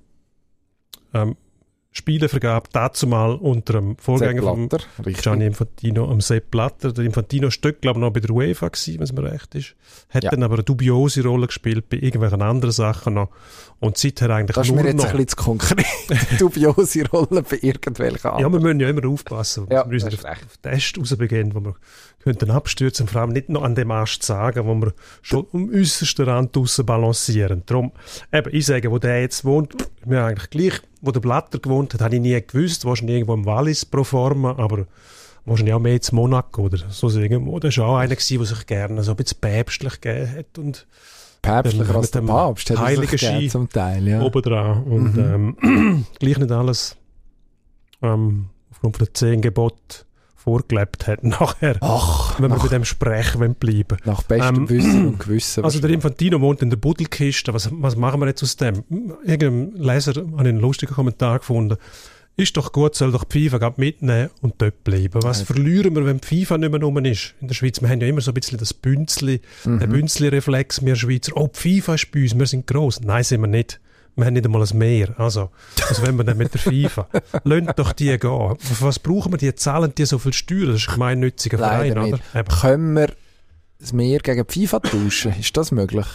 ähm, 1.15 1.37
Spielevergabe 1.97 2.69
dazu 2.73 3.07
mal 3.07 3.33
unter 3.33 3.73
dem 3.73 3.97
Vorgänger 3.97 4.43
von 4.43 4.69
Gianni 5.15 5.47
Infantino, 5.47 6.11
am 6.11 6.21
Sepp 6.21 6.51
Blatter. 6.51 6.93
Der 6.93 7.07
Infantino 7.07 7.49
steckt, 7.49 7.81
glaube 7.81 7.99
ich, 7.99 8.03
noch 8.03 8.13
bei 8.13 8.21
der 8.21 8.31
UEFA 8.31 8.69
gewesen, 8.69 8.97
wenn 8.97 9.05
es 9.05 9.13
mir 9.15 9.23
recht 9.23 9.55
ist. 9.55 9.75
Hat 10.11 10.25
ja. 10.25 10.31
dann 10.31 10.43
aber 10.43 10.57
eine 10.57 10.63
dubiose 10.65 11.23
Rolle 11.23 11.47
gespielt 11.47 11.89
bei 11.89 11.97
irgendwelchen 11.97 12.43
anderen 12.43 12.73
Sachen 12.73 13.15
noch. 13.15 13.31
Und 13.81 13.97
seither 13.97 14.29
eigentlich 14.29 14.57
das 14.57 14.69
nur 14.69 14.77
ist 14.77 14.83
mir 14.83 14.91
jetzt 14.91 14.99
noch... 14.99 15.07
ein 15.07 15.13
bisschen 15.13 15.29
zu 15.29 15.37
konkret. 15.37 15.87
dubiose 16.39 17.09
Rolle 17.09 17.43
bei 17.43 17.59
irgendwelchen 17.63 18.31
anderen. 18.31 18.53
Ja, 18.53 18.59
wir 18.59 18.61
müssen 18.61 18.81
ja 18.81 18.89
immer 18.91 19.09
aufpassen. 19.09 19.67
Ja, 19.71 19.87
wir 19.87 19.93
müssen 19.93 20.13
auf, 20.13 20.23
Test 20.61 20.99
rausbegehen, 20.99 21.55
wo 21.55 21.61
wir 21.61 21.77
könnten 22.23 22.51
abstürzen 22.51 23.05
und 23.05 23.11
vor 23.11 23.23
allem 23.23 23.31
nicht 23.31 23.49
noch 23.49 23.63
an 23.63 23.75
dem 23.75 23.91
Ast 23.91 24.23
sagen, 24.23 24.67
wo 24.67 24.75
wir 24.75 24.93
schon 25.23 25.47
am 25.55 25.71
äußersten 25.73 26.27
Rand 26.27 26.57
draussen 26.57 26.85
balancieren. 26.85 27.63
Darum, 27.65 27.93
eben, 28.33 28.55
ich 28.55 28.67
sage, 28.67 28.91
wo 28.91 28.99
der 28.99 29.23
jetzt 29.23 29.45
wohnt, 29.45 29.75
mir 30.07 30.25
eigentlich 30.25 30.51
gleich, 30.51 30.81
wo 31.01 31.11
der 31.11 31.21
Blatter 31.21 31.59
gewohnt 31.59 31.95
hat, 31.95 32.01
habe 32.01 32.15
ich 32.15 32.21
nie 32.21 32.41
gewusst, 32.41 32.85
wahrscheinlich 32.85 33.17
irgendwo 33.17 33.35
im 33.35 33.47
Wallis 33.47 33.85
pro 33.85 34.05
forma, 34.05 34.57
aber 34.59 34.87
wahrscheinlich 35.45 35.75
auch 35.75 35.81
mehr 35.81 35.93
jetzt 35.93 36.13
Monaco 36.13 36.63
oder 36.63 36.79
so 36.91 37.09
irgendwo. 37.09 37.59
Das 37.61 37.77
war 37.79 37.87
auch 37.87 37.97
einer 37.97 38.15
gewesen, 38.15 38.39
der 38.39 38.47
sich 38.47 38.67
gerne 38.67 39.03
so 39.03 39.13
ein 39.13 39.17
bisschen 39.17 39.39
päpstlich 39.41 40.01
gegeben 40.01 40.37
hat 40.37 40.59
und 40.59 40.87
päpstlicher 41.43 41.95
als 41.95 42.11
der 42.11 42.23
Papst, 42.23 42.71
hat 42.71 42.79
Heilige 42.79 43.19
Ski 43.19 43.49
zum 43.49 43.69
Teil, 43.69 44.07
ja. 44.09 44.23
Obendran. 44.23 44.83
Und 44.85 45.17
mhm. 45.17 45.57
ähm, 45.63 46.07
gleich 46.19 46.39
nicht 46.39 46.51
alles 46.51 46.97
ähm, 48.03 48.47
aufgrund 48.71 48.97
von 48.97 49.07
den 49.07 49.15
zehn 49.15 49.41
Geboten 49.41 50.06
vorgelebt 50.47 51.09
hat 51.09 51.25
nachher. 51.25 51.77
Ach, 51.81 52.39
wenn 52.41 52.51
wir 52.53 52.59
bei 52.59 52.69
dem 52.69 52.85
Sprech 52.85 53.35
bleiben 53.59 53.97
nach 54.05 54.23
bestem 54.23 54.55
Ähm, 54.57 54.69
Wissen 54.69 55.07
und 55.09 55.19
Gewissen. 55.19 55.65
Also 55.65 55.81
der 55.81 55.91
Infantino 55.91 56.41
wohnt 56.41 56.63
in 56.63 56.71
der 56.71 56.77
Buddelkiste. 56.77 57.53
Was, 57.53 57.69
was 57.73 57.97
machen 57.97 58.21
wir 58.21 58.29
jetzt 58.29 58.45
aus 58.45 58.57
dem? 58.57 58.85
Irgendein 59.25 59.73
Leser 59.83 60.13
hat 60.13 60.19
einen 60.39 60.59
lustigen 60.61 60.95
Kommentar 60.95 61.41
gefunden. 61.41 61.77
Ist 62.39 62.57
doch 62.57 62.71
gut, 62.71 62.95
soll 62.95 63.11
doch 63.13 63.25
die 63.25 63.49
FIFA 63.49 63.73
mitnehmen 63.79 64.29
und 64.43 64.55
dort 64.59 64.85
bleiben. 64.85 65.23
Was 65.23 65.41
Ja. 65.41 65.47
verlieren 65.47 65.97
wir, 65.97 66.05
wenn 66.07 66.19
die 66.21 66.45
FIFA 66.45 66.59
nicht 66.59 66.71
mehr 66.71 66.81
rum 66.83 66.99
ist 66.99 67.35
in 67.41 67.49
der 67.49 67.55
Schweiz? 67.55 67.81
Wir 67.81 67.89
haben 67.89 68.01
ja 68.01 68.07
immer 68.07 68.21
so 68.21 68.31
ein 68.31 68.35
bisschen 68.35 68.59
das 68.59 68.73
Bünzli, 68.75 69.41
Mhm. 69.65 69.79
den 69.81 69.91
Bünzli-Reflex, 69.91 70.85
wir 70.85 70.95
Schweizer. 70.97 71.33
Oh, 71.35 71.49
die 71.53 71.81
FIFA 71.81 71.95
ist 71.95 72.13
bei 72.13 72.23
uns, 72.23 72.39
wir 72.39 72.47
sind 72.47 72.67
gross. 72.67 73.01
Nein, 73.01 73.25
sind 73.25 73.41
wir 73.41 73.49
nicht. 73.49 73.81
Wir 74.17 74.25
haben 74.25 74.33
nicht 74.33 74.47
einmal 74.47 74.63
ein 74.63 74.79
Meer. 74.79 75.15
Also, 75.19 75.51
was 75.89 76.01
wollen 76.01 76.17
wir 76.17 76.25
denn 76.25 76.39
mit 76.39 76.53
der 76.55 76.61
FIFA? 76.61 77.07
Lasst 77.45 77.79
doch 77.79 77.93
die 77.93 78.19
gehen. 78.19 78.57
Für 78.59 78.85
Was 78.87 78.99
brauchen 78.99 79.33
wir 79.33 79.37
die? 79.37 79.55
Zahlen 79.55 79.93
die 79.95 80.07
so 80.07 80.19
viel 80.19 80.33
Steuern? 80.33 80.69
Das 80.73 80.77
ist 80.83 80.89
ein 80.89 80.95
gemeinnütziger 80.95 81.59
Leider 81.59 81.93
Verein, 81.93 82.11
nicht. 82.11 82.15
oder? 82.33 82.41
Eben. 82.41 82.49
Können 82.61 82.97
wir 82.97 83.13
das 83.79 83.93
Meer 83.93 84.19
gegen 84.21 84.47
die 84.47 84.67
FIFA 84.67 84.81
tauschen? 84.81 85.35
Ist 85.39 85.55
das 85.57 85.71
möglich? 85.71 86.07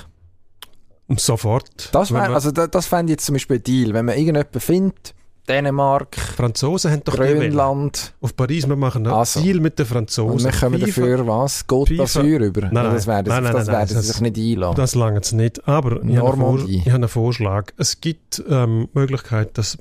Sofort. 1.18 1.90
Das, 1.94 2.12
wär, 2.12 2.22
also 2.30 2.52
da, 2.52 2.68
das 2.68 2.88
fände 2.88 3.12
ich 3.12 3.16
jetzt 3.18 3.26
zum 3.26 3.34
Beispiel 3.34 3.58
ein 3.58 3.64
Deal. 3.64 3.94
Wenn 3.94 4.06
man 4.06 4.16
irgendjemanden 4.16 4.62
findet, 4.62 5.14
Dänemark, 5.50 6.16
Franzosen 6.16 6.92
haben 6.92 7.04
doch. 7.04 7.16
Grönland, 7.16 8.14
Auf 8.22 8.36
Paris, 8.36 8.68
wir 8.68 8.76
machen 8.76 9.06
einen 9.08 9.16
Also. 9.16 9.42
Deal 9.42 9.60
mit 9.60 9.78
den 9.80 9.84
und 9.84 9.90
Franzosen. 9.90 10.52
wir 10.52 10.60
kommen 10.60 10.80
dafür 10.80 11.28
was? 11.28 11.66
FIFA. 11.68 12.04
d'Azur 12.04 12.40
über? 12.40 12.62
Nein, 12.62 12.74
das 12.74 13.06
nein. 13.08 13.26
werden 13.26 13.28
Nein, 13.30 13.44
sie, 13.44 13.44
nein, 13.44 13.54
das 13.54 13.68
nein, 13.68 13.76
werden 13.76 13.88
sie 13.90 13.96
das- 13.96 14.08
sich 14.08 14.22
nicht 14.22 14.38
einlassen. 14.38 14.76
Das 14.78 14.96
lange 14.96 15.20
es 15.20 15.32
nicht. 15.32 15.68
Aber 15.68 16.04
ich 16.04 16.18
habe, 16.18 16.66
ich 16.70 16.86
habe 16.86 16.96
einen 16.96 17.08
Vorschlag. 17.08 17.72
Es 17.78 18.00
gibt 18.02 18.44
ähm, 18.48 18.88
Möglichkeit, 18.94 19.58
dass 19.58 19.78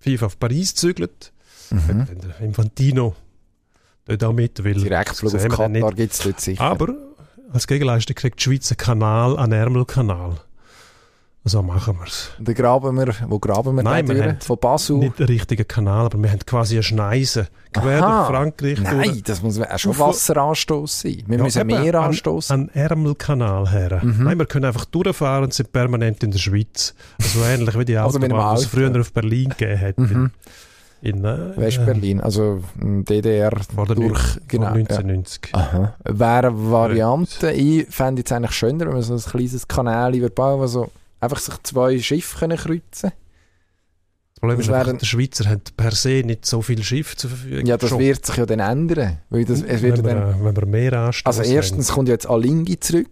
FIFA 0.00 0.26
auf 0.26 0.38
Paris 0.38 0.74
zügelt. 0.74 1.32
Mhm. 1.70 2.06
Infantino 2.42 3.14
dort 4.06 4.24
auch 4.24 4.32
mit 4.32 4.62
will. 4.64 4.74
Direktflug 4.82 5.32
Das 5.32 5.44
auf 5.44 5.48
Katar 5.56 5.92
gibt 5.92 6.12
es 6.12 6.18
dort 6.18 6.40
sicher. 6.40 6.62
Aber 6.62 6.94
als 7.52 7.66
Gegenleistung 7.66 8.14
kriegt 8.16 8.38
die 8.40 8.42
Schweiz 8.44 8.70
einen 8.70 8.76
Kanal, 8.78 9.38
einen 9.38 9.52
Ärmelkanal. 9.52 10.36
So 11.46 11.60
machen 11.60 11.96
wir 11.98 12.06
es. 12.06 12.30
Da 12.38 12.54
graben 12.54 12.96
wir, 12.96 13.14
wo 13.28 13.38
graben 13.38 13.76
wir 13.76 13.82
Nein, 13.82 14.06
da 14.06 14.14
wir 14.14 14.22
durch? 14.22 14.32
haben 14.32 14.40
Von 14.40 14.58
Basel? 14.58 14.96
Nicht 14.96 15.18
den 15.18 15.26
richtigen 15.26 15.68
Kanal, 15.68 16.06
aber 16.06 16.18
wir 16.22 16.30
haben 16.30 16.38
quasi 16.46 16.76
eine 16.76 16.82
Schneise. 16.82 17.48
Quer 17.74 18.02
Aha. 18.02 18.16
durch 18.16 18.28
Frankreich. 18.38 18.74
durch. 18.76 19.08
Nein, 19.08 19.22
das 19.26 19.42
muss 19.42 19.60
auch 19.60 19.78
schon 19.78 19.98
Wasseranstoß 19.98 21.00
sein. 21.02 21.22
Wir 21.26 21.36
Ja, 21.36 21.44
müssen 21.44 21.66
mehr 21.66 21.94
an- 21.96 22.04
anstoßen. 22.06 22.54
An 22.54 22.68
Ärmelkanal 22.72 23.70
her. 23.70 24.00
Mhm. 24.02 24.24
Nein, 24.24 24.38
wir 24.38 24.46
können 24.46 24.64
einfach 24.64 24.86
durchfahren 24.86 25.44
und 25.44 25.52
sind 25.52 25.70
permanent 25.70 26.22
in 26.24 26.30
der 26.30 26.38
Schweiz. 26.38 26.94
Also 27.20 27.40
ähnlich 27.44 27.78
wie 27.78 27.84
die 27.84 27.96
Also 27.98 28.18
Autobahn, 28.18 28.56
die 28.56 28.62
es 28.62 28.66
früher 28.66 28.98
auf 29.00 29.12
Berlin 29.12 29.50
gegeben 29.50 29.80
hat. 29.80 29.98
Mhm. 29.98 30.30
In, 31.02 31.22
äh, 31.26 31.54
West-Berlin, 31.58 32.22
also 32.22 32.62
m, 32.80 33.04
DDR 33.04 33.52
Vor 33.74 33.84
der 33.86 33.96
durch, 33.96 34.38
genau. 34.48 34.68
vor 34.68 34.76
Ja. 34.78 34.80
1990. 34.80 35.48
Aha. 35.54 35.94
Wäre 36.04 36.46
eine 36.48 36.70
Variante. 36.70 37.50
Ich 37.52 37.86
fände 37.90 38.20
jetzt 38.20 38.32
eigentlich 38.32 38.52
schöner, 38.52 38.86
wenn 38.86 38.94
man 38.94 39.02
so 39.02 39.12
ein 39.12 39.20
kleines 39.20 39.68
Kanal 39.68 40.14
würde 40.14 40.30
bauen, 40.30 40.60
wo 40.60 40.66
so 40.66 40.90
einfach 41.24 41.38
sich 41.38 41.54
zwei 41.62 41.98
Schiffe 41.98 42.38
können 42.38 42.56
kreuzen 42.56 43.10
Das 43.10 44.40
Problem 44.40 44.60
ist 44.60 44.70
einfach, 44.70 44.98
die 44.98 45.06
Schweizer 45.06 45.48
haben 45.48 45.62
per 45.76 45.92
se 45.92 46.22
nicht 46.24 46.46
so 46.46 46.62
viel 46.62 46.82
Schiff 46.82 47.16
zur 47.16 47.30
Verfügung. 47.30 47.66
Ja, 47.66 47.76
das 47.76 47.90
Schon. 47.90 47.98
wird 47.98 48.24
sich 48.24 48.36
ja 48.36 48.46
dann 48.46 48.60
ändern. 48.60 49.18
Weil 49.30 49.44
das, 49.44 49.62
es 49.62 49.82
wird 49.82 50.04
wenn, 50.04 50.16
dann, 50.16 50.40
wir, 50.40 50.44
wenn 50.44 50.56
wir 50.56 50.66
mehr 50.66 50.92
anstoßen. 50.92 51.40
also 51.40 51.54
erstens 51.54 51.92
kommt 51.92 52.08
ja 52.08 52.14
jetzt 52.14 52.28
Alingi 52.28 52.78
zurück. 52.78 53.08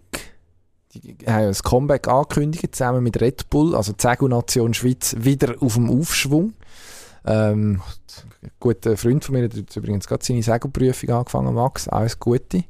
Die 0.93 1.17
haben 1.25 1.45
das 1.47 1.63
Comeback 1.63 2.07
angekündigt, 2.07 2.75
zusammen 2.75 3.03
mit 3.03 3.19
Red 3.19 3.49
Bull, 3.49 3.75
also 3.75 3.93
die 3.93 4.01
Segelnation 4.01 4.75
Schweiz, 4.75 5.15
wieder 5.17 5.55
auf 5.59 5.73
dem 5.73 5.89
Aufschwung. 5.89 6.53
Ähm, 7.25 7.81
ein 8.43 8.51
guter 8.59 8.97
Freund 8.97 9.23
von 9.23 9.35
mir 9.35 9.45
hat 9.45 9.75
übrigens 9.75 10.07
gerade 10.07 10.23
seine 10.23 10.43
Segelprüfung 10.43 11.09
angefangen, 11.09 11.55
Max, 11.55 11.87
alles 11.87 12.19
Gute. 12.19 12.65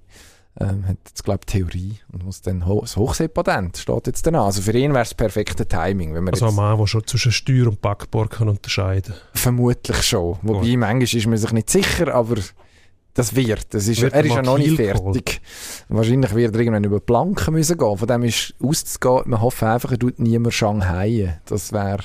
Ähm, 0.60 0.88
hat 0.88 0.98
jetzt, 1.08 1.24
glaube 1.24 1.46
Theorie 1.48 1.98
und 2.12 2.24
muss 2.26 2.42
dann 2.42 2.68
ho 2.68 2.82
das 2.82 2.96
Hochseepatent 2.96 3.78
steht 3.78 4.06
jetzt 4.06 4.28
dann 4.28 4.36
an. 4.36 4.42
Also 4.42 4.62
für 4.62 4.78
ihn 4.78 4.92
wäre 4.94 5.02
es 5.02 5.10
das 5.10 5.16
perfekte 5.16 5.68
Timing, 5.68 6.14
wenn 6.14 6.24
man 6.24 6.34
Also 6.36 6.48
ein 6.48 6.56
Mann, 6.56 6.78
der 6.78 6.86
schon 6.86 7.08
zwischen 7.08 7.32
Steuer 7.32 7.68
und 7.68 7.82
Backboard 7.82 8.30
kann 8.30 8.50
unterscheiden 8.50 9.16
vermutlich 9.34 10.02
schon. 10.04 10.38
Wobei, 10.42 10.78
manchmal 10.78 11.04
ist 11.04 11.28
man 11.28 11.38
sich 11.38 11.52
nicht 11.52 11.70
sicher, 11.70 12.14
aber 12.14 12.36
das 13.14 13.36
wird. 13.36 13.74
Das 13.74 13.88
ist, 13.88 14.02
Wird 14.02 14.14
er 14.14 14.26
ist 14.26 14.36
ja 14.36 14.42
noch 14.42 14.58
nicht 14.58 14.76
fertig. 14.76 15.42
Wahrscheinlich 15.88 16.34
wird 16.34 16.56
er 16.56 16.62
irgendwann 16.62 16.84
über 16.84 17.00
Planken 17.00 17.54
müssen 17.54 17.78
gehen. 17.78 17.98
Von 17.98 18.08
dem 18.08 18.24
ist 18.24 18.56
auszugehen, 18.62 19.30
man 19.30 19.42
hofft 19.42 19.64
einfach, 19.64 19.92
er 19.92 20.00
tut 20.00 20.20
niemand 20.20 20.54
Shanghai. 20.54 21.40
Das 21.46 21.72
wäre 21.72 22.04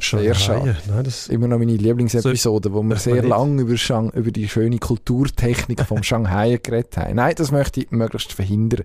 Sehr 0.00 0.34
schade. 0.34 0.76
Nein, 0.88 1.04
das, 1.04 1.28
immer 1.28 1.48
noch 1.48 1.58
meine 1.58 1.76
Lieblingsepisode, 1.76 2.72
wo 2.72 2.82
wir 2.82 2.96
sehr 2.96 3.22
lange 3.22 3.62
über, 3.62 3.76
Shang 3.76 4.10
über 4.10 4.30
die 4.30 4.48
schöne 4.48 4.78
Kulturtechnik 4.78 5.80
vom 5.82 6.02
Shanghai 6.02 6.58
geredet 6.62 6.96
haben. 6.96 7.16
Nein, 7.16 7.34
das 7.36 7.50
möchte 7.50 7.80
ich 7.80 7.90
möglichst 7.90 8.32
verhindern. 8.32 8.84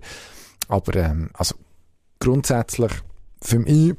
Aber 0.68 0.94
ähm, 0.96 1.30
also 1.34 1.54
grundsätzlich 2.18 2.92
für 3.42 3.58
mich 3.58 3.94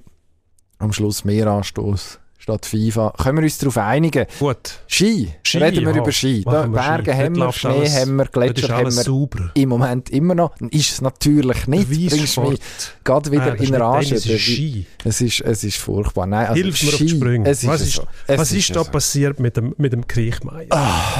am 0.79 0.93
Schluss 0.93 1.25
mehr 1.25 1.47
Anstoß 1.47 2.19
statt 2.47 2.65
FIFA. 2.65 3.13
Können 3.21 3.37
wir 3.39 3.43
uns 3.43 3.57
darauf 3.57 3.77
einigen? 3.77 4.25
gut. 4.39 4.79
Ski, 4.87 5.33
Ski, 5.43 5.57
reden 5.57 5.85
wir 5.85 5.91
ja. 5.93 5.97
über 6.01 6.11
Ski. 6.13 6.43
Da, 6.45 6.63
Ski. 6.63 6.71
Berge 6.71 7.03
Dort 7.11 7.17
haben 7.17 7.35
wir, 7.37 7.51
Schnee 7.51 7.69
alles- 7.71 7.99
haben 7.99 8.15
wir, 8.15 8.25
Gletscher 8.25 8.63
ist 8.63 8.71
haben 8.71 8.85
wir 8.85 8.91
sauber. 8.91 9.51
im 9.53 9.69
Moment 9.69 10.09
immer 10.11 10.33
noch. 10.35 10.57
Dann 10.57 10.69
ist 10.69 10.91
es 10.93 11.01
natürlich 11.01 11.67
nicht. 11.67 11.89
Bringst 11.89 12.37
mich 12.37 12.59
gerade 13.03 13.31
wieder 13.31 13.43
Ah, 13.43 13.51
das 13.51 13.59
in 13.59 13.73
ist 13.73 13.79
Rage. 13.81 14.09
das 14.15 14.25
ist 14.25 14.41
Ski. 14.41 14.85
Es 15.03 15.19
ist, 15.21 15.41
es 15.41 15.63
ist 15.65 15.77
furchtbar. 15.77 16.25
Nein, 16.25 16.47
also 16.47 16.61
Hilf 16.61 16.81
mir 16.83 16.89
auf 16.89 16.95
Ski, 16.95 17.05
die 17.05 17.09
Sprünge. 17.09 17.49
Es 17.49 17.63
ist 17.63 17.69
Was 17.69 17.79
so. 17.81 17.85
ist- 18.03 18.07
Es 18.27 18.39
Was 18.39 18.51
ist 18.53 18.69
da 18.75 18.83
so. 18.85 18.91
passiert 18.91 19.39
mit 19.41 19.57
dem, 19.57 19.73
mit 19.77 19.91
dem 19.91 20.07
Kriechmeier? 20.07 20.67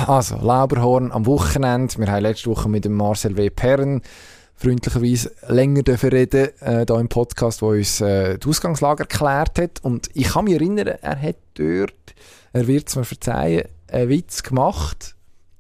Also, 0.08 0.38
Lauberhorn 0.38 1.12
am 1.12 1.26
Wochenende. 1.26 1.94
Wir 1.98 2.08
haben 2.08 2.22
letzte 2.22 2.50
Woche 2.50 2.70
mit 2.70 2.86
dem 2.86 2.94
Marcel 2.94 3.36
W. 3.36 3.50
Perren 3.50 4.02
freundlicherweise 4.58 5.32
länger 5.48 5.84
dürfen 5.84 6.10
reden, 6.10 6.50
äh, 6.62 6.86
da 6.86 7.00
im 7.00 7.08
Podcast, 7.10 7.62
wo 7.62 7.70
uns 7.70 8.02
äh, 8.02 8.38
die 8.38 8.48
Ausgangslage 8.48 9.04
erklärt 9.04 9.60
hat. 9.60 9.80
Und 9.84 10.10
ich 10.13 10.30
kann 10.30 10.46
mich 10.46 10.56
erinnern, 10.56 10.88
er 11.02 11.22
hat 11.22 11.36
dort, 11.56 11.93
er 12.54 12.67
wird 12.67 12.89
es 12.89 12.96
mir 12.96 13.06
verzeihen, 13.06 13.63
einen 13.91 14.10
Witz 14.10 14.43
gemacht. 14.43 15.13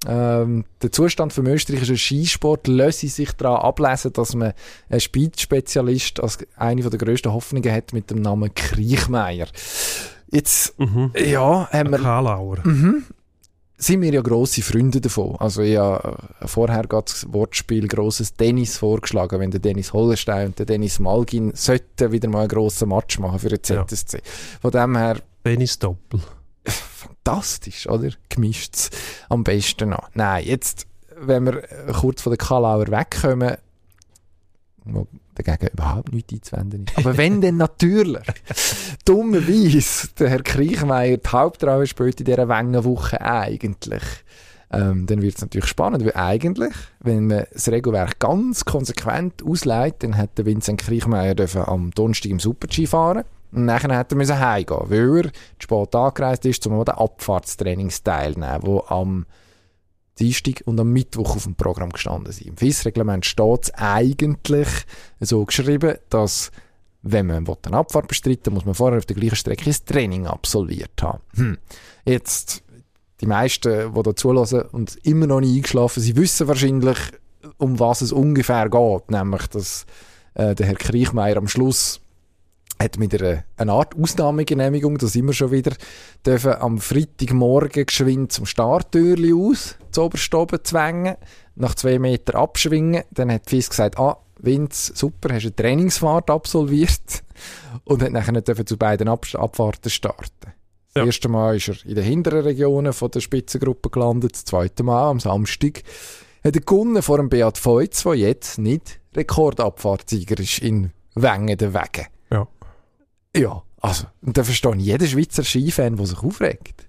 Ähm, 0.07 0.65
der 0.81 0.91
Zustand 0.91 1.33
vom 1.33 1.47
österreichischen 1.47 1.97
Skisport 1.97 2.67
löse 2.67 3.07
sich 3.07 3.31
daran 3.33 3.61
ablesen, 3.61 4.13
dass 4.13 4.35
man 4.35 4.53
einen 4.89 4.99
Speed-Spezialist 4.99 6.19
als 6.21 6.37
eine 6.55 6.81
der 6.87 6.99
grössten 6.99 7.33
Hoffnungen 7.33 7.71
hat 7.71 7.93
mit 7.93 8.09
dem 8.11 8.21
Namen 8.21 8.53
Kriechmeier. 8.53 9.47
Jetzt, 10.31 10.77
Mhm. 10.79 11.11
ja, 11.15 11.67
haben 11.71 11.91
wir 11.91 11.99
Karlauer. 11.99 12.59
Mhm. 12.63 13.05
Sind 13.79 14.01
wir 14.01 14.11
ja 14.11 14.21
grosse 14.21 14.63
Freunde 14.63 14.99
davon. 14.99 15.35
Also 15.35 15.61
ich 15.61 15.77
habe 15.77 16.17
äh, 16.41 16.47
vorher 16.47 16.83
gerade 16.87 17.05
das 17.11 17.31
Wortspiel 17.31 17.87
grosses 17.87 18.33
Tennis 18.33 18.77
vorgeschlagen, 18.77 19.39
wenn 19.39 19.51
der 19.51 19.59
Dennis 19.59 19.93
Hollenstein 19.93 20.47
und 20.47 20.57
der 20.59 20.65
Dennis 20.65 20.97
Malgin 20.97 21.51
sollten 21.53 22.11
wieder 22.11 22.27
mal 22.27 22.39
einen 22.39 22.47
grossen 22.49 22.89
Match 22.89 23.19
machen 23.19 23.37
für 23.37 23.49
den 23.49 23.59
Ja. 23.67 23.85
ZSC. 23.85 24.21
Von 24.61 24.71
dem 24.71 24.97
her 24.97 25.17
Dennis 25.45 25.77
Doppel. 25.77 26.19
fantastisch, 26.65 27.87
oder? 27.87 28.09
Gemischt's 28.29 28.89
am 29.29 29.43
besten 29.43 29.89
noch. 29.89 30.09
Nein, 30.15 30.45
jetzt, 30.45 30.87
wenn 31.15 31.45
wir 31.45 31.61
kurz 31.93 32.23
von 32.23 32.31
der 32.31 32.37
Kalauer 32.37 32.87
wegkommen, 32.87 33.57
dagegen 35.41 35.73
überhaupt 35.73 36.11
nichts 36.13 36.53
einzuwenden 36.53 36.85
ist. 36.87 36.97
Aber 36.97 37.17
wenn 37.17 37.41
dann 37.41 37.57
natürlich 37.57 38.23
dummerweise 39.05 40.09
der 40.19 40.29
Herr 40.29 40.43
Kriechmeier 40.43 41.17
die 41.17 41.29
Hauptrolle 41.29 41.87
spielt 41.87 42.19
in 42.19 42.25
dieser 42.25 42.49
Wengenwoche 42.49 43.21
eigentlich, 43.21 44.03
ähm, 44.71 45.05
dann 45.05 45.21
wird 45.21 45.35
es 45.35 45.41
natürlich 45.41 45.67
spannend, 45.67 46.03
weil 46.03 46.15
eigentlich, 46.15 46.73
wenn 46.99 47.27
man 47.27 47.45
das 47.53 47.69
Regelwerk 47.69 48.19
ganz 48.19 48.65
konsequent 48.65 49.41
ausleitet, 49.43 50.03
dann 50.03 50.13
hätte 50.13 50.45
Vincent 50.45 50.81
Kriechmeier 50.81 51.35
dürfen 51.35 51.61
am 51.61 51.91
Donnerstag 51.91 52.31
im 52.31 52.39
Super-G 52.39 52.85
fahren 52.85 53.23
und 53.51 53.65
nachher 53.65 53.97
hätte 53.97 54.15
er 54.15 54.17
müssen 54.17 54.39
heimgehen, 54.39 54.81
weil 54.85 55.17
er 55.17 55.23
zu 55.23 55.31
spät 55.59 55.95
angereist 55.95 56.45
ist, 56.45 56.67
um 56.67 56.73
an 56.73 56.85
den 56.85 56.95
Abfahrtstrainings 56.95 58.03
teilzunehmen, 58.03 58.59
wo 58.63 58.83
am 58.87 59.25
Dienstag 60.19 60.63
und 60.65 60.79
am 60.79 60.91
Mittwoch 60.91 61.35
auf 61.35 61.43
dem 61.43 61.55
Programm 61.55 61.91
gestanden 61.91 62.31
sind. 62.31 62.47
Im 62.47 62.57
FIS-Reglement 62.57 63.25
steht 63.25 63.63
es 63.63 63.73
eigentlich 63.73 64.67
so 65.19 65.45
geschrieben, 65.45 65.97
dass 66.09 66.51
wenn 67.03 67.27
man 67.27 67.47
eine 67.47 67.77
Abfahrt 67.77 68.07
bestreiten 68.07 68.53
muss 68.53 68.65
man 68.65 68.75
vorher 68.75 68.97
auf 68.97 69.05
der 69.05 69.15
gleichen 69.15 69.35
Strecke 69.35 69.69
ein 69.69 69.75
Training 69.85 70.27
absolviert 70.27 71.01
haben. 71.01 71.21
Hm. 71.35 71.57
Jetzt, 72.05 72.63
die 73.21 73.27
meisten, 73.27 73.93
die 73.93 74.03
da 74.03 74.15
zulassen 74.15 74.61
und 74.61 74.95
immer 75.03 75.27
noch 75.27 75.39
nicht 75.39 75.55
eingeschlafen 75.55 76.01
sind, 76.01 76.17
wissen 76.17 76.47
wahrscheinlich, 76.47 76.97
um 77.57 77.79
was 77.79 78.01
es 78.01 78.11
ungefähr 78.11 78.69
geht. 78.69 79.11
Nämlich, 79.11 79.47
dass 79.47 79.85
äh, 80.33 80.55
der 80.55 80.65
Herr 80.65 80.75
Kriechmeier 80.75 81.37
am 81.37 81.47
Schluss 81.47 82.01
hat 82.79 82.99
mit 82.99 83.19
einer, 83.19 83.43
einer 83.57 83.73
Art 83.73 83.95
Ausnahmegenehmigung, 83.99 84.97
da 84.97 85.07
sind 85.07 85.25
wir 85.25 85.33
schon 85.33 85.51
wieder, 85.51 85.73
dürfen 86.25 86.53
am 86.53 86.77
Freitagmorgen 86.77 87.85
geschwind 87.85 88.31
zum 88.31 88.45
Starttürli 88.45 89.33
aus, 89.33 89.77
zu 89.97 90.03
Oberstoben 90.03 90.59
zwängen, 90.63 91.15
nach 91.55 91.75
zwei 91.75 91.97
Meter 91.97 92.35
abschwingen. 92.35 93.03
Dann 93.11 93.31
hat 93.31 93.49
FIS 93.49 93.69
gesagt, 93.69 93.97
ah, 93.97 94.17
Vince, 94.39 94.93
super, 94.95 95.33
hast 95.33 95.43
eine 95.43 95.55
Trainingsfahrt 95.55 96.29
absolviert 96.29 97.23
und 97.83 98.03
hat 98.03 98.11
nachher 98.11 98.33
nicht 98.33 98.67
zu 98.67 98.77
beiden 98.77 99.07
Ab 99.07 99.25
Abfahrten 99.33 99.89
starten. 99.89 100.53
Das 100.93 101.05
erste 101.05 101.29
Mal 101.29 101.57
ist 101.57 101.67
er 101.67 101.85
in 101.85 101.95
den 101.95 102.03
hinteren 102.03 102.41
Regionen 102.41 102.93
von 102.93 103.11
der 103.11 103.19
Spitzengruppe 103.19 103.89
gelandet, 103.89 104.33
das 104.33 104.45
zweite 104.45 104.83
Mal 104.83 105.09
am 105.09 105.19
Samstag 105.19 105.83
hat 106.43 106.55
er 106.55 106.61
gewonnen 106.61 107.01
vor 107.01 107.17
dem 107.17 107.29
Beat 107.29 107.57
Feutz, 107.57 108.03
der 108.03 108.15
jetzt 108.15 108.57
nicht 108.57 108.99
Rekordabfahrtsieger 109.15 110.39
ist 110.39 110.59
in 110.59 110.91
Wengen 111.15 111.57
der 111.57 111.73
Wege. 111.73 112.07
Ja. 112.31 112.47
Ja, 113.35 113.63
also, 113.81 114.05
und 114.21 114.37
da 114.37 114.43
verstehe 114.43 114.75
ich 114.75 114.85
jeden 114.85 115.07
Schweizer 115.07 115.43
Skifan, 115.43 115.97
der 115.97 116.05
sich 116.05 116.19
aufregt. 116.19 116.87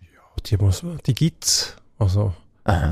Ja, 0.00 0.42
die, 0.46 0.56
muss, 0.56 0.84
die 1.06 1.14
gibt 1.14 1.44
es. 1.44 1.76
Also, 2.02 2.32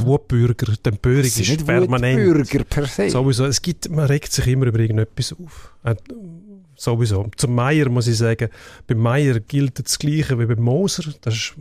Wutbürger, 0.05 0.73
die 0.85 0.89
Empörung 0.89 1.21
ist 1.21 1.39
nicht 1.39 1.65
permanent. 1.67 2.19
Wutbürger 2.19 2.65
per 2.65 2.87
se. 2.87 3.11
Sowieso, 3.11 3.47
es 3.47 3.63
gibt, 3.63 3.89
man 3.89 4.07
regt 4.07 4.33
sich 4.33 4.47
immer 4.47 4.67
über 4.67 4.81
irgendetwas 4.81 5.33
auf. 5.33 5.73
Äh, 5.85 5.95
sowieso. 6.77 7.29
Zum 7.37 7.55
Meier 7.55 7.89
muss 7.89 8.09
ich 8.09 8.17
sagen, 8.17 8.49
beim 8.87 8.99
Meier 8.99 9.39
gilt 9.39 9.79
das 9.79 9.99
Gleiche 9.99 10.39
wie 10.39 10.47
beim 10.47 10.63
Moser. 10.63 11.13
Das 11.21 11.35
ist 11.35 11.55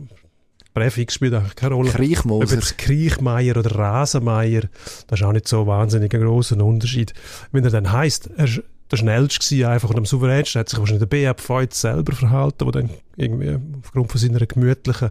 Präfix 0.74 1.14
spielt 1.14 1.34
eigentlich 1.34 1.56
keine 1.56 1.74
Rolle. 1.74 1.90
Kriechmoser. 1.90 2.44
Ob 2.44 2.50
jetzt 2.52 2.78
Kriechmeier 2.78 3.56
oder 3.56 3.74
Rasenmeier, 3.76 4.62
das 5.06 5.20
ist 5.20 5.26
auch 5.26 5.32
nicht 5.32 5.48
so 5.48 5.66
wahnsinnig 5.66 6.14
ein 6.14 6.20
grosser 6.20 6.62
Unterschied. 6.64 7.12
Wenn 7.52 7.64
er 7.64 7.70
dann 7.70 7.92
heisst, 7.92 8.30
er 8.36 8.44
ist 8.44 8.62
der 8.90 8.96
schnellste 8.96 9.60
war 9.60 9.70
einfach 9.70 9.90
und 9.90 9.98
am 9.98 10.04
souveränsten 10.04 10.58
hat 10.58 10.68
sich 10.68 10.78
wahrscheinlich 10.78 11.08
der 11.08 11.32
BF 11.32 11.40
Feut 11.40 11.72
selber 11.74 12.12
verhalten, 12.12 12.64
der 12.64 12.72
dann 12.72 12.90
irgendwie 13.16 13.56
aufgrund 13.80 14.10
von 14.10 14.20
seiner 14.20 14.44
gemütlichen, 14.44 15.10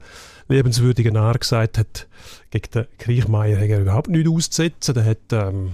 lebenswürdigen 0.49 1.15
Art 1.17 1.41
gesagt 1.41 1.77
hat, 1.77 2.07
gegen 2.49 2.71
den 2.71 2.87
Kriechmeier 2.97 3.57
hat 3.57 3.69
er 3.69 3.81
überhaupt 3.81 4.09
nichts 4.09 4.29
auszusetzen. 4.29 4.95
Der 4.95 5.05
hat, 5.05 5.17
ähm, 5.31 5.73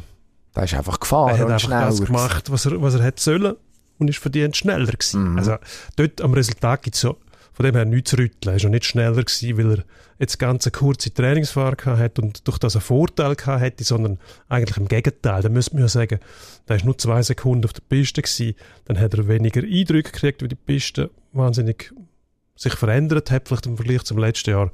der 0.56 0.64
ist 0.64 0.74
einfach 0.74 1.00
gefahren 1.00 1.30
er 1.30 1.40
hat 1.40 1.50
einfach 1.52 1.70
das 1.70 2.02
gemacht, 2.02 2.52
was 2.52 2.66
er, 2.66 2.82
was 2.82 2.96
er 2.96 3.04
hätte 3.04 3.22
sollen 3.22 3.56
und 3.98 4.10
ist 4.10 4.20
verdient 4.20 4.56
schneller 4.56 4.92
gewesen. 4.92 5.32
Mhm. 5.32 5.38
Also 5.38 5.56
dort 5.96 6.22
am 6.22 6.34
Resultat 6.34 6.84
gibt 6.84 6.96
es 6.96 7.02
so 7.02 7.18
von 7.56 7.66
dem 7.66 7.76
her 7.76 7.86
nichts 7.86 8.10
zu 8.10 8.18
rütteln. 8.18 8.54
Er 8.54 8.62
war 8.62 8.64
noch 8.66 8.74
nicht 8.74 8.86
schneller 8.86 9.24
gewesen, 9.24 9.58
weil 9.58 9.78
er 9.78 9.84
jetzt 10.20 10.40
ganz 10.40 10.66
eine 10.66 10.72
kurze 10.72 11.14
Trainingsfahrt 11.14 11.78
gehabt 11.78 12.00
hat 12.00 12.20
und 12.20 12.46
durch 12.48 12.58
das 12.58 12.76
einen 12.76 12.82
Vorteil 12.82 13.36
gehabt 13.36 13.62
hätte, 13.62 13.84
sondern 13.86 14.20
eigentlich 14.50 14.76
im 14.76 14.90
Gegenteil. 14.90 15.42
Da 15.42 15.48
müsste 15.48 15.76
man 15.76 15.84
ja 15.84 15.88
sagen, 15.88 16.20
da 16.66 16.76
ist 16.76 16.84
nur 16.84 16.98
zwei 16.98 17.22
Sekunden 17.24 17.64
auf 17.64 17.72
der 17.72 17.82
Piste 17.88 18.22
gewesen, 18.22 18.56
dann 18.86 19.00
hat 19.00 19.14
er 19.14 19.30
weniger 19.30 19.62
Eindrücke 19.62 20.12
gekriegt, 20.12 20.44
wie 20.44 20.50
die 20.50 20.56
Piste 20.56 21.12
wahnsinnig 21.32 21.94
sich 22.56 22.74
verändert 22.74 23.32
hat, 23.32 23.47
vielleicht 23.47 23.66
im 23.66 23.78
Vergleich 23.78 24.03
zum 24.03 24.18
letzten 24.18 24.51
Jahr. 24.51 24.72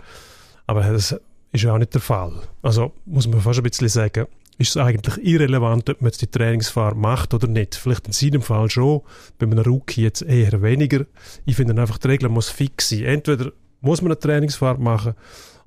Aber 0.67 0.81
das 0.81 1.19
ist 1.51 1.63
ja 1.63 1.73
auch 1.73 1.77
nicht 1.77 1.93
der 1.93 2.01
Fall. 2.01 2.33
Also 2.61 2.93
muss 3.05 3.27
man 3.27 3.41
fast 3.41 3.59
ein 3.59 3.63
bisschen 3.63 3.89
sagen, 3.89 4.27
ist 4.57 4.69
es 4.69 4.77
eigentlich 4.77 5.17
irrelevant, 5.25 5.89
ob 5.89 6.01
man 6.01 6.09
jetzt 6.09 6.21
die 6.21 6.27
Trainingsfahrt 6.27 6.95
macht 6.95 7.33
oder 7.33 7.47
nicht. 7.47 7.75
Vielleicht 7.75 8.07
in 8.07 8.13
seinem 8.13 8.41
Fall 8.41 8.69
schon, 8.69 9.01
bei 9.39 9.47
einem 9.47 9.59
Rookie 9.59 10.03
jetzt 10.03 10.21
eher 10.21 10.61
weniger. 10.61 11.05
Ich 11.45 11.55
finde 11.55 11.79
einfach, 11.81 11.97
die 11.97 12.07
Regel 12.07 12.29
muss 12.29 12.49
fix 12.49 12.89
sein. 12.89 13.03
Entweder 13.05 13.51
muss 13.81 14.01
man 14.01 14.11
eine 14.11 14.19
Trainingsfahrt 14.19 14.79
machen 14.79 15.15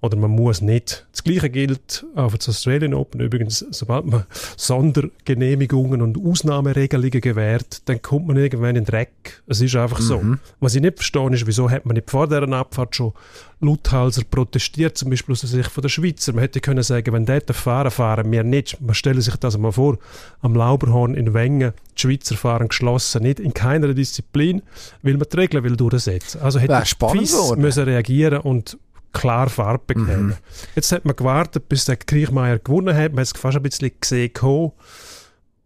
oder 0.05 0.19
man 0.19 0.33
muss 0.33 0.61
nicht. 0.61 1.07
Das 1.13 1.25
Gleiche 1.25 1.49
gilt 1.49 2.05
auch 2.15 2.29
für 2.29 2.37
das 2.37 2.51
Australian 2.51 2.93
Open. 2.93 3.23
Übrigens, 3.23 3.65
sobald 3.71 4.05
man 4.05 4.25
Sondergenehmigungen 4.55 6.03
und 6.03 6.19
Ausnahmeregelungen 6.19 7.23
gewährt, 7.23 7.81
dann 7.87 8.03
kommt 8.03 8.27
man 8.27 8.37
irgendwann 8.37 8.77
in 8.77 8.85
den 8.85 8.85
Dreck. 8.85 9.43
Es 9.47 9.63
ist 9.63 9.75
einfach 9.77 10.01
so. 10.01 10.23
Was 10.61 10.75
ich 10.75 10.83
nicht 10.83 10.99
verstehe, 10.99 11.33
ist, 11.33 11.47
wieso 11.47 11.71
hat 11.71 11.87
man 11.87 11.95
nicht 11.95 12.11
vor 12.11 12.29
dieser 12.29 12.47
Abfahrt 12.53 12.95
schon 12.95 13.15
Lauthalser 13.61 14.25
protestiert, 14.31 14.99
zum 14.99 15.09
Beispiel 15.09 15.33
aus 15.33 15.41
der 15.41 15.49
Sicht 15.49 15.71
von 15.71 15.81
der 15.81 15.89
Schweizer. 15.89 16.35
Man 16.35 16.43
hätte 16.43 16.61
können 16.61 16.83
sagen, 16.83 17.15
wenn 17.15 17.25
dort 17.25 17.51
fahren, 17.53 17.91
fahren 17.91 18.31
wir 18.31 18.45
nicht. 18.45 18.79
Man 18.83 18.95
stelle 18.95 19.23
sich 19.23 19.37
das 19.37 19.57
mal 19.57 19.73
vor, 19.73 19.97
am 20.43 20.55
Lauberhorn 20.55 21.15
in 21.15 21.33
Wengen, 21.33 21.73
die 21.97 22.01
Schweizer 22.03 22.37
fahren 22.37 22.69
geschlossen, 22.69 23.23
nicht 23.23 23.41
in 23.41 23.55
keiner 23.55 23.95
Disziplin, 23.95 24.61
weil 25.03 25.15
man 25.15 25.27
die 25.33 25.37
Regeln 25.39 25.65
will 25.65 25.77
durchsetzen. 25.77 26.43
Also 26.43 26.59
hätte 26.59 26.85
spannend 26.85 27.23
FIS 27.23 27.33
geworden. 27.33 27.61
müssen 27.63 27.85
reagieren 27.85 28.41
und 28.41 28.77
klar 29.15 29.49
Farbe 29.49 29.95
bekennen. 29.95 30.27
Mhm. 30.27 30.37
Jetzt 30.75 30.93
hat 30.93 31.07
man 31.07 31.17
gewartet, 31.17 31.71
bis 31.71 31.87
der 31.87 31.97
Kriechmeier 31.97 32.59
gewonnen 32.59 32.95
hat. 32.95 33.13
Man 33.13 33.21
hat 33.21 33.35
es 33.35 33.41
fast 33.41 33.57
ein 33.57 33.63
bisschen 33.63 33.93
gesehen. 33.99 34.33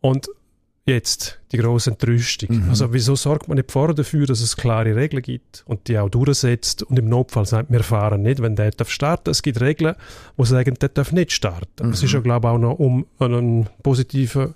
Und 0.00 0.28
jetzt 0.86 1.40
die 1.52 1.58
grosse 1.58 1.90
Entrüstung. 1.90 2.64
Mhm. 2.64 2.70
Also 2.70 2.92
wieso 2.92 3.16
sorgt 3.16 3.48
man 3.48 3.56
nicht 3.56 3.70
vorher 3.72 3.94
dafür, 3.94 4.26
dass 4.26 4.40
es 4.40 4.56
klare 4.56 4.94
Regeln 4.94 5.22
gibt 5.22 5.62
und 5.66 5.88
die 5.88 5.98
auch 5.98 6.08
durchsetzt 6.08 6.82
und 6.82 6.98
im 6.98 7.08
Notfall 7.08 7.46
sagt, 7.46 7.70
wir 7.70 7.82
fahren 7.82 8.22
nicht, 8.22 8.42
wenn 8.42 8.56
der 8.56 8.70
darf 8.70 8.90
starten. 8.90 9.30
Es 9.30 9.42
gibt 9.42 9.60
Regeln, 9.60 9.94
die 10.36 10.44
sagen, 10.44 10.74
der 10.80 10.88
darf 10.90 11.12
nicht 11.12 11.32
starten. 11.32 11.90
Es 11.90 12.02
ist 12.02 12.12
ja 12.12 12.20
glaube 12.20 12.48
ich 12.48 12.54
auch 12.54 12.58
noch 12.58 12.78
um 12.78 13.06
einen 13.18 13.68
positiven 13.82 14.54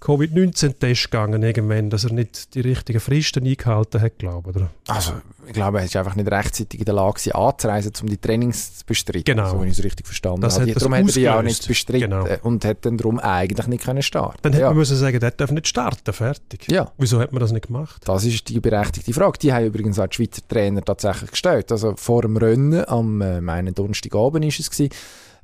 Covid-19-Test 0.00 1.10
gegangen 1.10 1.42
irgendwann, 1.42 1.88
dass 1.88 2.04
er 2.04 2.12
nicht 2.12 2.54
die 2.54 2.60
richtigen 2.60 2.98
Fristen 2.98 3.46
eingehalten 3.46 4.00
hat, 4.00 4.18
glaube 4.18 4.50
ich. 4.50 4.56
Oder? 4.56 4.70
Also, 4.88 5.12
ich 5.46 5.52
glaube, 5.52 5.78
er 5.78 5.84
ist 5.84 5.94
einfach 5.96 6.16
nicht 6.16 6.30
rechtzeitig 6.30 6.80
in 6.80 6.84
der 6.84 6.94
Lage 6.94 7.14
gewesen, 7.14 7.32
anzureisen, 7.36 7.92
um 8.02 8.08
die 8.08 8.16
Trainings 8.18 8.78
zu 8.78 8.84
bestreiten. 8.84 9.24
Genau. 9.24 9.50
So, 9.50 9.60
wenn 9.60 9.68
ich 9.68 9.78
es 9.78 9.84
richtig 9.84 10.06
verstanden 10.06 10.40
Das 10.40 10.54
habe. 10.54 10.66
hat 10.68 10.76
das 10.76 10.82
darum 10.82 10.96
hat 10.96 11.06
er 11.06 11.12
die 11.12 11.28
auch 11.28 11.42
nicht 11.42 11.68
bestritten 11.68 12.10
Genau. 12.10 12.26
und 12.42 12.64
hat 12.64 12.84
dann 12.84 12.96
darum 12.96 13.20
eigentlich 13.20 13.66
nicht 13.68 13.84
können 13.84 14.02
starten. 14.02 14.38
Dann 14.42 14.52
hätte 14.52 14.62
ja. 14.62 14.68
man 14.70 14.78
müssen 14.78 14.96
sagen, 14.96 15.20
der 15.20 15.30
darf 15.30 15.52
nicht 15.52 15.68
starten, 15.68 16.12
fertig. 16.32 16.70
Ja. 16.70 16.92
Wieso 16.98 17.20
hat 17.20 17.32
man 17.32 17.40
das 17.40 17.52
nicht 17.52 17.66
gemacht? 17.66 18.02
Das 18.04 18.24
ist 18.24 18.48
die 18.48 18.60
berechtigte 18.60 19.12
Frage. 19.12 19.38
Die 19.38 19.52
haben 19.52 19.66
übrigens 19.66 19.98
auch 19.98 20.06
die 20.06 20.16
Schweizer 20.16 20.42
Trainer 20.46 20.82
tatsächlich 20.82 21.30
gestellt. 21.30 21.70
Also 21.70 21.94
vor 21.96 22.22
dem 22.22 22.36
Rennen, 22.36 22.84
am 22.86 23.20
äh, 23.20 23.40
meinen 23.40 23.74
Donnerstagabend 23.74 24.44
ist 24.44 24.60
es 24.60 24.70
gewesen, 24.70 24.92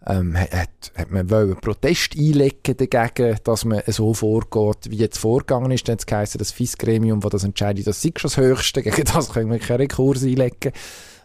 ähm, 0.07 0.36
hat, 0.36 0.93
hat 0.97 1.11
man 1.11 1.28
wollen 1.30 1.57
Protest 1.57 2.16
einlegen 2.16 2.76
dagegen, 2.76 3.36
dass 3.45 3.64
man 3.64 3.82
so 3.86 4.14
vorgeht, 4.14 4.91
wie 4.91 4.97
jetzt 4.97 5.18
vorgegangen 5.18 5.70
ist. 5.70 5.89
Dann 5.89 5.95
hat 5.95 6.01
es 6.01 6.07
geheißen, 6.07 6.39
das 6.39 6.53
FIS-Gremium, 6.53 7.20
das 7.20 7.30
das 7.30 7.45
entscheidet, 7.45 7.86
das 7.86 8.01
sei 8.01 8.12
schon 8.16 8.30
das 8.30 8.36
Höchste. 8.36 8.82
Gegen 8.82 9.05
das 9.05 9.30
können 9.30 9.51
wir 9.51 9.59
keinen 9.59 9.78
Rekurs 9.78 10.22
einlegen. 10.22 10.72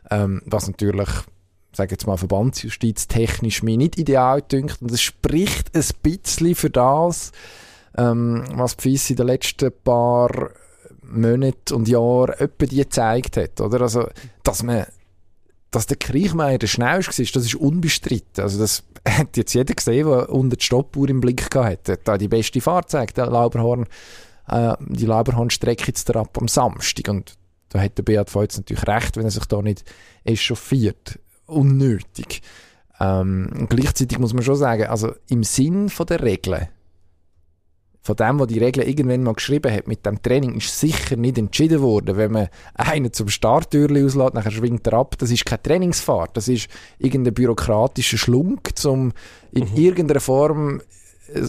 Ähm, 0.10 0.42
was 0.46 0.68
natürlich, 0.68 1.10
sage 1.72 1.92
jetzt 1.92 2.08
mal, 2.08 2.18
verbandsjustiztechnisch 2.18 3.64
mir 3.64 3.78
nicht 3.78 3.98
ideal 3.98 4.42
dünkt. 4.42 4.82
Und 4.82 4.92
es 4.92 5.02
spricht 5.02 5.76
ein 5.76 5.86
bisschen 6.02 6.56
für 6.56 6.70
das, 6.70 7.32
ähm, 7.98 8.44
was 8.56 8.76
FIS 8.76 9.10
in 9.12 9.16
den 9.18 9.28
letzten 9.28 9.72
paar 9.84 10.52
Monaten 11.02 11.74
und 11.74 11.88
Jahren 11.88 12.34
etwa 12.40 12.66
die 12.66 12.78
gezeigt 12.78 13.38
hat, 13.38 13.62
oder? 13.62 13.82
Also, 13.82 14.08
dass 14.44 14.64
man 14.64 14.86
dass 15.74 15.88
der 15.88 15.98
Kriechmeier 15.98 16.60
der 16.60 16.68
schnellste 16.68 17.24
war, 17.24 17.30
das 17.34 17.46
ist 17.46 17.56
unbestritten. 17.56 18.44
Also 18.44 18.60
das 18.60 18.84
hat 19.08 19.36
jetzt 19.36 19.54
jeder 19.54 19.74
gesehen, 19.74 20.08
der 20.08 20.30
unter 20.30 20.56
die 20.56 20.64
Stoppuhr 20.64 21.10
im 21.10 21.20
Blick 21.20 21.50
gehabt 21.50 21.68
hat. 21.68 21.90
Er 21.90 21.94
hat 21.94 22.08
da 22.08 22.18
die 22.18 22.28
beste 22.28 22.62
Fahrt 22.62 22.86
gezeigt, 22.86 23.18
der 23.18 23.26
Lauberhorn, 23.26 23.88
äh, 24.48 24.76
die 24.80 25.06
Lauberhorn-Strecke 25.06 25.88
jetzt 25.88 26.16
ab 26.16 26.38
am 26.40 26.48
Samstag. 26.48 27.08
Und 27.10 27.36
da 27.70 27.82
hat 27.82 27.98
der 27.98 28.04
Beat 28.04 28.30
Feutz 28.30 28.56
natürlich 28.56 28.88
recht, 28.88 29.18
wenn 29.18 29.26
er 29.26 29.32
sich 29.32 29.46
da 29.46 29.62
nicht 29.62 29.84
echauffiert. 30.24 31.20
Unnötig. 31.48 32.42
Ähm, 33.00 33.66
gleichzeitig 33.68 34.20
muss 34.20 34.34
man 34.34 34.44
schon 34.44 34.56
sagen, 34.56 34.86
also 34.86 35.14
im 35.28 35.44
Sinn 35.44 35.90
von 35.90 36.06
der 36.06 36.22
Regeln, 36.22 36.68
von 38.06 38.18
dem, 38.18 38.38
was 38.40 38.48
die 38.48 38.60
Regeln 38.60 38.86
irgendwann 38.86 39.24
mal 39.24 39.34
geschrieben 39.34 39.72
hat, 39.74 39.88
mit 39.88 40.06
dem 40.06 40.22
Training, 40.22 40.56
ist 40.56 40.78
sicher 40.78 41.16
nicht 41.16 41.38
entschieden 41.38 41.82
worden. 41.82 42.18
Wenn 42.18 42.34
man 42.34 42.50
einen 42.76 43.14
zum 43.14 43.30
Starttürli 43.30 44.04
auslässt, 44.04 44.34
nachher 44.34 44.52
schwingt 44.52 44.86
er 44.88 44.94
ab, 44.94 45.18
das 45.20 45.32
ist 45.32 45.46
keine 45.46 45.64
Trainingsfahrt, 45.64 46.36
das 46.36 46.50
ist 46.50 46.68
irgendein 47.00 47.34
bürokratischer 47.34 48.18
Schlunk, 48.18 48.72
um 48.84 49.14
in 49.52 49.70
Mhm. 49.72 49.76
irgendeiner 49.78 50.20
Form 50.20 50.82
äh, 51.34 51.42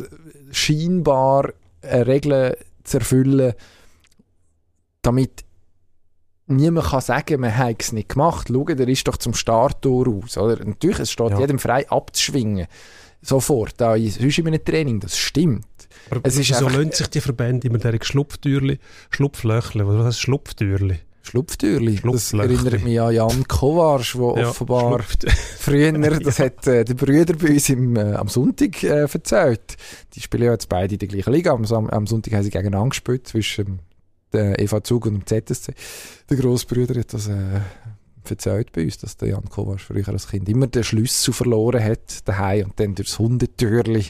scheinbar 0.52 1.52
eine 1.82 2.06
Regel 2.06 2.56
zu 2.84 2.98
erfüllen, 2.98 3.54
damit 5.02 5.44
niemand 6.46 6.86
kann 6.88 7.00
sagen, 7.00 7.40
man 7.40 7.56
hat 7.56 7.82
es 7.82 7.92
nicht 7.92 8.10
gemacht. 8.10 8.48
Schau, 8.50 8.64
der 8.64 8.88
ist 8.88 9.08
doch 9.08 9.16
zum 9.16 9.34
Starttor 9.34 10.06
aus. 10.08 10.38
Oder? 10.38 10.64
Natürlich, 10.64 11.00
es 11.00 11.10
steht 11.10 11.30
Ja. 11.30 11.40
jedem 11.40 11.58
frei 11.58 11.88
abzuschwingen. 11.90 12.66
Sofort, 13.24 13.82
auch 13.82 13.96
sonst 13.96 14.38
in 14.38 14.46
einem 14.46 14.64
Training, 14.64 15.00
das 15.00 15.16
stimmt. 15.16 15.64
Aber 16.10 16.20
Es 16.22 16.36
ist 16.36 16.50
wieso 16.50 16.68
lohnt 16.68 16.94
sich 16.94 17.06
die 17.08 17.20
Verbände 17.20 17.66
immer 17.66 17.78
diese 17.78 17.98
Schlupftürli, 18.02 18.78
Schlupflöchle, 19.10 19.86
was 19.86 20.06
heißt 20.06 20.20
Schlupftürli? 20.20 20.98
Schlupftürli. 21.22 21.92
Das 21.94 22.00
Schlupflöchli. 22.00 22.54
erinnert 22.54 22.84
mich 22.84 23.00
an 23.00 23.14
Jan 23.14 23.48
Kovarsch, 23.48 24.12
der 24.12 24.42
Ja, 24.42 24.48
offenbar 24.50 25.00
Schlupft- 25.00 25.30
früher, 25.58 25.92
das 26.20 26.38
hat 26.38 26.66
äh, 26.66 26.84
der 26.84 26.94
Brüder 26.94 27.34
bei 27.34 27.48
uns 27.48 27.68
im, 27.70 27.96
äh, 27.96 28.12
am 28.12 28.28
Sonntag 28.28 28.82
äh, 28.82 29.00
erzählt. 29.10 29.76
Die 30.14 30.20
spielen 30.20 30.42
ja 30.44 30.52
jetzt 30.52 30.68
beide 30.68 30.94
in 30.94 30.98
der 30.98 31.08
gleichen 31.08 31.32
Liga. 31.32 31.52
Am, 31.52 31.64
am 31.64 32.06
Sonntag 32.06 32.34
haben 32.34 32.42
sie 32.42 32.50
gegeneinander 32.50 32.90
gespielt, 32.90 33.26
zwischen 33.26 33.78
der 34.34 34.58
EV 34.60 34.80
Zug 34.82 35.06
und 35.06 35.30
dem 35.30 35.44
ZSC. 35.46 35.72
Der 36.28 36.36
Grossbrüder 36.36 37.00
hat 37.00 37.14
das 37.14 37.28
äh, 37.28 37.60
erzählt 38.30 38.72
bei 38.72 38.84
uns, 38.84 38.98
dass 38.98 39.16
der 39.16 39.28
Jan 39.28 39.48
Kovarsch 39.48 39.84
früher 39.84 40.08
als 40.08 40.28
Kind 40.28 40.48
immer 40.48 40.66
den 40.66 40.84
Schlüssel 40.84 41.32
verloren 41.32 41.82
hat 41.82 42.26
daheim 42.28 42.66
und 42.66 42.80
dann 42.80 42.94
durchs 42.94 43.18
Hundetürli 43.18 44.06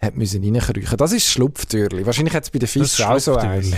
hat 0.00 0.16
müssen 0.16 0.42
reinkriechen. 0.42 0.96
Das 0.96 1.12
ist 1.12 1.26
das 1.26 1.32
Schlupftürli. 1.32 2.06
Wahrscheinlich 2.06 2.34
hat 2.34 2.44
es 2.44 2.50
bei 2.50 2.58
den 2.58 2.66
Das 2.66 2.72
FIS 2.72 3.00
auch 3.00 3.18
so 3.18 3.36
eins. 3.36 3.72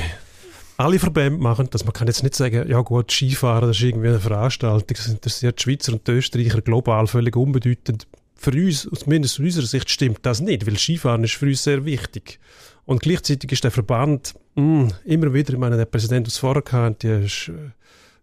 Alle 0.78 0.98
Verbände 0.98 1.40
machen 1.40 1.68
das. 1.70 1.84
Man 1.84 1.94
kann 1.94 2.06
jetzt 2.06 2.22
nicht 2.22 2.34
sagen, 2.34 2.68
ja 2.68 2.80
gut, 2.82 3.10
Skifahren, 3.10 3.68
das 3.68 3.78
ist 3.78 3.82
irgendwie 3.82 4.08
eine 4.08 4.20
Veranstaltung, 4.20 4.96
das 4.96 5.08
interessiert 5.08 5.58
die 5.58 5.62
Schweizer 5.62 5.92
und 5.92 6.06
die 6.06 6.12
Österreicher 6.12 6.60
global 6.60 7.06
völlig 7.06 7.34
unbedeutend. 7.34 8.06
Für 8.34 8.50
uns, 8.50 8.86
zumindest 8.94 9.36
aus 9.36 9.40
unserer 9.40 9.66
Sicht, 9.66 9.88
stimmt 9.88 10.18
das 10.22 10.40
nicht, 10.40 10.66
weil 10.66 10.76
Skifahren 10.76 11.24
ist 11.24 11.34
für 11.34 11.46
uns 11.46 11.64
sehr 11.64 11.86
wichtig. 11.86 12.38
Und 12.84 13.00
gleichzeitig 13.00 13.50
ist 13.50 13.64
der 13.64 13.70
Verband 13.70 14.34
mh, 14.54 14.88
immer 15.04 15.32
wieder, 15.32 15.54
ich 15.54 15.58
meine, 15.58 15.78
der 15.78 15.86
Präsident, 15.86 16.26
der 16.26 16.32
es 16.32 16.38
vorher 16.38 16.62
hatte, 16.70 17.20
die 17.20 17.26
ist, 17.26 17.48
äh, 17.48 17.70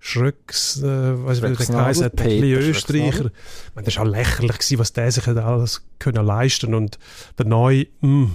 Schröcks, 0.05 0.81
äh, 0.83 0.83
weiß 0.83 1.37
ich 1.37 1.43
wie 1.43 1.55
der 1.55 1.65
geheißen 1.65 2.03
hat, 2.03 2.21
ein 2.21 2.43
Österreicher. 2.43 3.27
Ich 3.27 3.73
meine, 3.73 3.85
das 3.85 3.95
war 3.95 4.03
auch 4.03 4.09
lächerlich, 4.09 4.57
gewesen, 4.57 4.79
was 4.79 4.91
der 4.91 5.09
sich 5.09 5.25
alles 5.29 5.81
können 5.97 6.25
leisten 6.25 6.73
Und 6.73 6.99
der 7.37 7.45
neue, 7.45 7.87
mh, 8.01 8.09
hm, 8.25 8.31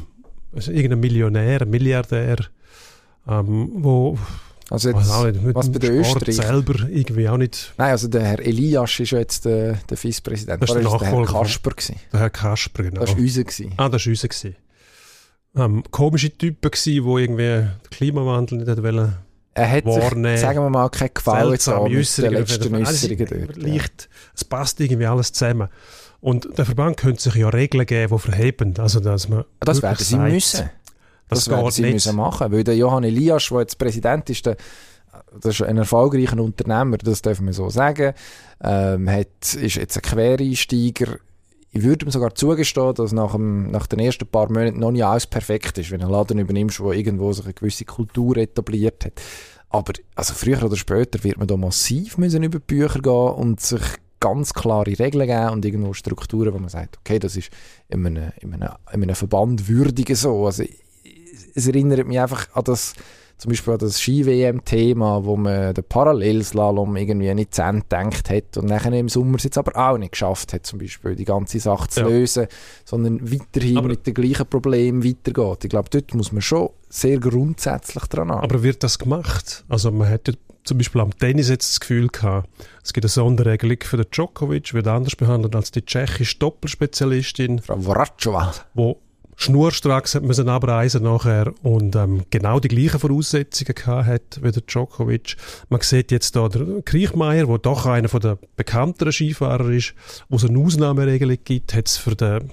also 0.57 0.73
irgendein 0.73 1.01
Millionär, 1.01 1.61
ein 1.61 1.69
Milliardär, 1.69 2.39
ähm, 3.29 3.69
wo 3.75 4.17
also 4.71 4.89
jetzt, 4.89 5.11
was, 5.11 5.25
nicht, 5.25 5.55
was 5.55 5.71
bei 5.71 5.79
den 5.79 5.93
Österreich 5.97 6.37
selber 6.37 6.89
irgendwie 6.89 7.29
auch 7.29 7.37
nicht. 7.37 7.75
Nein, 7.77 7.91
also 7.91 8.09
der 8.09 8.23
Herr 8.23 8.39
Elias 8.39 8.99
ist 8.99 9.11
ja 9.11 9.19
jetzt 9.19 9.45
der, 9.45 9.75
der 9.91 9.97
Vizepräsident. 9.99 10.63
Das 10.63 10.71
war 10.71 10.81
der, 10.81 10.91
der 10.91 11.01
Herr 11.01 11.27
Kasper. 11.27 11.71
Gewesen. 11.71 11.97
Der 12.11 12.21
Herr 12.21 12.31
Kasper, 12.31 12.83
genau. 12.83 13.01
Das 13.03 13.11
war 13.11 13.19
unser. 13.19 13.45
Gewesen. 13.45 13.75
Ah, 13.77 13.91
das 13.91 14.07
war 14.07 14.11
unser. 14.11 14.29
Gewesen. 14.29 14.57
Ähm, 15.55 15.83
komische 15.91 16.31
Typen 16.31 16.71
gewesen, 16.71 17.05
die 17.05 17.23
irgendwie 17.23 17.43
den 17.43 17.91
Klimawandel 17.91 18.59
nicht 18.65 18.83
wollen 18.83 19.28
er 19.59 19.71
hat 19.71 19.85
wahrnehmen. 19.85 20.37
sich, 20.37 20.41
sagen 20.41 20.61
wir 20.61 20.71
mal, 20.71 20.89
kein 20.89 21.11
Gefallen 21.13 21.53
getan 21.53 21.83
mit 21.85 22.19
den 22.19 22.33
letzten 22.33 22.75
Äußerungen 22.75 23.27
dort. 23.27 23.57
Leicht, 23.57 24.09
es 24.35 24.45
passt 24.45 24.81
irgendwie 24.81 25.07
alles 25.07 25.33
zusammen. 25.33 25.69
Und 26.21 26.59
der 26.59 26.65
Verband 26.65 26.97
könnte 26.97 27.23
sich 27.23 27.35
ja 27.37 27.49
Regeln 27.49 27.87
geben, 27.87 28.13
die 28.13 28.19
verheben. 28.19 28.75
Also, 28.79 29.01
dass 29.01 29.29
man 29.29 29.45
das 29.61 29.83
werden 29.83 29.99
sie 29.99 30.05
sagt, 30.05 30.33
müssen. 30.33 30.71
Das, 31.29 31.45
das 31.45 31.51
werden 31.51 31.71
sie 31.71 31.83
nicht. 31.83 31.93
müssen 31.95 32.17
machen. 32.17 32.51
Weil 32.51 32.65
der 32.65 32.77
Johann 32.77 33.05
Elias, 33.05 33.49
der 33.51 33.61
jetzt 33.61 33.79
Präsident 33.79 34.29
ist, 34.31 34.47
der, 34.47 34.57
das 35.41 35.61
ist 35.61 35.63
ein 35.63 35.77
erfolgreicher 35.77 36.41
Unternehmer, 36.41 36.97
das 36.99 37.23
dürfen 37.23 37.47
wir 37.47 37.53
so 37.53 37.71
sagen. 37.71 38.15
Ähm, 38.63 39.09
hat, 39.09 39.55
ist 39.55 39.77
jetzt 39.77 39.97
ein 39.97 40.03
Quereinsteiger. 40.03 41.19
Ich 41.71 41.83
würde 41.83 42.07
ihm 42.07 42.11
sogar 42.11 42.35
zugestehen, 42.35 42.95
dass 42.95 43.13
nach, 43.13 43.33
dem, 43.33 43.71
nach 43.71 43.87
den 43.87 43.99
ersten 43.99 44.27
paar 44.27 44.51
Monaten 44.51 44.79
noch 44.79 44.91
nicht 44.91 45.05
alles 45.05 45.27
perfekt 45.27 45.77
ist, 45.79 45.91
wenn 45.91 46.01
du 46.01 46.07
einen 46.07 46.13
Laden 46.13 46.39
übernimmst, 46.39 46.81
der 46.81 46.93
irgendwo 46.93 47.33
sich 47.33 47.45
eine 47.45 47.55
gewisse 47.55 47.85
Kultur 47.85 48.37
etabliert 48.39 49.05
hat. 49.05 49.21
Aber 49.69 49.93
also 50.15 50.33
früher 50.33 50.63
oder 50.63 50.77
später 50.77 51.23
wird 51.25 51.37
man 51.37 51.47
da 51.47 51.57
massiv 51.57 52.17
müssen 52.17 52.43
über 52.43 52.59
die 52.59 52.65
Bücher 52.67 53.01
gehen 53.01 53.13
und 53.13 53.61
sich 53.61 53.83
ganz 54.21 54.55
klare 54.55 54.99
Regeln 54.99 55.27
geben 55.27 55.51
und 55.51 55.65
irgendwo 55.65 55.93
Strukturen, 55.93 56.55
wo 56.55 56.59
man 56.59 56.71
sagt, 56.71 56.99
okay, 56.99 57.19
das 57.19 57.37
ist 57.37 57.51
in 57.89 58.05
einem, 58.07 58.33
in 58.41 58.55
einem, 58.55 58.73
in 58.93 59.03
einem 59.03 59.15
Verband 59.15 59.69
würdiger 59.69 60.17
so. 60.17 60.47
Also 60.47 60.65
es 61.55 61.67
erinnert 61.67 62.07
mich 62.07 62.19
einfach 62.19 62.49
an 62.55 62.65
das, 62.65 62.95
zum 63.39 63.51
Beispiel 63.51 63.73
an 63.73 63.79
das 63.79 64.01
Ski-WM-Thema, 64.01 65.25
wo 65.25 65.37
man 65.37 65.73
den 65.73 65.85
Parallelslalom 65.85 66.97
irgendwie 66.97 67.33
nicht 67.35 67.55
zu 67.55 67.63
Ende 67.63 67.83
gedacht 67.83 68.31
hat 68.31 68.57
und 68.57 68.67
nachher 68.67 68.93
im 68.93 69.09
Sommer 69.09 69.37
es 69.37 69.45
jetzt 69.45 69.57
aber 69.57 69.77
auch 69.77 69.97
nicht 69.97 70.13
geschafft 70.13 70.53
hat, 70.53 70.67
zum 70.67 70.81
Beispiel 70.81 71.15
die 71.15 71.25
ganze 71.25 71.61
Sache 71.61 71.89
zu 71.89 72.01
ja. 72.01 72.09
lösen, 72.09 72.49
sondern 72.85 73.33
weiterhin 73.33 73.79
aber 73.79 73.89
mit 73.89 74.07
dem 74.07 74.15
gleichen 74.15 74.47
Problem 74.47 75.05
weitergeht. 75.05 75.65
Ich 75.65 75.71
glaube, 75.71 75.89
dort 75.89 76.15
muss 76.15 76.33
man 76.33 76.43
schon 76.43 76.71
sehr 76.89 77.19
grundsätzlich 77.21 78.05
dran 78.05 78.31
arbeiten. 78.31 78.53
Aber 78.53 78.63
wird 78.65 78.83
das 78.83 78.99
gemacht? 78.99 79.65
Also 79.69 79.93
man 79.93 80.09
hätte 80.09 80.35
zum 80.65 80.79
Beispiel 80.79 81.01
am 81.01 81.17
Tennis 81.17 81.49
jetzt 81.49 81.71
das 81.71 81.81
Gefühl 81.81 82.09
gehabt, 82.09 82.49
es 82.83 82.93
gibt 82.93 83.05
eine 83.05 83.11
Sonderregelung 83.11 83.79
für 83.83 83.99
den 83.99 84.07
Djokovic, 84.11 84.75
wird 84.75 84.89
anders 84.89 85.15
behandelt 85.15 85.55
als 85.55 85.71
die 85.71 85.85
tschechische 85.85 86.39
Doppelspezialistin. 86.39 87.61
Frau 87.61 87.79
Voracova. 87.79 88.53
Wo 88.75 89.01
schnurstracks 89.39 90.17
hat 90.17 90.25
müssen 90.25 90.49
abreisen 90.49 91.05
nachher 91.05 91.55
und 91.63 91.95
ähm, 91.95 92.25
genau 92.29 92.59
die 92.59 92.69
gleichen 92.69 92.99
Voraussetzungen 92.99 93.75
gehabt 93.75 94.07
hat 94.07 94.41
wie 94.43 94.51
der 94.51 94.63
Djokovic. 94.63 95.37
Man 95.69 95.81
sieht 95.81 96.11
jetzt 96.11 96.35
da 96.35 96.49
der 96.49 96.83
Kriechmeier, 96.85 97.47
der 97.47 97.59
doch 97.59 97.87
einer 97.87 98.09
der 98.09 98.37
bekannteren 98.57 99.13
Skifahrer 99.13 99.71
ist, 99.71 99.95
wo 100.29 100.37
es 100.37 100.45
eine 100.45 100.59
Ausnahmeregelung 100.59 101.39
gibt, 101.45 101.73
hat 101.73 101.87
es 101.87 101.97
für 101.97 102.17
den 102.17 102.51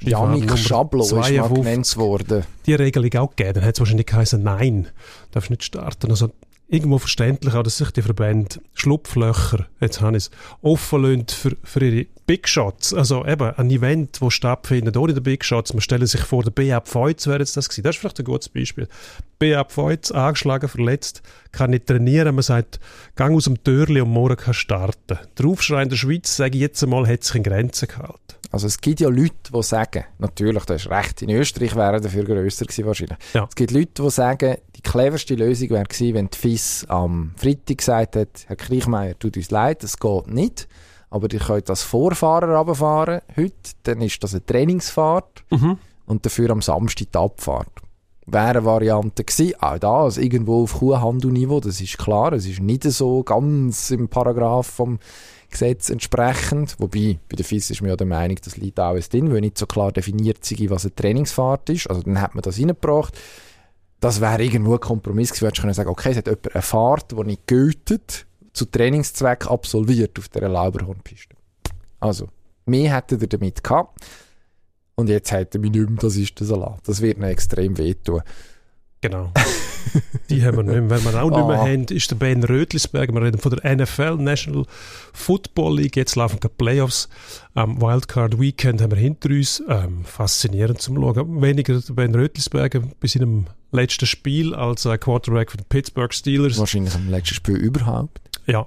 Janik 0.00 0.58
Schablo 0.58 1.04
ist 1.04 1.12
mal 1.12 1.48
genannt 1.48 1.96
worden. 1.96 2.44
Die 2.66 2.74
Regelung 2.74 3.14
auch 3.14 3.30
gegeben. 3.36 3.54
Dann 3.54 3.64
hat 3.64 3.74
es 3.74 3.80
wahrscheinlich 3.80 4.06
geheißen, 4.06 4.42
nein, 4.42 4.88
darfst 5.30 5.50
nicht 5.50 5.64
starten. 5.64 6.10
Also 6.10 6.30
irgendwo 6.72 6.98
verständlich 6.98 7.54
auch, 7.54 7.62
dass 7.62 7.76
sich 7.76 7.90
die 7.90 8.00
Verbände 8.00 8.56
Schlupflöcher, 8.72 9.66
jetzt 9.80 10.00
habe 10.00 10.16
ich 10.16 10.24
es, 10.24 10.30
offen 10.62 11.26
für, 11.28 11.56
für 11.62 11.84
ihre 11.84 12.06
Big 12.26 12.48
Shots. 12.48 12.94
Also 12.94 13.26
eben 13.26 13.54
ein 13.54 13.70
Event, 13.70 14.22
das 14.22 14.32
stattfindet 14.32 14.96
ohne 14.96 15.12
die 15.12 15.20
Big 15.20 15.44
Shots. 15.44 15.74
Man 15.74 15.82
stelle 15.82 16.06
sich 16.06 16.22
vor, 16.22 16.42
der 16.42 16.50
B.A. 16.50 16.80
Pfeutz 16.80 17.26
wäre 17.26 17.40
jetzt 17.40 17.58
das 17.58 17.68
gewesen. 17.68 17.82
Das 17.82 17.96
ist 17.96 18.00
vielleicht 18.00 18.20
ein 18.20 18.24
gutes 18.24 18.48
Beispiel. 18.48 18.88
B.A. 19.38 19.64
Pfeutz, 19.64 20.10
angeschlagen, 20.12 20.68
verletzt, 20.68 21.22
kann 21.52 21.70
nicht 21.70 21.86
trainieren. 21.86 22.34
Man 22.34 22.42
sagt, 22.42 22.80
gang 23.16 23.36
aus 23.36 23.44
dem 23.44 23.62
Türli 23.62 24.00
und 24.00 24.10
morgen 24.10 24.36
kann 24.36 24.54
starten. 24.54 25.18
Der 25.36 25.46
Aufschrei 25.46 25.82
in 25.82 25.90
der 25.90 25.96
Schweiz, 25.96 26.34
sage 26.36 26.56
ich 26.56 26.62
jetzt 26.62 26.82
einmal, 26.82 27.06
hat 27.06 27.22
sich 27.22 27.34
in 27.36 27.42
Grenzen 27.42 27.88
gehalten. 27.88 28.31
Also 28.52 28.66
es 28.66 28.78
gibt 28.82 29.00
ja 29.00 29.08
Leute, 29.08 29.50
die 29.50 29.62
sagen, 29.62 30.04
natürlich, 30.18 30.64
das 30.66 30.82
ist 30.82 30.90
recht, 30.90 31.22
in 31.22 31.30
Österreich 31.30 31.74
wäre 31.74 32.02
dafür 32.02 32.24
grösser 32.24 32.66
gewesen 32.66 32.84
wahrscheinlich. 32.84 33.18
Ja. 33.32 33.46
Es 33.48 33.54
gibt 33.54 33.70
Leute, 33.70 34.02
die 34.02 34.10
sagen, 34.10 34.56
die 34.76 34.82
cleverste 34.82 35.34
Lösung 35.34 35.70
wäre 35.70 35.84
gewesen, 35.84 36.14
wenn 36.14 36.28
die 36.28 36.36
FIS 36.36 36.84
am 36.88 37.32
Freitag 37.36 37.78
gesagt 37.78 38.14
hat, 38.14 38.44
Herr 38.46 38.56
Kriechmeier, 38.56 39.18
tut 39.18 39.38
uns 39.38 39.50
leid, 39.50 39.82
das 39.82 39.98
geht 39.98 40.26
nicht, 40.26 40.68
aber 41.08 41.32
ihr 41.32 41.40
könnt 41.40 41.70
als 41.70 41.82
Vorfahrer 41.82 42.54
runterfahren 42.54 43.22
heute, 43.34 43.54
dann 43.84 44.02
ist 44.02 44.22
das 44.22 44.34
eine 44.34 44.44
Trainingsfahrt 44.44 45.44
mhm. 45.50 45.78
und 46.04 46.26
dafür 46.26 46.50
am 46.50 46.60
Samstag 46.60 47.10
die 47.10 47.18
Abfahrt. 47.18 47.72
Wäre 48.26 48.48
eine 48.50 48.64
Variante 48.66 49.24
gewesen, 49.24 49.54
auch 49.60 49.78
da, 49.78 50.02
also 50.02 50.20
irgendwo 50.20 50.64
auf 50.64 50.74
Kuhhandelniveau, 50.74 51.60
das 51.60 51.80
ist 51.80 51.96
klar, 51.96 52.34
es 52.34 52.46
ist 52.46 52.60
nicht 52.60 52.84
so 52.84 53.22
ganz 53.22 53.90
im 53.90 54.08
Paragraph 54.08 54.66
vom 54.66 54.98
Gesetz 55.52 55.90
entsprechend. 55.90 56.74
Wobei, 56.78 57.18
bei 57.28 57.36
der 57.36 57.44
FIS 57.44 57.70
ist 57.70 57.80
man 57.80 57.90
ja 57.90 57.96
der 57.96 58.06
Meinung, 58.06 58.36
das 58.42 58.56
liegt 58.56 58.78
alles 58.80 59.08
drin, 59.08 59.32
weil 59.32 59.40
nicht 59.40 59.56
so 59.56 59.66
klar 59.66 59.92
definiert 59.92 60.44
sei, 60.44 60.56
was 60.68 60.84
eine 60.84 60.94
Trainingsfahrt 60.94 61.70
ist. 61.70 61.88
Also 61.88 62.02
dann 62.02 62.20
hat 62.20 62.34
man 62.34 62.42
das 62.42 62.58
reingebracht. 62.58 63.16
Das 64.00 64.20
wäre 64.20 64.42
irgendwo 64.42 64.74
ein 64.74 64.80
Kompromiss 64.80 65.32
gewesen. 65.32 65.52
Du 65.54 65.60
können 65.60 65.74
sagen, 65.74 65.90
okay, 65.90 66.10
es 66.10 66.16
hat 66.16 66.26
jemand 66.26 66.52
eine 66.54 66.62
Fahrt, 66.62 67.12
die 67.12 67.22
nicht 67.22 67.46
gültet, 67.46 68.26
zu 68.52 68.64
Trainingszweck 68.64 69.48
absolviert 69.48 70.18
auf 70.18 70.28
dieser 70.28 70.48
Lauberhornpiste. 70.48 71.36
Also, 72.00 72.28
mehr 72.66 72.96
hätte 72.96 73.18
er 73.20 73.26
damit 73.28 73.62
gehabt. 73.62 74.04
Und 74.94 75.08
jetzt 75.08 75.32
hätte 75.32 75.58
er 75.58 75.60
mich 75.60 75.70
nicht 75.70 75.88
mehr, 75.88 75.98
das 76.00 76.16
ist 76.16 76.38
der 76.40 76.46
Salat. 76.46 76.80
Das 76.86 77.00
wird 77.00 77.18
ihm 77.18 77.24
extrem 77.24 77.78
wehtun. 77.78 78.22
Genau. 79.02 79.32
Die 80.30 80.44
haben 80.44 80.56
wir 80.56 80.62
nicht 80.62 80.74
mehr. 80.74 80.90
Wenn 80.90 81.12
wir 81.12 81.22
auch 81.22 81.30
nicht 81.30 81.46
mehr 81.46 81.60
ah. 81.60 81.66
haben, 81.66 81.84
ist 81.84 82.10
der 82.10 82.16
Ben 82.16 82.42
Rötlisberg. 82.42 83.12
Wir 83.12 83.20
reden 83.20 83.38
von 83.38 83.54
der 83.54 83.76
NFL, 83.76 84.16
National 84.16 84.64
Football 85.12 85.78
League. 85.78 85.96
Jetzt 85.96 86.14
laufen 86.14 86.38
die 86.40 86.48
Playoffs. 86.48 87.08
Am 87.54 87.82
Wildcard 87.82 88.40
Weekend 88.40 88.80
haben 88.80 88.92
wir 88.92 88.98
hinter 88.98 89.30
uns. 89.30 89.62
Ähm, 89.68 90.04
faszinierend 90.04 90.80
zum 90.80 90.96
Schauen. 90.96 91.42
Weniger 91.42 91.78
der 91.80 91.94
Ben 91.94 92.14
Rötlisberger 92.14 92.82
bei 93.00 93.08
seinem 93.08 93.46
letzten 93.72 94.06
Spiel 94.06 94.54
als 94.54 94.84
äh, 94.84 94.96
Quarterback 94.96 95.50
von 95.50 95.58
den 95.58 95.66
Pittsburgh 95.68 96.14
Steelers. 96.14 96.58
Wahrscheinlich 96.58 96.94
am 96.94 97.10
letzten 97.10 97.34
Spiel 97.34 97.56
überhaupt. 97.56 98.20
Ja. 98.46 98.66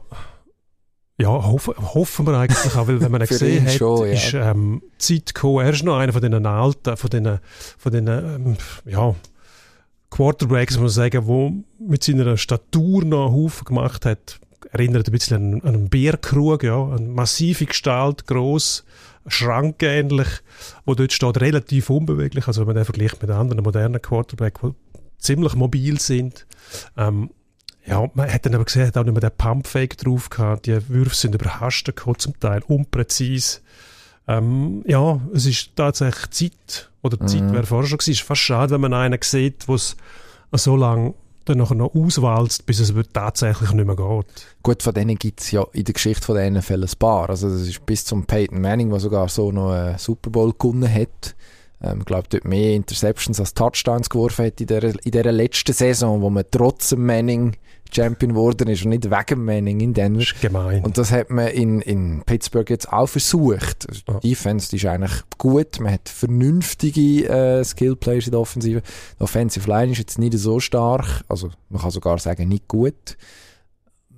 Ja, 1.17 1.29
hoffen, 1.29 1.75
hoffen 1.77 2.27
wir 2.27 2.37
eigentlich 2.37 2.75
auch, 2.75 2.87
weil 2.87 2.99
wenn 2.99 3.11
man 3.11 3.21
ihn 3.21 3.27
gesehen 3.29 3.65
hat, 3.65 3.75
schon, 3.75 4.05
ja. 4.05 4.13
ist 4.13 4.33
ähm, 4.33 4.81
Zeit 4.97 5.33
gekommen. 5.33 5.65
Er 5.65 5.71
ist 5.71 5.83
noch 5.83 5.97
einer 5.97 6.11
von 6.11 6.21
den 6.21 6.45
alten, 6.45 6.97
von 6.97 7.09
den, 7.09 7.39
von 7.77 7.91
den 7.93 8.07
ähm, 8.07 8.57
ja, 8.85 9.15
Quarterbacks, 10.09 10.75
muss 10.75 10.81
man 10.81 10.89
sagen, 10.89 11.27
wo 11.27 11.51
mit 11.79 12.03
seiner 12.03 12.37
Statur 12.37 13.03
noch 13.03 13.27
einen 13.27 13.35
Haufen 13.35 13.65
gemacht 13.65 14.05
hat, 14.05 14.39
erinnert 14.71 15.07
ein 15.07 15.11
bisschen 15.11 15.61
an, 15.61 15.63
einen 15.63 15.89
Bärkrug, 15.89 16.63
ja, 16.63 16.83
eine 16.83 17.07
massive 17.07 17.65
Gestalt, 17.65 18.27
gross, 18.27 18.85
schrankähnlich, 19.27 20.27
wo 20.85 20.95
dort 20.95 21.13
steht, 21.13 21.41
relativ 21.41 21.89
unbeweglich, 21.89 22.47
also 22.47 22.61
wenn 22.61 22.67
man 22.67 22.75
den 22.75 22.85
vergleicht 22.85 23.21
mit 23.21 23.31
anderen 23.31 23.63
modernen 23.63 24.01
Quarterbacks, 24.01 24.61
die 24.61 24.73
ziemlich 25.17 25.55
mobil 25.55 25.99
sind. 25.99 26.45
Ähm, 26.97 27.31
ja, 27.85 28.09
man 28.13 28.31
hat 28.31 28.45
dann 28.45 28.55
aber 28.55 28.65
gesehen, 28.65 28.87
hat 28.87 28.97
auch 28.97 29.03
nicht 29.03 29.13
mehr 29.13 29.29
den 29.29 29.37
Pumpfake 29.37 29.97
drauf 29.97 30.29
gehabt, 30.29 30.65
die 30.65 30.89
Würfe 30.89 31.15
sind 31.15 31.35
überhascht 31.35 31.85
gekommen, 31.85 32.19
zum 32.19 32.39
Teil 32.39 32.61
unpräzise. 32.67 33.59
Ähm, 34.27 34.83
ja, 34.87 35.19
es 35.33 35.45
ist 35.45 35.75
tatsächlich 35.75 36.29
Zeit, 36.31 36.89
oder 37.03 37.17
die 37.17 37.23
mhm. 37.23 37.27
Zeit 37.27 37.53
wäre 37.53 37.65
vorher 37.65 37.87
schon 37.87 37.97
gewesen. 37.97 38.11
Es 38.11 38.19
ist 38.19 38.27
fast 38.27 38.41
schade, 38.41 38.71
wenn 38.71 38.81
man 38.81 38.93
einen 38.93 39.19
sieht, 39.21 39.67
der 39.67 39.75
es 39.75 39.95
so 40.51 40.75
lange 40.75 41.13
dann 41.45 41.59
nachher 41.59 41.75
noch 41.75 41.93
auswalzt, 41.93 42.65
bis 42.65 42.79
es 42.79 42.93
tatsächlich 43.13 43.71
nicht 43.71 43.85
mehr 43.85 43.95
geht. 43.95 44.25
Gut, 44.63 44.81
von 44.81 44.93
denen 44.93 45.15
gibt 45.15 45.41
es 45.41 45.51
ja 45.51 45.63
in 45.73 45.83
der 45.83 45.93
Geschichte 45.93 46.25
von 46.25 46.35
der 46.35 46.49
NFL 46.49 46.83
ein 46.83 46.99
paar. 46.99 47.29
Also 47.29 47.49
das 47.49 47.61
ist 47.61 47.85
bis 47.85 48.03
zum 48.03 48.25
Peyton 48.25 48.61
Manning, 48.61 48.89
der 48.89 48.99
sogar 48.99 49.29
so 49.29 49.51
noch 49.51 49.71
einen 49.71 49.97
Super 49.99 50.31
Bowl 50.31 50.53
gewonnen 50.57 50.91
hat. 50.91 51.35
Ähm, 51.83 51.99
ich 51.99 52.05
glaube, 52.05 52.27
dort 52.29 52.45
mehr 52.45 52.73
Interceptions 52.73 53.39
als 53.39 53.53
Touchdowns 53.53 54.09
geworfen 54.09 54.45
hat 54.45 54.59
in 54.59 54.67
dieser, 54.67 55.05
in 55.05 55.11
dieser 55.11 55.31
letzten 55.31 55.73
Saison, 55.73 56.21
wo 56.21 56.31
man 56.31 56.45
trotz 56.49 56.95
Manning 56.95 57.55
Champion 57.95 58.33
geworden 58.33 58.67
ist 58.67 58.83
und 58.83 58.89
nicht 58.89 59.09
wegen 59.09 59.45
Manning 59.45 59.79
in 59.79 59.93
Denver. 59.93 60.19
Das 60.19 60.31
ist 60.31 60.41
gemein. 60.41 60.83
Und 60.83 60.97
das 60.97 61.11
hat 61.11 61.29
man 61.29 61.47
in, 61.47 61.81
in 61.81 62.23
Pittsburgh 62.25 62.69
jetzt 62.69 62.91
auch 62.91 63.07
versucht. 63.07 63.87
Also 63.87 64.19
die 64.19 64.29
Defense 64.29 64.69
die 64.69 64.77
ist 64.77 64.85
eigentlich 64.85 65.21
gut. 65.37 65.79
Man 65.79 65.93
hat 65.93 66.09
vernünftige 66.09 67.27
äh, 67.27 67.63
Skill-Players 67.63 68.25
in 68.25 68.31
der 68.31 68.39
Offensive. 68.39 68.81
Die 69.19 69.23
Offensive 69.23 69.69
Line 69.69 69.91
ist 69.91 69.99
jetzt 69.99 70.19
nicht 70.19 70.37
so 70.37 70.59
stark. 70.59 71.23
Also 71.27 71.49
man 71.69 71.81
kann 71.81 71.91
sogar 71.91 72.17
sagen, 72.19 72.47
nicht 72.47 72.67
gut. 72.67 73.17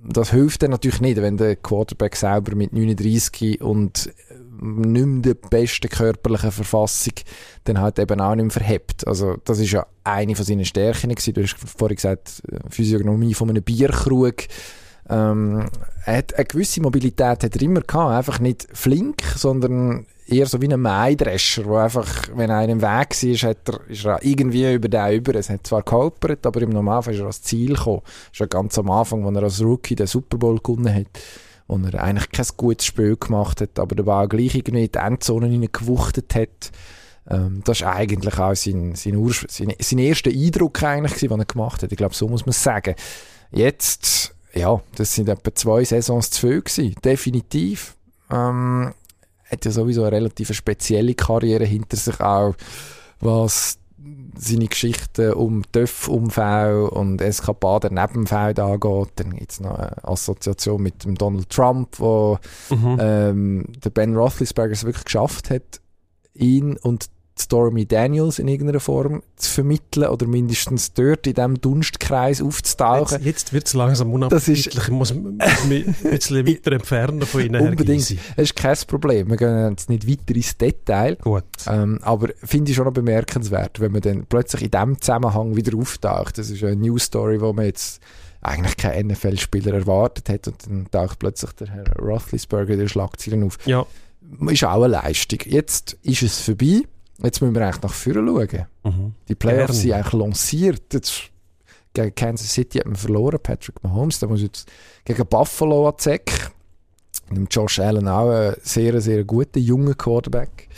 Das 0.04 0.30
hilft 0.30 0.62
dann 0.62 0.70
natürlich 0.70 1.00
nicht, 1.00 1.20
wenn 1.20 1.36
der 1.36 1.56
Quarterback 1.56 2.14
selber 2.16 2.54
mit 2.54 2.72
39 2.72 3.60
und 3.60 4.12
nicht 4.60 5.06
mehr 5.06 5.22
der 5.22 5.34
besten 5.34 5.88
körperlichen 5.88 6.52
Verfassung 6.52 7.14
dann 7.64 7.80
halt 7.80 7.98
eben 7.98 8.20
auch 8.20 8.34
nicht 8.34 8.44
mehr 8.44 8.50
verhebt. 8.50 9.06
Also 9.06 9.36
das 9.44 9.58
ist 9.58 9.72
ja 9.72 9.86
eine 10.04 10.34
von 10.34 10.44
seinen 10.44 10.64
Stärken 10.64 11.10
gewesen. 11.10 11.34
Du 11.34 11.42
hast 11.42 11.56
vorhin 11.58 11.96
gesagt, 11.96 12.42
Physiognomie 12.70 13.34
von 13.34 13.50
einem 13.50 13.62
Bierkrug. 13.62 14.44
Ähm, 15.08 15.66
er 16.04 16.16
hat 16.18 16.34
eine 16.34 16.44
gewisse 16.44 16.82
Mobilität 16.82 17.42
hat 17.42 17.56
er 17.56 17.62
immer 17.62 17.80
gehabt, 17.80 18.12
einfach 18.12 18.40
nicht 18.40 18.68
flink, 18.72 19.22
sondern 19.36 20.06
eher 20.26 20.46
so 20.46 20.60
wie 20.60 20.72
ein 20.72 20.80
Maidrescher, 20.80 21.64
wo 21.64 21.76
einfach, 21.76 22.28
wenn 22.34 22.50
einer 22.50 22.72
im 22.72 22.82
Weg 22.82 23.42
war, 23.42 23.50
hat 23.50 23.68
er, 23.68 23.80
ist 23.88 24.04
er 24.04 24.22
irgendwie 24.22 24.74
über 24.74 24.88
den 24.88 25.14
über. 25.14 25.34
Es 25.34 25.48
hat 25.48 25.66
zwar 25.66 25.82
geholpert, 25.82 26.44
aber 26.46 26.60
im 26.62 26.70
Normalfall 26.70 27.14
ist 27.14 27.20
er 27.20 27.24
ans 27.24 27.42
Ziel 27.42 27.74
gekommen. 27.74 28.02
Ist 28.32 28.50
ganz 28.50 28.78
am 28.78 28.90
Anfang, 28.90 29.26
als 29.26 29.36
er 29.36 29.42
als 29.42 29.62
Rookie 29.62 29.94
den 29.94 30.06
Super 30.06 30.36
Bowl 30.36 30.58
gewonnen 30.58 30.94
hat, 30.94 31.06
wo 31.68 31.76
er 31.76 32.02
eigentlich 32.02 32.30
kein 32.30 32.46
gutes 32.56 32.86
Spiel 32.86 33.16
gemacht 33.16 33.60
hat, 33.60 33.78
aber 33.78 33.94
der 33.94 34.06
auch 34.08 34.28
gleich 34.28 34.54
irgendwie 34.54 34.84
in 34.84 34.92
die 34.92 34.98
Endzone 34.98 35.48
hineingewuchtet 35.48 36.34
hat. 36.34 36.72
Ähm, 37.28 37.60
das 37.64 37.80
ist 37.80 37.86
eigentlich 37.86 38.38
auch 38.38 38.54
sein, 38.54 38.94
sein, 38.94 39.32
sein, 39.48 39.74
sein 39.78 39.98
erster 39.98 40.30
Eindruck 40.30 40.82
eigentlich 40.82 41.12
gewesen, 41.12 41.28
den 41.28 41.40
er 41.40 41.44
gemacht 41.44 41.82
hat. 41.82 41.92
Ich 41.92 41.98
glaube, 41.98 42.14
so 42.14 42.26
muss 42.26 42.46
man 42.46 42.50
es 42.50 42.62
sagen. 42.62 42.94
Jetzt, 43.50 44.34
ja, 44.54 44.80
das 44.96 45.14
sind 45.14 45.28
etwa 45.28 45.54
zwei 45.54 45.84
Saisons 45.84 46.30
zu 46.30 46.48
viel 46.48 46.62
gewesen. 46.62 46.94
Definitiv. 47.04 47.96
Ähm, 48.30 48.94
hat 49.50 49.64
ja 49.64 49.70
sowieso 49.70 50.02
eine 50.02 50.12
relativ 50.12 50.52
spezielle 50.54 51.14
Karriere 51.14 51.64
hinter 51.64 51.96
sich 51.96 52.20
auch, 52.20 52.54
was 53.20 53.78
seine 54.36 54.66
Geschichten 54.66 55.32
um 55.32 55.62
Töpfunfälle 55.72 56.90
und 56.90 57.20
Eskapaden 57.20 57.94
neben 57.94 58.12
dem 58.12 58.26
Feld 58.26 58.58
angeht. 58.60 59.12
Dann 59.16 59.34
gibt 59.34 59.52
es 59.52 59.60
noch 59.60 59.78
eine 59.78 60.04
Assoziation 60.04 60.82
mit 60.82 61.04
dem 61.04 61.14
Donald 61.14 61.48
Trump, 61.50 61.98
wo 61.98 62.38
mhm. 62.70 62.98
ähm, 63.00 63.64
der 63.84 63.90
Ben 63.90 64.16
Roethlisberger 64.16 64.72
es 64.72 64.84
wirklich 64.84 65.04
geschafft 65.04 65.50
hat, 65.50 65.80
ihn 66.34 66.76
und 66.76 67.10
Stormy 67.38 67.86
Daniels 67.86 68.38
in 68.38 68.48
irgendeiner 68.48 68.80
Form 68.80 69.22
zu 69.36 69.50
vermitteln 69.50 70.08
oder 70.08 70.26
mindestens 70.26 70.92
dort 70.92 71.26
in 71.26 71.34
diesem 71.34 71.60
Dunstkreis 71.60 72.42
aufzutauchen. 72.42 73.18
Jetzt, 73.18 73.26
jetzt 73.26 73.52
wird 73.52 73.66
es 73.66 73.74
langsam 73.74 74.12
unappetitlich. 74.12 74.76
Ich 74.76 74.88
muss 74.88 75.14
mich 75.14 75.86
ein 75.86 75.94
bisschen 76.10 76.46
weiter 76.46 76.72
entfernen 76.72 77.22
von 77.22 77.40
Ihnen, 77.44 77.68
Unbedingt. 77.68 78.10
Das 78.10 78.16
ist 78.36 78.56
kein 78.56 78.76
Problem. 78.86 79.30
Wir 79.30 79.36
gehen 79.36 79.70
jetzt 79.70 79.88
nicht 79.88 80.08
weiter 80.08 80.34
ins 80.34 80.56
Detail. 80.56 81.16
Gut. 81.16 81.44
Ähm, 81.66 81.98
aber 82.02 82.28
finde 82.44 82.70
ich 82.70 82.76
schon 82.76 82.86
noch 82.86 82.92
bemerkenswert, 82.92 83.80
wenn 83.80 83.92
man 83.92 84.00
dann 84.00 84.26
plötzlich 84.26 84.62
in 84.62 84.70
diesem 84.70 85.00
Zusammenhang 85.00 85.56
wieder 85.56 85.76
auftaucht. 85.76 86.38
Das 86.38 86.50
ist 86.50 86.62
eine 86.62 86.76
News 86.76 87.04
Story, 87.04 87.40
wo 87.40 87.52
man 87.52 87.66
jetzt 87.66 88.00
eigentlich 88.40 88.76
keinen 88.76 89.08
NFL-Spieler 89.08 89.74
erwartet 89.74 90.28
hat 90.28 90.46
und 90.46 90.66
dann 90.66 90.90
taucht 90.90 91.18
plötzlich 91.18 91.52
der 91.52 91.68
Herr 91.68 91.96
Roethlisberger 91.98 92.74
in 92.74 92.78
den 92.80 92.88
Schlagzeilen 92.88 93.44
auf. 93.44 93.58
Ja. 93.66 93.86
Ist 94.48 94.64
auch 94.64 94.82
eine 94.82 94.88
Leistung. 94.88 95.40
Jetzt 95.46 95.96
ist 96.02 96.22
es 96.22 96.40
vorbei. 96.40 96.82
Jetzt 97.22 97.40
müssen 97.40 97.54
wir 97.54 97.62
eigentlich 97.62 97.82
nach 97.82 97.92
vorne 97.92 98.26
schauen. 98.26 98.66
Mhm. 98.84 99.14
Die 99.28 99.34
Playoffs 99.34 99.80
sind 99.80 99.92
eigentlich 99.92 100.12
lanciert. 100.12 100.94
Jetzt, 100.94 101.22
gegen 101.92 102.14
Kansas 102.14 102.52
City 102.52 102.78
hat 102.78 102.86
man 102.86 102.96
verloren, 102.96 103.40
Patrick 103.42 103.82
Mahomes. 103.82 104.20
Da 104.20 104.26
muss 104.26 104.42
jetzt 104.42 104.70
gegen 105.04 105.26
Buffalo 105.26 105.88
an 105.88 105.98
Zeck. 105.98 106.50
Und 107.30 107.54
Josh 107.54 107.80
Allen 107.80 108.08
auch 108.08 108.30
ein 108.30 108.54
sehr, 108.62 109.00
sehr 109.00 109.24
guter, 109.24 109.58
junger 109.58 109.94
Quarterback. 109.94 110.68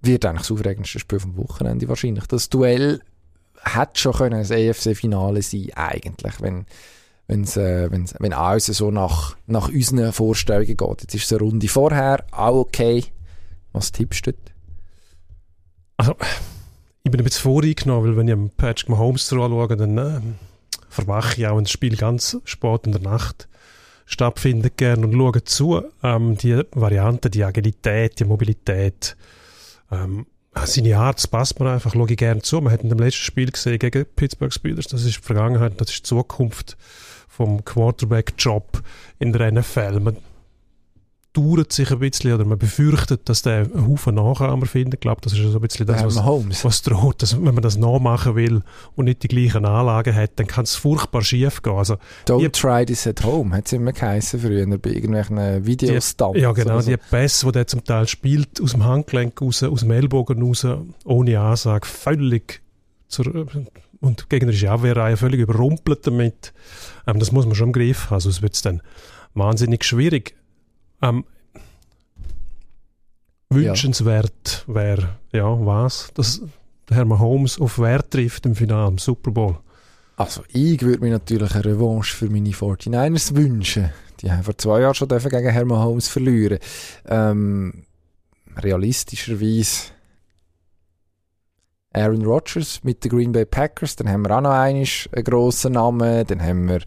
Wird 0.00 0.24
eigentlich 0.24 0.48
das 0.48 0.52
aufregendste 0.52 0.98
Spiel 0.98 1.20
vom 1.20 1.36
Wochenende 1.36 1.88
wahrscheinlich. 1.88 2.26
Das 2.26 2.48
Duell 2.48 3.00
hätte 3.64 4.00
schon 4.00 4.12
können 4.12 4.34
ein 4.34 4.70
AFC-Finale 4.70 5.42
sein 5.42 5.70
eigentlich, 5.74 6.40
wenn 6.40 6.66
wenn's, 7.26 7.56
äh, 7.56 7.90
wenn's, 7.90 8.14
wenn 8.18 8.32
alles 8.32 8.66
so 8.66 8.90
nach, 8.90 9.36
nach 9.46 9.68
unseren 9.68 10.12
Vorstellungen 10.12 10.76
geht. 10.76 11.02
Jetzt 11.02 11.14
ist 11.14 11.24
es 11.24 11.32
eine 11.32 11.40
Runde 11.40 11.68
vorher, 11.68 12.24
auch 12.30 12.60
okay. 12.60 13.04
Was 13.72 13.92
tippst 13.92 14.26
du? 14.26 14.32
Also, 16.02 16.16
ich 17.04 17.12
bin 17.12 17.20
ein 17.20 17.24
bisschen 17.24 17.42
voreingenommen, 17.42 18.10
weil 18.10 18.16
wenn 18.16 18.26
ich 18.26 18.56
Patrick 18.56 18.88
Mahomes 18.88 19.32
anschaue, 19.32 19.76
dann 19.76 19.98
äh, 19.98 20.20
verwache 20.88 21.38
ich 21.38 21.46
auch, 21.46 21.56
wenn 21.56 21.62
das 21.62 21.70
Spiel 21.70 21.96
ganz 21.96 22.38
spät 22.42 22.86
in 22.86 22.92
der 22.92 23.02
Nacht 23.02 23.46
stattfindet 24.04 24.76
gerne 24.76 25.06
und 25.06 25.12
schaue 25.12 25.44
zu. 25.44 25.80
Ähm, 26.02 26.36
die 26.36 26.60
Variante, 26.72 27.30
die 27.30 27.44
Agilität, 27.44 28.18
die 28.18 28.24
Mobilität, 28.24 29.16
ähm, 29.92 30.26
seine 30.64 30.98
Art, 30.98 31.18
das 31.18 31.28
passt 31.28 31.60
mir 31.60 31.70
einfach, 31.70 31.92
schaue 31.92 32.10
ich 32.10 32.16
gerne 32.16 32.42
zu. 32.42 32.60
Man 32.60 32.72
hat 32.72 32.82
in 32.82 32.88
dem 32.88 32.98
letzten 32.98 33.22
Spiel 33.22 33.52
gesehen 33.52 33.78
gegen 33.78 34.04
Pittsburgh 34.16 34.52
Steelers, 34.52 34.88
das 34.88 35.04
ist 35.04 35.18
die 35.18 35.22
Vergangenheit, 35.22 35.80
das 35.80 35.90
ist 35.90 35.98
die 35.98 36.02
Zukunft 36.02 36.76
vom 37.28 37.64
Quarterback-Job 37.64 38.82
in 39.20 39.32
der 39.32 39.52
NFL. 39.52 40.00
Man 40.00 40.16
dauert 41.32 41.72
sich 41.72 41.90
ein 41.90 41.98
bisschen 41.98 42.34
oder 42.34 42.44
man 42.44 42.58
befürchtet, 42.58 43.28
dass 43.28 43.42
der 43.42 43.60
einen 43.60 43.88
Haufen 43.88 44.16
Nachahmer 44.16 44.66
findet. 44.66 44.94
Ich 44.94 45.00
glaube, 45.00 45.20
das 45.22 45.32
ist 45.32 45.40
so 45.40 45.58
ein 45.58 45.60
bisschen 45.60 45.86
das, 45.86 46.04
was, 46.04 46.64
was 46.64 46.82
droht. 46.82 47.22
Dass, 47.22 47.36
wenn 47.36 47.54
man 47.54 47.62
das 47.62 47.76
nachmachen 47.76 48.34
will 48.34 48.62
und 48.96 49.06
nicht 49.06 49.22
die 49.22 49.28
gleichen 49.28 49.64
Anlagen 49.64 50.14
hat, 50.14 50.32
dann 50.36 50.46
kann 50.46 50.64
es 50.64 50.74
furchtbar 50.74 51.22
schief 51.22 51.62
gehen. 51.62 51.72
Also, 51.72 51.96
Don't 52.26 52.40
die, 52.40 52.48
try 52.50 52.84
this 52.84 53.06
at 53.06 53.24
home, 53.24 53.56
hat 53.56 53.66
es 53.66 53.72
immer 53.72 53.92
geheißen 53.92 54.40
früher 54.40 54.66
bei 54.78 54.90
irgendwelchen 54.90 55.64
Videostunts. 55.64 56.38
Ja, 56.38 56.52
genau. 56.52 56.80
So. 56.80 56.90
Die 56.90 56.96
Pässe, 56.98 57.46
die 57.46 57.52
der 57.52 57.66
zum 57.66 57.82
Teil 57.82 58.06
spielt, 58.08 58.60
aus 58.60 58.72
dem 58.72 58.84
Handgelenk 58.84 59.40
raus, 59.40 59.62
aus 59.62 59.80
dem 59.80 59.90
Ellbogen 59.90 60.42
raus, 60.42 60.66
ohne 61.04 61.40
Ansage, 61.40 61.86
völlig 61.86 62.60
zur, 63.08 63.46
und 64.00 64.20
die 64.20 64.28
gegnerische 64.28 64.70
Abwehrreihe 64.70 65.16
völlig 65.16 65.40
überrumpelt 65.40 66.06
damit. 66.06 66.52
Ähm, 67.06 67.18
das 67.18 67.32
muss 67.32 67.46
man 67.46 67.54
schon 67.54 67.68
im 67.68 67.72
Griff 67.72 68.10
haben, 68.10 68.20
sonst 68.20 68.42
wird 68.42 68.54
es 68.54 68.62
dann 68.62 68.82
wahnsinnig 69.34 69.84
schwierig. 69.84 70.34
Ähm, 71.02 71.24
wünschenswert 73.50 74.64
ja. 74.66 74.74
wäre, 74.74 75.08
ja, 75.32 75.66
was? 75.66 76.10
Dass 76.14 76.42
Herr 76.88 77.04
Mahomes 77.04 77.60
auf 77.60 77.78
Wert 77.78 78.10
trifft 78.10 78.46
im 78.46 78.54
Finale, 78.54 78.88
im 78.88 78.98
Super 78.98 79.30
Bowl. 79.30 79.58
Also, 80.16 80.42
ich 80.48 80.80
würde 80.82 81.00
mir 81.00 81.10
natürlich 81.10 81.54
eine 81.54 81.64
Revanche 81.64 82.16
für 82.16 82.28
meine 82.28 82.50
49ers 82.50 83.34
wünschen. 83.34 83.90
Die 84.20 84.30
haben 84.30 84.44
vor 84.44 84.56
zwei 84.56 84.80
Jahren 84.80 84.94
schon 84.94 85.08
gegen 85.08 85.50
Herr 85.50 85.64
Mahomes 85.64 86.08
verlieren. 86.08 86.58
Ähm, 87.06 87.84
realistischerweise 88.56 89.90
Aaron 91.94 92.24
Rodgers 92.24 92.80
mit 92.82 93.04
den 93.04 93.10
Green 93.10 93.32
Bay 93.32 93.44
Packers, 93.44 93.96
dann 93.96 94.08
haben 94.08 94.24
wir 94.26 94.36
auch 94.36 94.40
noch 94.40 94.50
einen, 94.50 94.86
grossen 95.24 95.74
Namen, 95.74 96.26
dann 96.26 96.42
haben 96.42 96.68
wir 96.68 96.80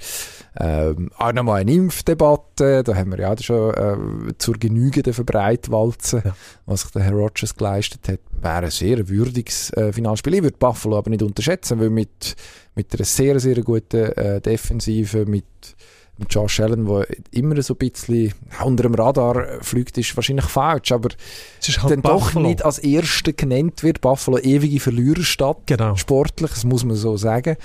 ähm, 0.57 1.11
auch 1.17 1.33
noch 1.33 1.43
mal 1.43 1.61
eine 1.61 1.73
Impfdebatte, 1.73 2.83
da 2.83 2.95
haben 2.95 3.11
wir 3.11 3.19
ja 3.19 3.37
schon 3.37 3.73
äh, 3.73 4.37
zur 4.37 4.55
Genüge 4.55 5.03
der 5.03 5.13
Verbreitwalzen, 5.13 6.21
ja. 6.25 6.35
was 6.65 6.81
sich 6.81 6.91
der 6.91 7.03
Herr 7.03 7.13
Rodgers 7.13 7.55
geleistet 7.55 8.07
hat, 8.07 8.19
wäre 8.41 8.65
ein 8.65 8.71
sehr 8.71 9.07
würdiges 9.07 9.71
äh, 9.73 9.91
Finalspiel. 9.91 10.35
Ich 10.35 10.43
würde 10.43 10.57
Buffalo 10.57 10.97
aber 10.97 11.09
nicht 11.09 11.23
unterschätzen, 11.23 11.79
weil 11.79 11.89
mit, 11.89 12.35
mit 12.75 12.93
einer 12.93 13.05
sehr, 13.05 13.39
sehr 13.39 13.61
guten 13.61 14.11
äh, 14.13 14.41
Defensive, 14.41 15.25
mit 15.25 15.45
Josh 16.29 16.59
Allen, 16.59 16.85
der 16.85 17.07
immer 17.31 17.61
so 17.61 17.73
ein 17.73 17.77
bisschen 17.89 18.33
unter 18.63 18.83
dem 18.83 18.95
Radar 18.95 19.61
fliegt, 19.61 19.97
ist 19.97 20.15
wahrscheinlich 20.15 20.45
falsch, 20.45 20.91
aber 20.91 21.09
halt 21.09 21.91
dann 21.91 22.01
Buffalo. 22.01 22.43
doch 22.43 22.49
nicht 22.49 22.63
als 22.63 22.79
Erster 22.79 23.33
genannt 23.33 23.83
wird. 23.83 24.01
Buffalo 24.01 24.37
ewige 24.37 24.79
Verliererstadt, 24.79 25.63
genau. 25.65 25.95
sportlich, 25.95 26.51
das 26.51 26.63
muss 26.63 26.85
man 26.85 26.95
so 26.95 27.17
sagen. 27.17 27.57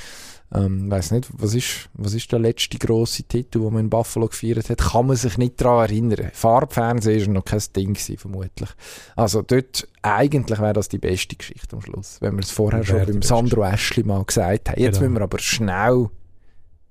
Ähm, 0.53 0.91
weiß 0.91 1.13
nicht, 1.13 1.29
was 1.33 1.55
ist, 1.55 1.89
was 1.95 2.13
ist 2.13 2.33
der 2.33 2.41
letzte 2.41 2.77
grosse 2.77 3.23
Titel, 3.23 3.61
den 3.61 3.73
man 3.73 3.85
in 3.85 3.91
Buffalo 3.91 4.27
gefeiert 4.27 4.69
hat? 4.69 4.79
Kann 4.79 5.07
man 5.07 5.15
sich 5.15 5.39
nicht 5.39 5.61
daran 5.61 5.89
erinnern. 5.89 6.31
Farbfernsehen 6.33 7.27
war 7.27 7.35
noch 7.35 7.45
kein 7.45 7.63
Ding 7.77 7.95
gewesen, 7.95 8.17
vermutlich. 8.17 8.69
Also 9.15 9.43
dort, 9.43 9.87
eigentlich 10.03 10.59
wäre 10.59 10.73
das 10.73 10.89
die 10.89 10.99
beste 10.99 11.37
Geschichte 11.37 11.77
am 11.77 11.83
Schluss, 11.83 12.17
wenn 12.21 12.35
wir 12.35 12.43
es 12.43 12.51
vorher 12.51 12.83
schon 12.83 13.07
beim 13.07 13.23
Sandro 13.23 13.63
Ashley 13.63 14.03
mal 14.03 14.25
gesagt 14.25 14.71
haben. 14.71 14.81
Jetzt 14.81 14.95
genau. 14.95 15.11
müssen 15.11 15.21
wir 15.21 15.23
aber 15.23 15.39
schnell 15.39 16.09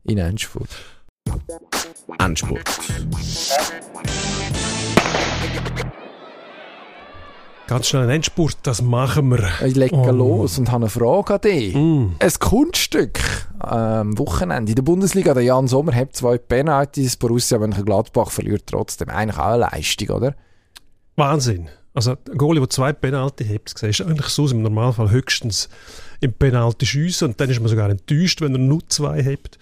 in 0.06 0.18
Endspurt. 0.20 0.70
Endspurt. 2.20 2.80
Ganz 7.68 7.88
schnell 7.88 8.04
ein 8.04 8.10
Endspurt, 8.10 8.58
das 8.64 8.82
machen 8.82 9.30
wir. 9.30 9.48
Ich 9.64 9.76
lege 9.76 9.96
oh. 9.96 10.10
los 10.10 10.58
und 10.58 10.72
habe 10.72 10.86
eine 10.86 10.90
Frage 10.90 11.36
an 11.36 11.42
dich. 11.42 11.76
Mm. 11.76 12.14
Ein 12.18 12.32
Kunststück 12.40 13.20
am 13.60 14.10
ähm, 14.10 14.18
Wochenende 14.18 14.72
in 14.72 14.76
der 14.76 14.82
Bundesliga. 14.82 15.36
Der 15.36 15.44
Jan 15.44 15.68
Sommer 15.68 15.94
hat 15.94 16.16
zwei 16.16 16.40
Penalties, 16.40 17.18
Borussia 17.18 17.60
Mönchengladbach 17.60 18.32
verliert 18.32 18.64
trotzdem. 18.66 19.10
Eigentlich 19.10 19.38
auch 19.38 19.54
eine 19.54 19.58
Leistung, 19.58 20.10
oder? 20.10 20.36
Wahnsinn. 21.16 21.70
Also 21.94 22.12
ein 22.12 22.38
Goalie, 22.38 22.60
der 22.60 22.70
zwei 22.72 22.92
Penalty 22.92 23.46
hebt, 23.46 23.72
ist 23.84 24.02
eigentlich 24.02 24.28
so 24.30 24.48
im 24.48 24.64
Normalfall 24.64 25.12
höchstens 25.12 25.70
im 26.22 26.34
Penalty 26.34 26.88
schiessen 26.88 27.30
und 27.30 27.40
dann 27.40 27.50
ist 27.50 27.60
man 27.60 27.70
sogar 27.70 27.90
enttäuscht, 27.90 28.42
wenn 28.42 28.54
er 28.54 28.60
nur 28.60 28.82
zwei 28.90 29.22
hebt 29.22 29.60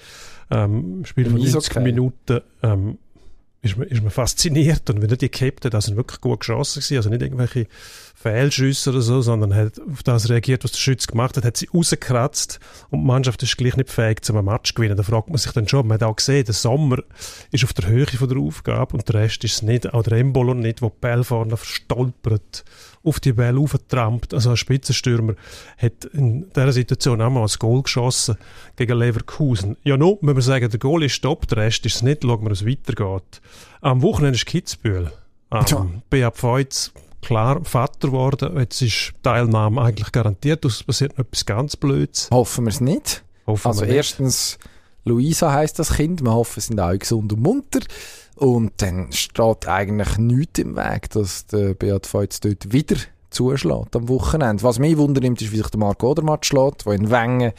ähm, 0.50 1.04
Spiel 1.06 1.30
von 1.30 1.40
90 1.40 1.72
okay. 1.72 1.84
Minuten 1.84 2.42
ähm, 2.64 2.98
ist, 3.62 3.78
man, 3.78 3.88
ist 3.88 4.02
man 4.02 4.12
fasziniert 4.12 4.90
und 4.90 5.02
wenn 5.02 5.10
er 5.10 5.18
die 5.18 5.32
gehabt 5.32 5.66
hat, 5.66 5.82
sind 5.82 5.98
wirklich 5.98 6.22
gute 6.22 6.46
Chancen 6.46 6.80
gewesen, 6.80 6.98
also 6.98 7.10
nicht 7.10 7.22
irgendwelche 7.22 7.68
Fehlschüsse 8.16 8.90
oder 8.90 9.02
so, 9.02 9.22
sondern 9.22 9.54
hat 9.54 9.80
auf 9.80 10.04
das 10.04 10.30
reagiert, 10.30 10.64
was 10.64 10.72
der 10.72 10.80
Schütz 10.80 11.08
gemacht 11.08 11.38
hat, 11.38 11.44
hat 11.44 11.58
sie 11.58 11.70
rausgekratzt 11.74 12.60
und 12.90 13.02
die 13.02 13.06
Mannschaft 13.06 13.44
ist 13.44 13.58
gleich 13.58 13.78
nicht 13.78 13.92
fähig, 13.92 14.24
zum 14.24 14.44
Match 14.44 14.70
zu 14.70 14.76
gewinnen. 14.76 14.98
Da 14.98 15.04
fragt 15.04 15.30
man 15.30 15.38
sich 15.38 15.52
dann 15.52 15.68
schon, 15.68 15.88
man 15.88 15.96
hat 15.96 16.04
auch 16.04 16.16
gesehen, 16.16 16.46
der 16.46 16.54
Sommer 16.54 16.98
ist 17.52 17.64
auf 17.64 17.74
der 17.74 17.88
Höhe 17.88 18.08
von 18.08 18.30
der 18.30 18.40
Aufgabe 18.40 18.96
und 18.96 19.08
der 19.08 19.22
Rest 19.22 19.44
ist 19.44 19.54
es 19.54 19.62
nicht. 19.62 19.94
Auch 19.94 20.04
der 20.04 20.18
Embolo 20.18 20.54
nicht, 20.54 20.82
wo 20.82 20.90
die 20.90 20.96
Ball 21.00 21.24
vorne 21.24 21.58
verstolpert, 21.58 22.64
auf 23.08 23.20
die 23.20 23.34
Ball 23.34 23.58
aufgetrampt. 23.58 24.34
Also 24.34 24.52
ein 24.52 24.58
Spitzenstürmer 24.58 25.34
hat 25.78 26.06
in 26.14 26.50
dieser 26.50 26.72
Situation 26.72 27.22
auch 27.22 27.30
mal 27.30 27.44
ein 27.44 27.56
Goal 27.60 27.84
geschossen 27.84 28.38
gegen 28.76 28.98
Leverkusen. 28.98 29.78
Ja, 29.84 29.98
no, 29.98 30.18
müssen 30.22 30.38
wir 30.38 30.42
sagen, 30.42 30.70
der 30.70 30.80
Goal 30.80 31.04
ist 31.04 31.14
stopp, 31.14 31.48
der 31.48 31.60
Rest 31.60 31.86
ist 31.86 31.96
es 31.96 32.02
nicht. 32.04 32.24
Schauen 32.24 32.44
wir, 32.44 32.50
wie 32.50 32.54
es 32.54 32.66
weitergeht. 32.66 33.42
Am 33.82 34.02
Wochenende 34.02 34.36
ist 34.36 34.46
Kitzbühel. 34.46 35.12
Ähm, 35.52 35.66
ja. 35.68 35.88
Beat 36.10 36.38
Feutz 36.38 36.92
klar 37.22 37.64
Vater 37.64 38.08
geworden. 38.08 38.58
Jetzt 38.58 38.82
ist 38.82 39.14
Teilnahme 39.22 39.82
eigentlich 39.82 40.12
garantiert. 40.12 40.64
Es 40.66 40.84
passiert 40.84 41.18
noch 41.18 41.26
etwas 41.26 41.46
ganz 41.46 41.76
Blödes. 41.76 42.30
Hoffen 42.32 42.66
wir 42.66 42.70
es 42.70 42.82
nicht. 42.82 43.24
Hoffen 43.46 43.68
also 43.68 43.86
erstens, 43.86 44.58
Luisa 45.04 45.52
heißt 45.52 45.78
das 45.80 45.96
Kind. 45.96 46.22
Wir 46.22 46.34
hoffen, 46.34 46.60
sie 46.60 46.68
sind 46.68 46.80
auch 46.80 46.98
gesund 46.98 47.34
und 47.34 47.42
munter. 47.42 47.80
Und 48.38 48.74
dann 48.78 49.12
steht 49.12 49.68
eigentlich 49.68 50.18
nichts 50.20 50.60
im 50.60 50.76
Weg, 50.76 51.10
dass 51.10 51.48
der 51.48 51.74
Beat 51.74 52.06
Feutz 52.06 52.40
dort 52.40 52.72
wieder 52.72 52.98
zuschlägt 53.32 53.96
am 53.96 54.08
Wochenende. 54.10 54.64
Was 54.64 54.78
mich 54.78 54.98
wundernimmt, 54.98 55.42
ist, 55.42 55.52
wie 55.52 55.58
sich 55.58 55.70
der 55.70 55.80
Marc 55.80 56.04
Odermatt 56.04 56.46
schlägt, 56.46 56.86
der 56.86 56.94
in 56.94 57.10
Wengen, 57.10 57.52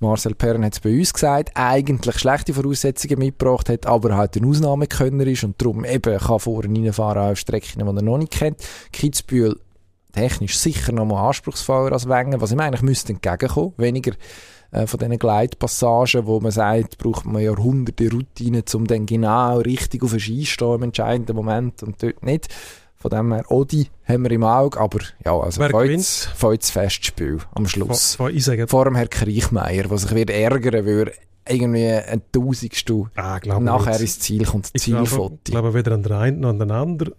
Marcel 0.00 0.34
Perren 0.34 0.64
hat 0.64 0.72
es 0.72 0.80
bei 0.80 0.98
uns 0.98 1.12
gesagt, 1.12 1.50
eigentlich 1.54 2.18
schlechte 2.18 2.54
Voraussetzungen 2.54 3.18
mitgebracht 3.18 3.68
hat, 3.68 3.86
aber 3.86 4.16
halt 4.16 4.36
ein 4.36 4.44
Ausnahmekönner 4.44 5.26
ist 5.26 5.44
und 5.44 5.60
darum 5.60 5.84
eben 5.84 6.18
kann 6.18 6.40
vorne 6.40 6.80
reinfahren 6.80 7.30
auf 7.30 7.38
Strecken, 7.38 7.78
die 7.78 7.84
er 7.84 8.02
noch 8.02 8.18
nicht 8.18 8.32
kennt. 8.32 8.56
Kitzbühel 8.92 9.60
technisch 10.12 10.58
sicher 10.58 10.92
noch 10.92 11.04
mal 11.04 11.28
anspruchsvoller 11.28 11.92
als 11.92 12.08
Wengen, 12.08 12.40
was 12.40 12.52
ihm 12.52 12.60
eigentlich 12.60 12.82
müsste 12.82 13.12
entgegenkommen. 13.12 13.74
Weniger 13.76 14.12
äh, 14.72 14.86
von 14.86 14.98
diesen 14.98 15.18
Gleitpassagen, 15.18 16.26
wo 16.26 16.40
man 16.40 16.50
sagt, 16.50 16.98
braucht 16.98 17.26
man 17.26 17.42
Jahrhunderte 17.42 18.10
Routine, 18.10 18.64
um 18.74 18.86
dann 18.86 19.06
genau 19.06 19.58
richtig 19.58 20.02
auf 20.02 20.10
den 20.10 20.20
Ski 20.20 20.44
stehen 20.46 20.74
im 20.74 20.82
entscheidenden 20.84 21.36
Moment 21.36 21.82
und 21.82 22.02
dort 22.02 22.22
nicht. 22.24 22.48
Von 22.96 23.10
dem 23.10 23.32
her, 23.32 23.44
Odi 23.50 23.88
haben 24.04 24.22
wir 24.22 24.30
im 24.30 24.44
Auge, 24.44 24.78
aber 24.78 25.00
ja, 25.24 25.36
also 25.36 25.60
Feuz 26.36 26.70
Festspiel 26.70 27.38
am 27.54 27.66
Schluss. 27.66 28.14
Vor, 28.14 28.30
vor, 28.30 28.68
vor 28.68 28.84
dem 28.84 28.94
Herrn 28.94 29.10
Kriechmeier, 29.10 29.84
der 29.84 29.98
sich 29.98 30.14
wird 30.14 30.30
ärgern 30.30 30.84
würde, 30.86 31.12
irgendwie 31.48 31.88
ein 31.88 32.22
Tausendstel 32.30 33.06
ah, 33.16 33.40
nachher 33.58 34.00
ins 34.00 34.20
Ziel 34.20 34.44
kommt, 34.44 34.72
das 34.72 34.82
Zielfoto. 34.82 35.38
Ich 35.46 35.50
glaube, 35.50 35.74
weder 35.74 35.92
an 35.92 36.02
der 36.04 36.18
einen 36.18 36.40
noch 36.40 36.50
an 36.50 36.58
der 36.58 36.70
anderen. 36.70 37.14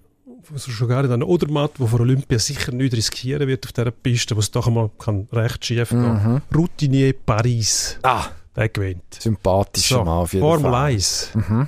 Also 0.51 0.71
schon 0.71 0.87
nicht 0.87 1.11
an 1.11 1.23
Odermatt, 1.23 1.79
der 1.79 1.87
vor 1.87 2.01
Olympia 2.01 2.39
sicher 2.39 2.71
nicht 2.71 2.93
riskieren 2.93 3.47
wird 3.47 3.65
auf 3.65 3.71
dieser 3.71 3.91
Piste, 3.91 4.35
wo 4.35 4.39
es 4.39 4.51
doch 4.51 4.67
einmal 4.67 4.89
kann 4.99 5.27
recht 5.31 5.65
schief 5.65 5.89
gehen 5.89 6.01
mhm. 6.01 6.41
Routinier 6.55 7.13
Paris. 7.13 7.97
Ah. 8.03 8.25
Der 8.55 8.69
gewinnt. 8.69 9.17
Sympathischer 9.19 9.95
so, 9.95 10.03
Mann 10.03 10.19
auf 10.19 10.33
jeden 10.33 10.45
Formel 10.45 10.71
Fall. 10.71 10.91
1. 10.91 11.29
Mhm. 11.33 11.67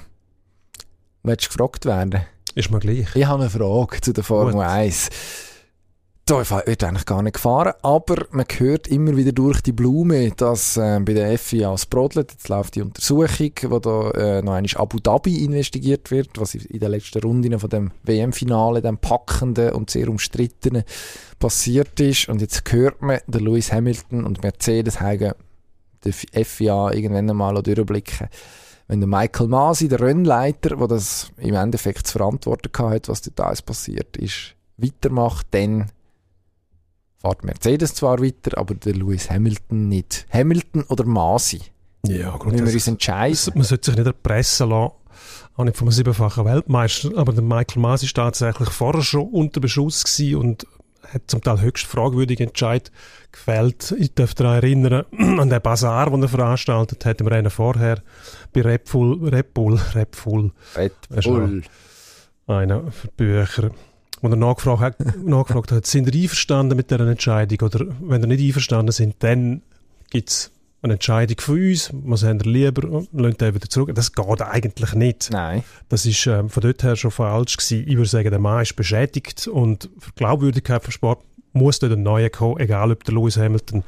Willst 1.23 1.45
du 1.45 1.49
gefragt 1.49 1.85
werden? 1.85 2.21
Ist 2.53 2.71
mir 2.71 2.79
gleich. 2.79 3.15
Ich 3.15 3.25
habe 3.25 3.43
eine 3.43 3.49
Frage 3.49 4.01
zu 4.01 4.13
der 4.13 4.23
Formel 4.23 4.53
Gut. 4.53 4.63
1. 4.63 5.09
Da 6.27 6.37
wird 6.49 6.83
eigentlich 6.83 7.05
gar 7.05 7.21
nicht 7.21 7.35
gefahren, 7.35 7.73
aber 7.83 8.25
man 8.31 8.47
hört 8.57 8.87
immer 8.87 9.15
wieder 9.15 9.31
durch 9.31 9.61
die 9.61 9.73
Blume, 9.73 10.31
dass 10.31 10.75
äh, 10.75 10.99
bei 10.99 11.13
der 11.13 11.37
FIA 11.37 11.75
brodelt. 11.87 12.31
Jetzt 12.31 12.49
läuft 12.49 12.73
die 12.73 12.81
Untersuchung, 12.81 13.51
wo 13.65 13.77
da 13.77 14.09
äh, 14.09 14.41
noch 14.41 14.53
einmal 14.53 14.71
Abu 14.73 14.97
Dhabi 14.97 15.45
investigiert 15.45 16.09
wird, 16.09 16.29
was 16.39 16.55
in 16.55 16.79
der 16.79 16.89
letzten 16.89 17.21
Runde 17.21 17.59
von 17.59 17.69
dem 17.69 17.91
WM-Finale, 18.01 18.81
dem 18.81 18.97
packenden 18.97 19.73
und 19.73 19.91
sehr 19.91 20.09
umstrittenen, 20.09 20.83
passiert 21.37 21.99
ist. 21.99 22.27
Und 22.27 22.41
jetzt 22.41 22.63
hört 22.71 23.03
man, 23.03 23.19
der 23.27 23.41
Lewis 23.41 23.71
Hamilton 23.71 24.25
und 24.25 24.41
Mercedes 24.41 24.99
haben 25.01 25.33
der 26.03 26.43
FIA 26.43 26.91
irgendwann 26.91 27.29
einmal 27.29 27.61
durchblicken 27.61 28.29
wenn 28.87 28.99
der 28.99 29.07
Michael 29.07 29.47
Masi, 29.47 29.87
der 29.87 29.99
Rennleiter, 29.99 30.75
der 30.75 30.87
das 30.87 31.31
im 31.37 31.53
Endeffekt 31.53 32.07
zu 32.07 32.17
verantworten 32.17 32.71
hat, 32.77 33.09
was 33.09 33.21
dort 33.21 33.39
alles 33.41 33.61
passiert 33.61 34.17
ist, 34.17 34.55
weitermacht, 34.77 35.47
dann 35.51 35.91
fährt 37.25 37.43
Mercedes 37.43 37.93
zwar 37.95 38.21
weiter, 38.21 38.57
aber 38.57 38.75
der 38.75 38.93
Lewis 38.93 39.29
Hamilton 39.29 39.89
nicht. 39.89 40.27
Hamilton 40.31 40.83
oder 40.83 41.05
Masi? 41.05 41.61
Ja, 42.05 42.37
gut. 42.37 42.53
Wenn 42.53 42.65
wir 42.65 42.73
uns 42.73 42.87
entscheiden. 42.87 43.53
Man 43.55 43.63
sollte 43.63 43.91
sich 43.91 43.97
nicht 43.97 44.05
erpressen 44.05 44.69
lassen, 44.69 44.91
auch 45.57 45.63
nicht 45.63 45.77
vom 45.77 45.91
siebenfachen 45.91 46.45
Weltmeister, 46.45 47.11
aber 47.15 47.33
der 47.33 47.43
Michael 47.43 47.81
Masi 47.81 48.05
war 48.07 48.25
tatsächlich 48.25 48.69
vorher 48.69 49.01
schon 49.01 49.29
unter 49.29 49.59
Beschuss 49.59 50.03
und 50.35 50.67
hat 51.11 51.23
zum 51.27 51.41
Teil 51.41 51.61
höchst 51.61 51.85
fragwürdige 51.85 52.43
Entscheid 52.43 52.91
gefällt. 53.31 53.93
Ich 53.97 54.13
darf 54.13 54.33
daran 54.33 54.55
erinnern, 54.55 55.05
an 55.39 55.49
den 55.49 55.61
Bazar, 55.61 56.09
den 56.09 56.23
er 56.23 56.29
veranstaltet 56.29 57.05
hat 57.05 57.21
im 57.21 57.27
Rennen 57.27 57.51
vorher 57.51 58.01
bei 58.53 58.61
Red 58.61 58.91
Bull, 58.91 59.29
Red 59.29 59.53
Bull, 59.53 59.79
Red 59.93 60.11
Bull. 60.23 60.51
Red 60.75 60.93
Bull. 61.23 61.61
Einer 62.47 62.91
für 62.91 63.07
Bücher. 63.07 63.71
Und 64.25 64.31
er 64.31 64.37
nachgefragt 64.37 64.81
hat, 64.81 65.23
nachgefragt 65.23 65.71
hat, 65.71 65.85
sind 65.85 66.07
ihr 66.07 66.23
einverstanden 66.23 66.75
mit 66.75 66.89
dieser 66.89 67.07
Entscheidung? 67.07 67.59
Oder 67.61 67.85
wenn 68.01 68.21
ihr 68.23 68.27
nicht 68.27 68.43
einverstanden 68.43 68.91
sind, 68.91 69.17
dann 69.19 69.61
gibt 70.09 70.31
es 70.31 70.51
eine 70.81 70.93
Entscheidung 70.93 71.39
von 71.39 71.59
uns, 71.59 71.91
was 71.93 72.23
haben 72.23 72.43
wir 72.43 72.51
lieber, 72.51 73.05
lasst 73.11 73.41
den 73.41 73.53
wieder 73.53 73.69
zurück. 73.69 73.93
Das 73.93 74.13
geht 74.13 74.41
eigentlich 74.41 74.93
nicht. 74.93 75.29
Nein. 75.31 75.63
Das 75.89 76.07
ist 76.07 76.25
ähm, 76.25 76.49
von 76.49 76.61
dort 76.61 76.81
her 76.81 76.95
schon 76.95 77.11
falsch 77.11 77.55
gewesen. 77.55 77.87
Ich 77.87 77.97
würde 77.97 78.09
sagen, 78.09 78.31
der 78.31 78.39
Mann 78.39 78.63
ist 78.63 78.75
beschädigt 78.75 79.47
und 79.47 79.91
für 79.99 80.09
die 80.09 80.15
Glaubwürdigkeit 80.15 80.83
vom 80.83 80.91
Sport 80.91 81.19
muss 81.53 81.77
dort 81.77 81.93
ein 81.93 82.01
neuer 82.01 82.31
kommen, 82.31 82.59
egal 82.59 82.91
ob 82.91 83.03
der 83.03 83.13
Lewis 83.13 83.37
Hamilton 83.37 83.83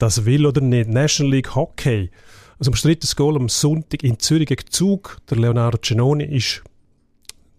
das 0.00 0.24
will 0.24 0.46
oder 0.46 0.60
nicht. 0.60 0.90
National 0.90 1.32
League 1.32 1.54
Hockey, 1.54 2.10
also 2.58 2.72
am 2.72 2.76
drittes 2.76 3.14
Goal 3.14 3.36
am 3.36 3.48
Sonntag 3.48 4.02
in 4.02 4.18
Zürich 4.18 4.46
gegen 4.46 4.68
Zug, 4.68 5.18
der 5.30 5.38
Leonardo 5.38 5.78
Cenoni 5.78 6.24
ist 6.24 6.64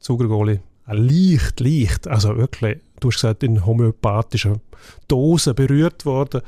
Zugergoalie, 0.02 0.60
leicht, 0.96 1.60
leicht, 1.60 2.08
also 2.08 2.38
wirklich, 2.38 2.80
du 3.00 3.10
hast 3.10 3.16
gesagt, 3.16 3.44
in 3.44 3.66
homöopathischer 3.66 4.60
Dose 5.08 5.54
berührt 5.54 6.06
worden. 6.06 6.42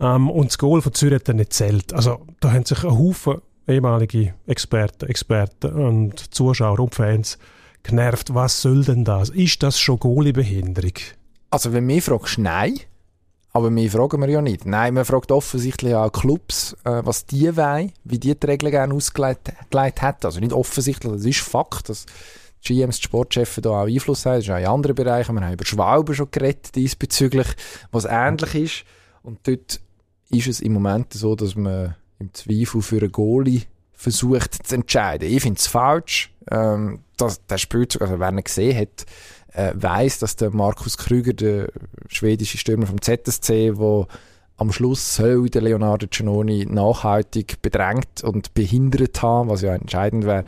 Ähm, 0.00 0.30
und 0.30 0.50
das 0.50 0.58
Goal 0.58 0.82
von 0.82 0.94
Zürich 0.94 1.16
hat 1.16 1.28
dann 1.28 1.36
nicht 1.36 1.52
zählt. 1.52 1.92
Also 1.92 2.20
da 2.40 2.52
haben 2.52 2.64
sich 2.64 2.84
ein 2.84 2.90
Haufen 2.90 3.40
ehemalige 3.66 4.34
Experten, 4.46 5.08
Experten 5.08 5.72
und 5.72 6.34
Zuschauer 6.34 6.80
und 6.80 6.94
Fans 6.94 7.38
genervt. 7.82 8.34
Was 8.34 8.62
soll 8.62 8.84
denn 8.84 9.04
das? 9.04 9.28
Ist 9.28 9.62
das 9.62 9.78
schon 9.78 9.98
Goalie-Behinderung? 9.98 10.94
Also 11.50 11.72
wenn 11.72 11.86
mich 11.86 12.04
fragst, 12.04 12.38
nein. 12.38 12.80
Aber 13.52 13.74
wir 13.74 13.90
fragen 13.90 14.20
wir 14.20 14.28
ja 14.28 14.42
nicht. 14.42 14.66
Nein, 14.66 14.94
man 14.94 15.04
fragt 15.04 15.32
offensichtlich 15.32 15.94
auch 15.94 16.12
Clubs, 16.12 16.76
äh, 16.84 17.00
was 17.04 17.26
die 17.26 17.56
wollen, 17.56 17.92
wie 18.04 18.18
die 18.18 18.38
die 18.38 18.46
Regeln 18.46 18.70
gerne 18.70 18.94
ausgelegt 18.94 19.48
hätten. 19.72 20.24
Also 20.24 20.40
nicht 20.40 20.52
offensichtlich, 20.52 21.12
das 21.12 21.24
ist 21.24 21.40
Fakt, 21.40 21.88
dass 21.88 22.06
die 22.64 22.74
GMs, 22.74 22.98
die 22.98 23.04
Sportchefs 23.04 23.60
da 23.62 23.70
auch 23.70 23.86
Einfluss 23.86 24.26
haben. 24.26 24.36
Das 24.36 24.44
ist 24.44 24.50
auch 24.50 24.58
in 24.58 24.66
anderen 24.66 24.96
Bereichen. 24.96 25.34
Wir 25.34 25.42
haben 25.42 25.54
über 25.54 25.64
Schwalben 25.64 26.14
schon 26.14 26.30
geredet 26.30 26.74
diesbezüglich, 26.74 27.48
was 27.90 28.04
ähnlich 28.04 28.54
ist. 28.54 28.84
Und 29.22 29.46
dort 29.46 29.80
ist 30.30 30.46
es 30.46 30.60
im 30.60 30.72
Moment 30.72 31.12
so, 31.12 31.34
dass 31.34 31.54
man 31.54 31.94
im 32.18 32.32
Zweifel 32.34 32.82
für 32.82 32.98
einen 32.98 33.12
Goalie 33.12 33.62
versucht 33.92 34.66
zu 34.66 34.74
entscheiden. 34.76 35.28
Ich 35.28 35.42
finde 35.42 35.58
es 35.58 35.66
falsch. 35.66 36.30
Ähm, 36.50 37.00
das, 37.16 37.44
der 37.46 37.58
Spielzug, 37.58 38.02
also 38.02 38.20
wer 38.20 38.30
ihn 38.30 38.42
gesehen 38.42 38.78
hat, 38.78 39.06
äh, 39.52 39.72
weiß, 39.74 40.20
dass 40.20 40.36
der 40.36 40.50
Markus 40.50 40.96
Krüger, 40.96 41.32
der 41.32 41.68
schwedische 42.08 42.58
Stürmer 42.58 42.86
vom 42.86 43.00
ZSC, 43.00 43.76
wo 43.76 44.06
am 44.56 44.72
Schluss 44.72 45.14
soll 45.14 45.48
der 45.50 45.62
Leonardo 45.62 46.06
Giannoni 46.08 46.66
nachhaltig 46.66 47.62
bedrängt 47.62 48.22
und 48.22 48.54
behindert 48.54 49.22
haben, 49.22 49.48
was 49.48 49.62
ja 49.62 49.74
entscheidend 49.74 50.26
wäre. 50.26 50.44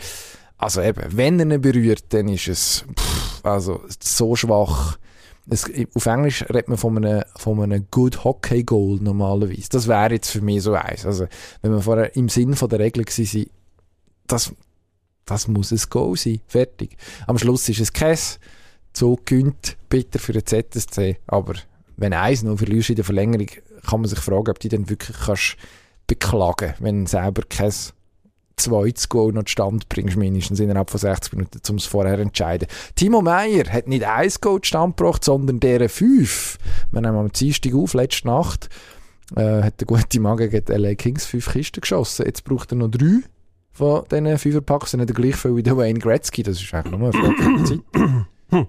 Also 0.61 0.83
eben, 0.83 1.03
wenn 1.17 1.41
er 1.41 1.57
ihn 1.57 1.61
berührt, 1.61 2.05
dann 2.11 2.29
ist 2.29 2.47
es 2.49 2.85
pff, 2.95 3.45
also 3.45 3.81
so 3.99 4.37
schwach, 4.37 4.99
es, 5.49 5.65
auf 5.95 6.05
Englisch 6.05 6.43
redet 6.43 6.69
man 6.69 6.77
von 6.77 6.99
einem, 6.99 7.25
von 7.37 7.63
einem 7.63 7.87
Good 7.91 8.25
Hockey 8.25 8.63
Goal 8.63 8.99
normalerweise. 9.01 9.71
Das 9.71 9.89
wäre 9.89 10.13
jetzt 10.13 10.31
für 10.31 10.43
mich 10.43 10.63
so 10.63 10.75
eins. 10.75 11.07
Also, 11.07 11.27
wenn 11.63 11.73
wir 11.73 11.81
vorher 11.81 12.15
im 12.15 12.29
Sinn 12.29 12.55
von 12.55 12.69
der 12.69 12.79
Regel 12.79 13.07
waren, 13.07 13.47
das, 14.27 14.53
das 15.25 15.49
muss 15.49 15.73
ein 15.73 15.81
Goal 15.89 16.17
sein. 16.17 16.41
Fertig. 16.47 16.99
Am 17.27 17.39
Schluss 17.39 17.69
ist 17.71 17.81
es 17.81 17.93
Käse. 17.93 18.37
Zug 18.93 19.25
gönnt, 19.25 19.79
bitter 19.89 20.19
für 20.19 20.35
den 20.35 20.45
ZSC. 20.45 21.17
Aber 21.27 21.55
wenn 21.97 22.13
eins 22.13 22.43
noch 22.43 22.59
verlierst 22.59 22.91
in 22.91 22.97
der 22.97 23.05
Verlängerung, 23.05 23.49
kann 23.89 24.03
man 24.03 24.11
sich 24.11 24.19
fragen, 24.19 24.51
ob 24.51 24.61
du 24.61 24.69
dann 24.69 24.91
wirklich 24.91 25.17
kannst 25.17 25.57
beklagen, 26.07 26.75
wenn 26.81 27.07
selber 27.07 27.43
kein 27.49 27.73
zweites 28.63 29.09
Goal 29.09 29.33
noch 29.33 29.45
zustande 29.45 29.85
bringst, 29.89 30.17
mindestens 30.17 30.61
innerhalb 30.61 30.91
von 30.91 31.01
60 31.01 31.33
Minuten, 31.33 31.61
um 31.69 31.77
es 31.77 31.87
vorher 31.87 32.17
zu 32.17 32.23
entscheiden. 32.23 32.69
Timo 32.95 33.23
Meyer 33.23 33.67
hat 33.71 33.89
nicht 33.89 34.05
ein 34.05 34.31
Goal 34.41 34.61
zustande 34.61 34.95
gebracht, 34.97 35.25
sondern 35.25 35.61
deren 35.61 35.89
fünf. 35.89 36.59
Wir 36.91 37.01
nehmen 37.01 37.17
am 37.17 37.33
Dienstag 37.33 37.75
auf, 37.75 37.95
letzte 37.95 38.29
Nacht, 38.29 38.69
äh, 39.37 39.63
hat 39.63 39.81
der 39.81 39.87
gute 39.87 40.21
Mann 40.21 40.37
gegen 40.37 40.65
die 40.65 40.73
LA 40.73 40.95
Kings 40.95 41.27
fünf 41.27 41.51
Kisten 41.53 41.81
geschossen. 41.81 42.27
Jetzt 42.27 42.45
braucht 42.45 42.73
er 42.73 42.77
noch 42.77 42.91
drei 42.91 43.21
von 43.73 44.05
diesen 44.11 44.39
Fünferpacks, 44.39 44.91
dann 44.91 45.01
hat 45.01 45.11
er 45.11 45.15
gleich 45.15 45.37
viel 45.37 45.57
wie 45.57 45.63
der 45.63 45.77
Wayne 45.77 45.99
Gretzky. 45.99 46.43
Das 46.43 46.61
ist 46.61 46.75
eigentlich 46.75 46.99
nur 46.99 47.13
eine 47.13 47.35
Frage 47.37 47.65
Zeit. 47.65 47.81
Hm. 48.51 48.67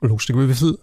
Lustig, 0.00 0.36
wie 0.36 0.52
viel 0.52 0.78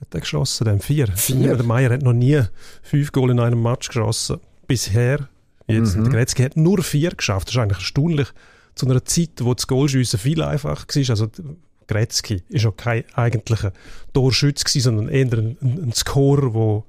hat 0.00 0.14
er 0.14 0.20
geschossen, 0.20 0.64
dann 0.64 0.80
vier. 0.80 1.08
Vier? 1.08 1.56
Der 1.56 1.64
Meier 1.64 1.90
hat 1.90 2.02
noch 2.02 2.12
nie 2.12 2.42
fünf 2.82 3.12
Goal 3.12 3.30
in 3.30 3.40
einem 3.40 3.62
Match 3.62 3.88
geschossen. 3.88 4.40
Bisher. 4.66 5.28
Jetzt. 5.66 5.96
Mhm. 5.96 6.10
Gretzky 6.10 6.42
hat 6.42 6.56
nur 6.56 6.82
vier 6.82 7.10
geschafft. 7.10 7.48
Das 7.48 7.54
ist 7.54 7.60
eigentlich 7.60 7.78
erstaunlich. 7.78 8.28
Zu 8.74 8.86
einer 8.86 9.04
Zeit, 9.04 9.40
wo 9.40 9.52
das 9.52 9.66
Goalschiessen 9.66 10.18
viel 10.18 10.42
einfacher 10.42 10.86
war. 10.86 11.10
Also 11.10 11.28
Gretzky 11.86 12.42
ist 12.48 12.64
auch 12.64 12.76
kein 12.76 13.04
eigentlicher 13.14 13.72
Torschütz 14.14 14.64
gewesen, 14.64 14.84
sondern 14.96 15.08
eher 15.08 15.26
ein, 15.26 15.58
ein, 15.60 15.82
ein 15.84 15.92
Scorer, 15.92 16.50
der 16.52 16.84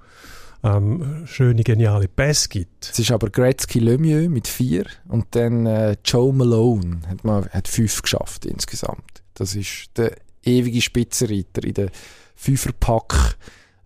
ähm, 0.63 1.23
schöne, 1.25 1.63
geniale 1.63 2.07
Pässe 2.07 2.47
gibt. 2.47 2.89
Es 2.91 2.99
ist 2.99 3.11
aber 3.11 3.29
Gretzky 3.29 3.79
Lemieux 3.79 4.29
mit 4.29 4.47
vier 4.47 4.85
und 5.09 5.27
dann 5.31 5.65
äh, 5.65 5.97
Joe 6.05 6.33
Malone 6.33 7.01
hat, 7.07 7.23
mal, 7.25 7.49
hat 7.49 7.67
fünf 7.67 8.01
geschafft 8.01 8.45
insgesamt. 8.45 9.23
Das 9.33 9.55
ist 9.55 9.89
der 9.97 10.15
ewige 10.43 10.81
Spitzenreiter 10.81 11.63
in 11.63 11.73
der 11.73 11.89
Fünferpack, 12.35 13.35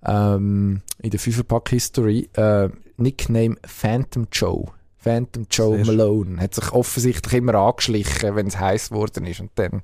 ähm, 0.05 0.81
in 1.01 1.09
der 1.09 1.19
Fünferpack-History. 1.19 2.29
Äh, 2.33 2.69
Nickname 2.97 3.57
Phantom 3.65 4.27
Joe. 4.31 4.65
Phantom 4.97 5.45
Joe 5.49 5.77
Sehr. 5.77 5.85
Malone. 5.85 6.41
Hat 6.41 6.55
sich 6.55 6.71
offensichtlich 6.71 7.33
immer 7.35 7.55
angeschlichen, 7.55 8.35
wenn 8.35 8.47
es 8.47 8.59
heiß 8.59 8.89
geworden 8.89 9.25
ist 9.25 9.39
und 9.39 9.51
dann 9.55 9.81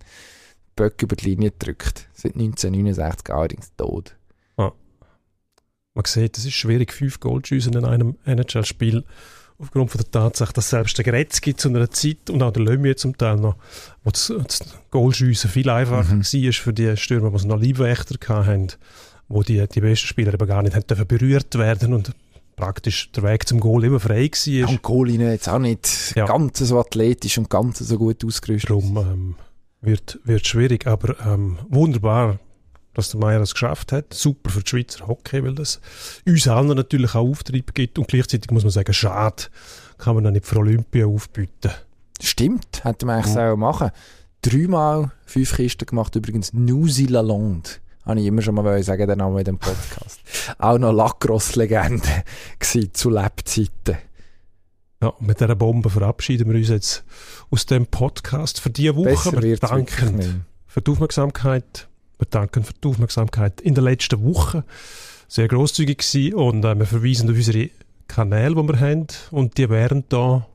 Böck 0.76 1.02
über 1.04 1.16
die 1.16 1.26
Linie 1.30 1.52
gedrückt. 1.52 2.08
Seit 2.14 2.34
1969 2.36 3.34
allerdings 3.34 3.72
tot. 3.76 4.16
Man 5.96 6.06
sieht, 6.06 6.38
es 6.40 6.46
ist 6.46 6.54
schwierig, 6.56 6.92
fünf 6.92 7.20
Goal 7.20 7.44
zu 7.44 7.50
schiessen 7.50 7.74
in 7.74 7.86
einem 7.86 8.16
NHL-Spiel. 8.26 9.04
Aufgrund 9.60 9.92
von 9.92 10.02
der 10.02 10.10
Tatsache, 10.10 10.52
dass 10.52 10.72
selbst 10.72 10.98
der 10.98 11.06
Gretzky 11.06 11.56
zu 11.56 11.70
einer 11.70 11.90
Zeit 11.92 12.32
und 12.32 12.42
auch 12.42 12.52
der 12.52 12.64
Lemieux 12.64 13.00
zum 13.00 13.16
Teil 13.16 13.36
noch, 13.36 13.56
wo 14.04 14.10
das, 14.10 14.34
das 14.48 14.62
Goalschiessen 14.90 15.52
viel 15.52 15.70
einfacher 15.70 16.16
Mhm. 16.16 16.24
war 16.24 16.54
für 16.54 16.74
die 16.74 16.98
Stürmer, 16.98 17.30
die 17.38 17.48
noch 17.48 17.62
Leibwächter 17.62 18.16
hatten, 18.46 18.70
wo 19.28 19.44
die, 19.44 19.66
die 19.68 19.82
besten 19.82 20.08
Spieler 20.08 20.34
eben 20.34 20.48
gar 20.48 20.64
nicht 20.64 20.76
haben 20.76 20.88
dürfen 20.88 21.06
berührt 21.06 21.56
werden 21.56 21.94
und 21.94 22.12
praktisch 22.56 23.12
der 23.12 23.24
Weg 23.24 23.48
zum 23.48 23.60
Goal 23.60 23.84
immer 23.84 24.00
frei 24.00 24.30
war. 24.30 24.70
Und 24.70 24.82
Colin 24.82 25.22
jetzt 25.22 25.50
auch 25.50 25.60
nicht 25.60 26.14
Ja. 26.16 26.26
ganz 26.26 26.60
so 26.60 26.80
athletisch 26.80 27.38
und 27.38 27.50
ganz 27.50 27.80
so 27.80 27.98
gut 27.98 28.24
ausgerüstet. 28.26 28.70
Darum 28.70 28.98
ähm, 28.98 29.36
wird 29.82 30.20
wird 30.24 30.48
schwierig, 30.48 30.88
aber 30.88 31.16
ähm, 31.26 31.58
wunderbar, 31.70 32.40
dass 32.94 33.10
der 33.10 33.20
Meier 33.20 33.42
es 33.42 33.54
geschafft 33.54 33.92
hat. 33.92 34.14
Super 34.14 34.50
für 34.50 34.62
die 34.62 34.70
Schweizer 34.70 35.08
Hockey, 35.08 35.44
weil 35.44 35.56
das 35.56 35.82
uns 36.26 36.48
allen 36.48 36.68
natürlich 36.68 37.16
auch 37.16 37.28
Auftrieb 37.30 37.74
gibt 37.74 37.98
und 38.00 38.08
gleichzeitig 38.08 38.52
muss 38.52 38.64
man 38.64 38.72
sagen, 38.72 38.94
schade, 38.94 39.44
kann 39.98 40.16
man 40.16 40.24
dann 40.24 40.34
nicht 40.34 40.46
für 40.46 40.58
Olympia 40.58 41.06
aufbieten. 41.06 41.72
Stimmt, 42.22 42.84
hätte 42.84 43.06
man 43.06 43.18
eigentlich 43.24 43.38
auch 43.38 43.56
machen 43.56 43.92
Dreimal 44.42 45.12
fünf 45.26 45.56
Kisten 45.56 45.86
gemacht, 45.86 46.16
übrigens 46.16 46.52
New 46.54 46.88
Zealand. 46.88 47.80
Habe 48.06 48.20
ich 48.20 48.26
immer 48.26 48.42
schon 48.42 48.56
mal 48.56 48.84
sagen, 48.84 49.08
den 49.08 49.18
Namen 49.18 49.38
in 49.38 49.46
dem 49.46 49.58
Podcast. 49.58 50.20
auch 50.58 50.78
noch 50.78 50.92
Lacrosse-Legende 50.92 52.24
zu 52.92 53.10
Lebzeiten. 53.10 53.98
Ja, 55.02 55.14
mit 55.20 55.40
dieser 55.40 55.56
Bombe 55.56 55.90
verabschieden 55.90 56.50
wir 56.50 56.58
uns 56.58 56.70
jetzt 56.70 57.04
aus 57.50 57.66
dem 57.66 57.88
Podcast 57.88 58.60
für 58.60 58.70
diese 58.70 58.96
Woche. 58.96 59.10
Besser 59.10 59.42
wir 59.42 59.58
danken 59.58 60.46
für 60.66 60.82
die 60.82 60.92
Aufmerksamkeit. 60.92 61.88
Wir 62.18 62.28
danken 62.30 62.64
für 62.64 62.74
die 62.74 62.88
Aufmerksamkeit 62.88 63.62
in 63.62 63.74
der 63.74 63.84
letzten 63.84 64.24
Woche. 64.24 64.64
Sehr 65.28 65.48
grosszügig 65.48 65.98
gewesen 65.98 66.36
und 66.36 66.64
äh, 66.64 66.78
wir 66.78 66.86
verweisen 66.86 67.30
auf 67.30 67.36
unsere 67.36 67.70
Kanäle, 68.08 68.56
die 68.56 68.68
wir 68.68 68.80
haben 68.80 69.08
und 69.32 69.58
die 69.58 69.70
wären 69.70 70.04
da 70.10 70.46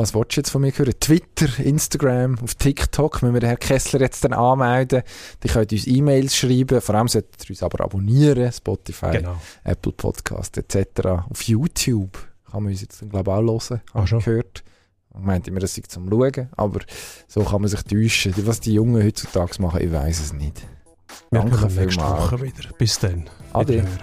Was 0.00 0.14
willst 0.14 0.34
du 0.34 0.40
jetzt 0.40 0.50
von 0.50 0.62
mir 0.62 0.72
hören? 0.72 0.94
Twitter, 0.98 1.58
Instagram, 1.58 2.38
auf 2.42 2.54
TikTok, 2.54 3.22
wenn 3.22 3.34
wir 3.34 3.40
den 3.40 3.48
Herrn 3.48 3.58
Kessler 3.58 4.00
jetzt 4.00 4.24
dann 4.24 4.32
anmelden. 4.32 5.02
Die 5.42 5.48
könnt 5.48 5.72
uns 5.72 5.86
E-Mails 5.86 6.34
schreiben, 6.34 6.80
vor 6.80 6.94
allem 6.94 7.06
solltet 7.06 7.44
ihr 7.44 7.50
uns 7.50 7.62
aber 7.62 7.84
abonnieren, 7.84 8.50
Spotify, 8.50 9.10
genau. 9.12 9.36
Apple 9.62 9.92
Podcast 9.92 10.56
etc. 10.56 11.06
Auf 11.28 11.42
YouTube 11.42 12.16
kann 12.50 12.62
man 12.62 12.72
uns 12.72 12.80
jetzt 12.80 13.02
dann 13.02 13.10
glaube 13.10 13.30
ich 13.30 13.36
auch 13.36 13.42
hören, 13.42 13.80
Ah, 13.92 13.94
habe 13.98 14.06
schon? 14.06 14.18
ich 14.20 14.24
gehört. 14.24 14.64
Ich 15.14 15.20
meinte 15.20 15.50
immer, 15.50 15.60
das 15.60 15.74
sei 15.74 15.82
zum 15.86 16.08
Schauen, 16.08 16.48
aber 16.56 16.80
so 17.28 17.44
kann 17.44 17.60
man 17.60 17.68
sich 17.68 17.82
täuschen. 17.82 18.32
Was 18.46 18.60
die 18.60 18.72
Jungen 18.72 19.04
heutzutage 19.04 19.60
machen, 19.60 19.82
ich 19.82 19.92
weiß 19.92 20.18
es 20.20 20.32
nicht. 20.32 20.62
Wir 21.30 21.40
Danke 21.40 21.58
kommen 21.58 21.74
nächste. 21.74 22.02
Woche 22.02 22.40
wieder. 22.40 22.70
Bis 22.78 22.98
dann. 22.98 23.28
Ade. 23.52 23.84
Wiederhören. 23.84 23.98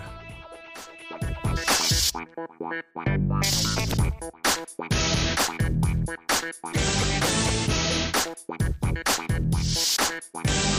Thank 6.08 6.32
you. 10.72 10.77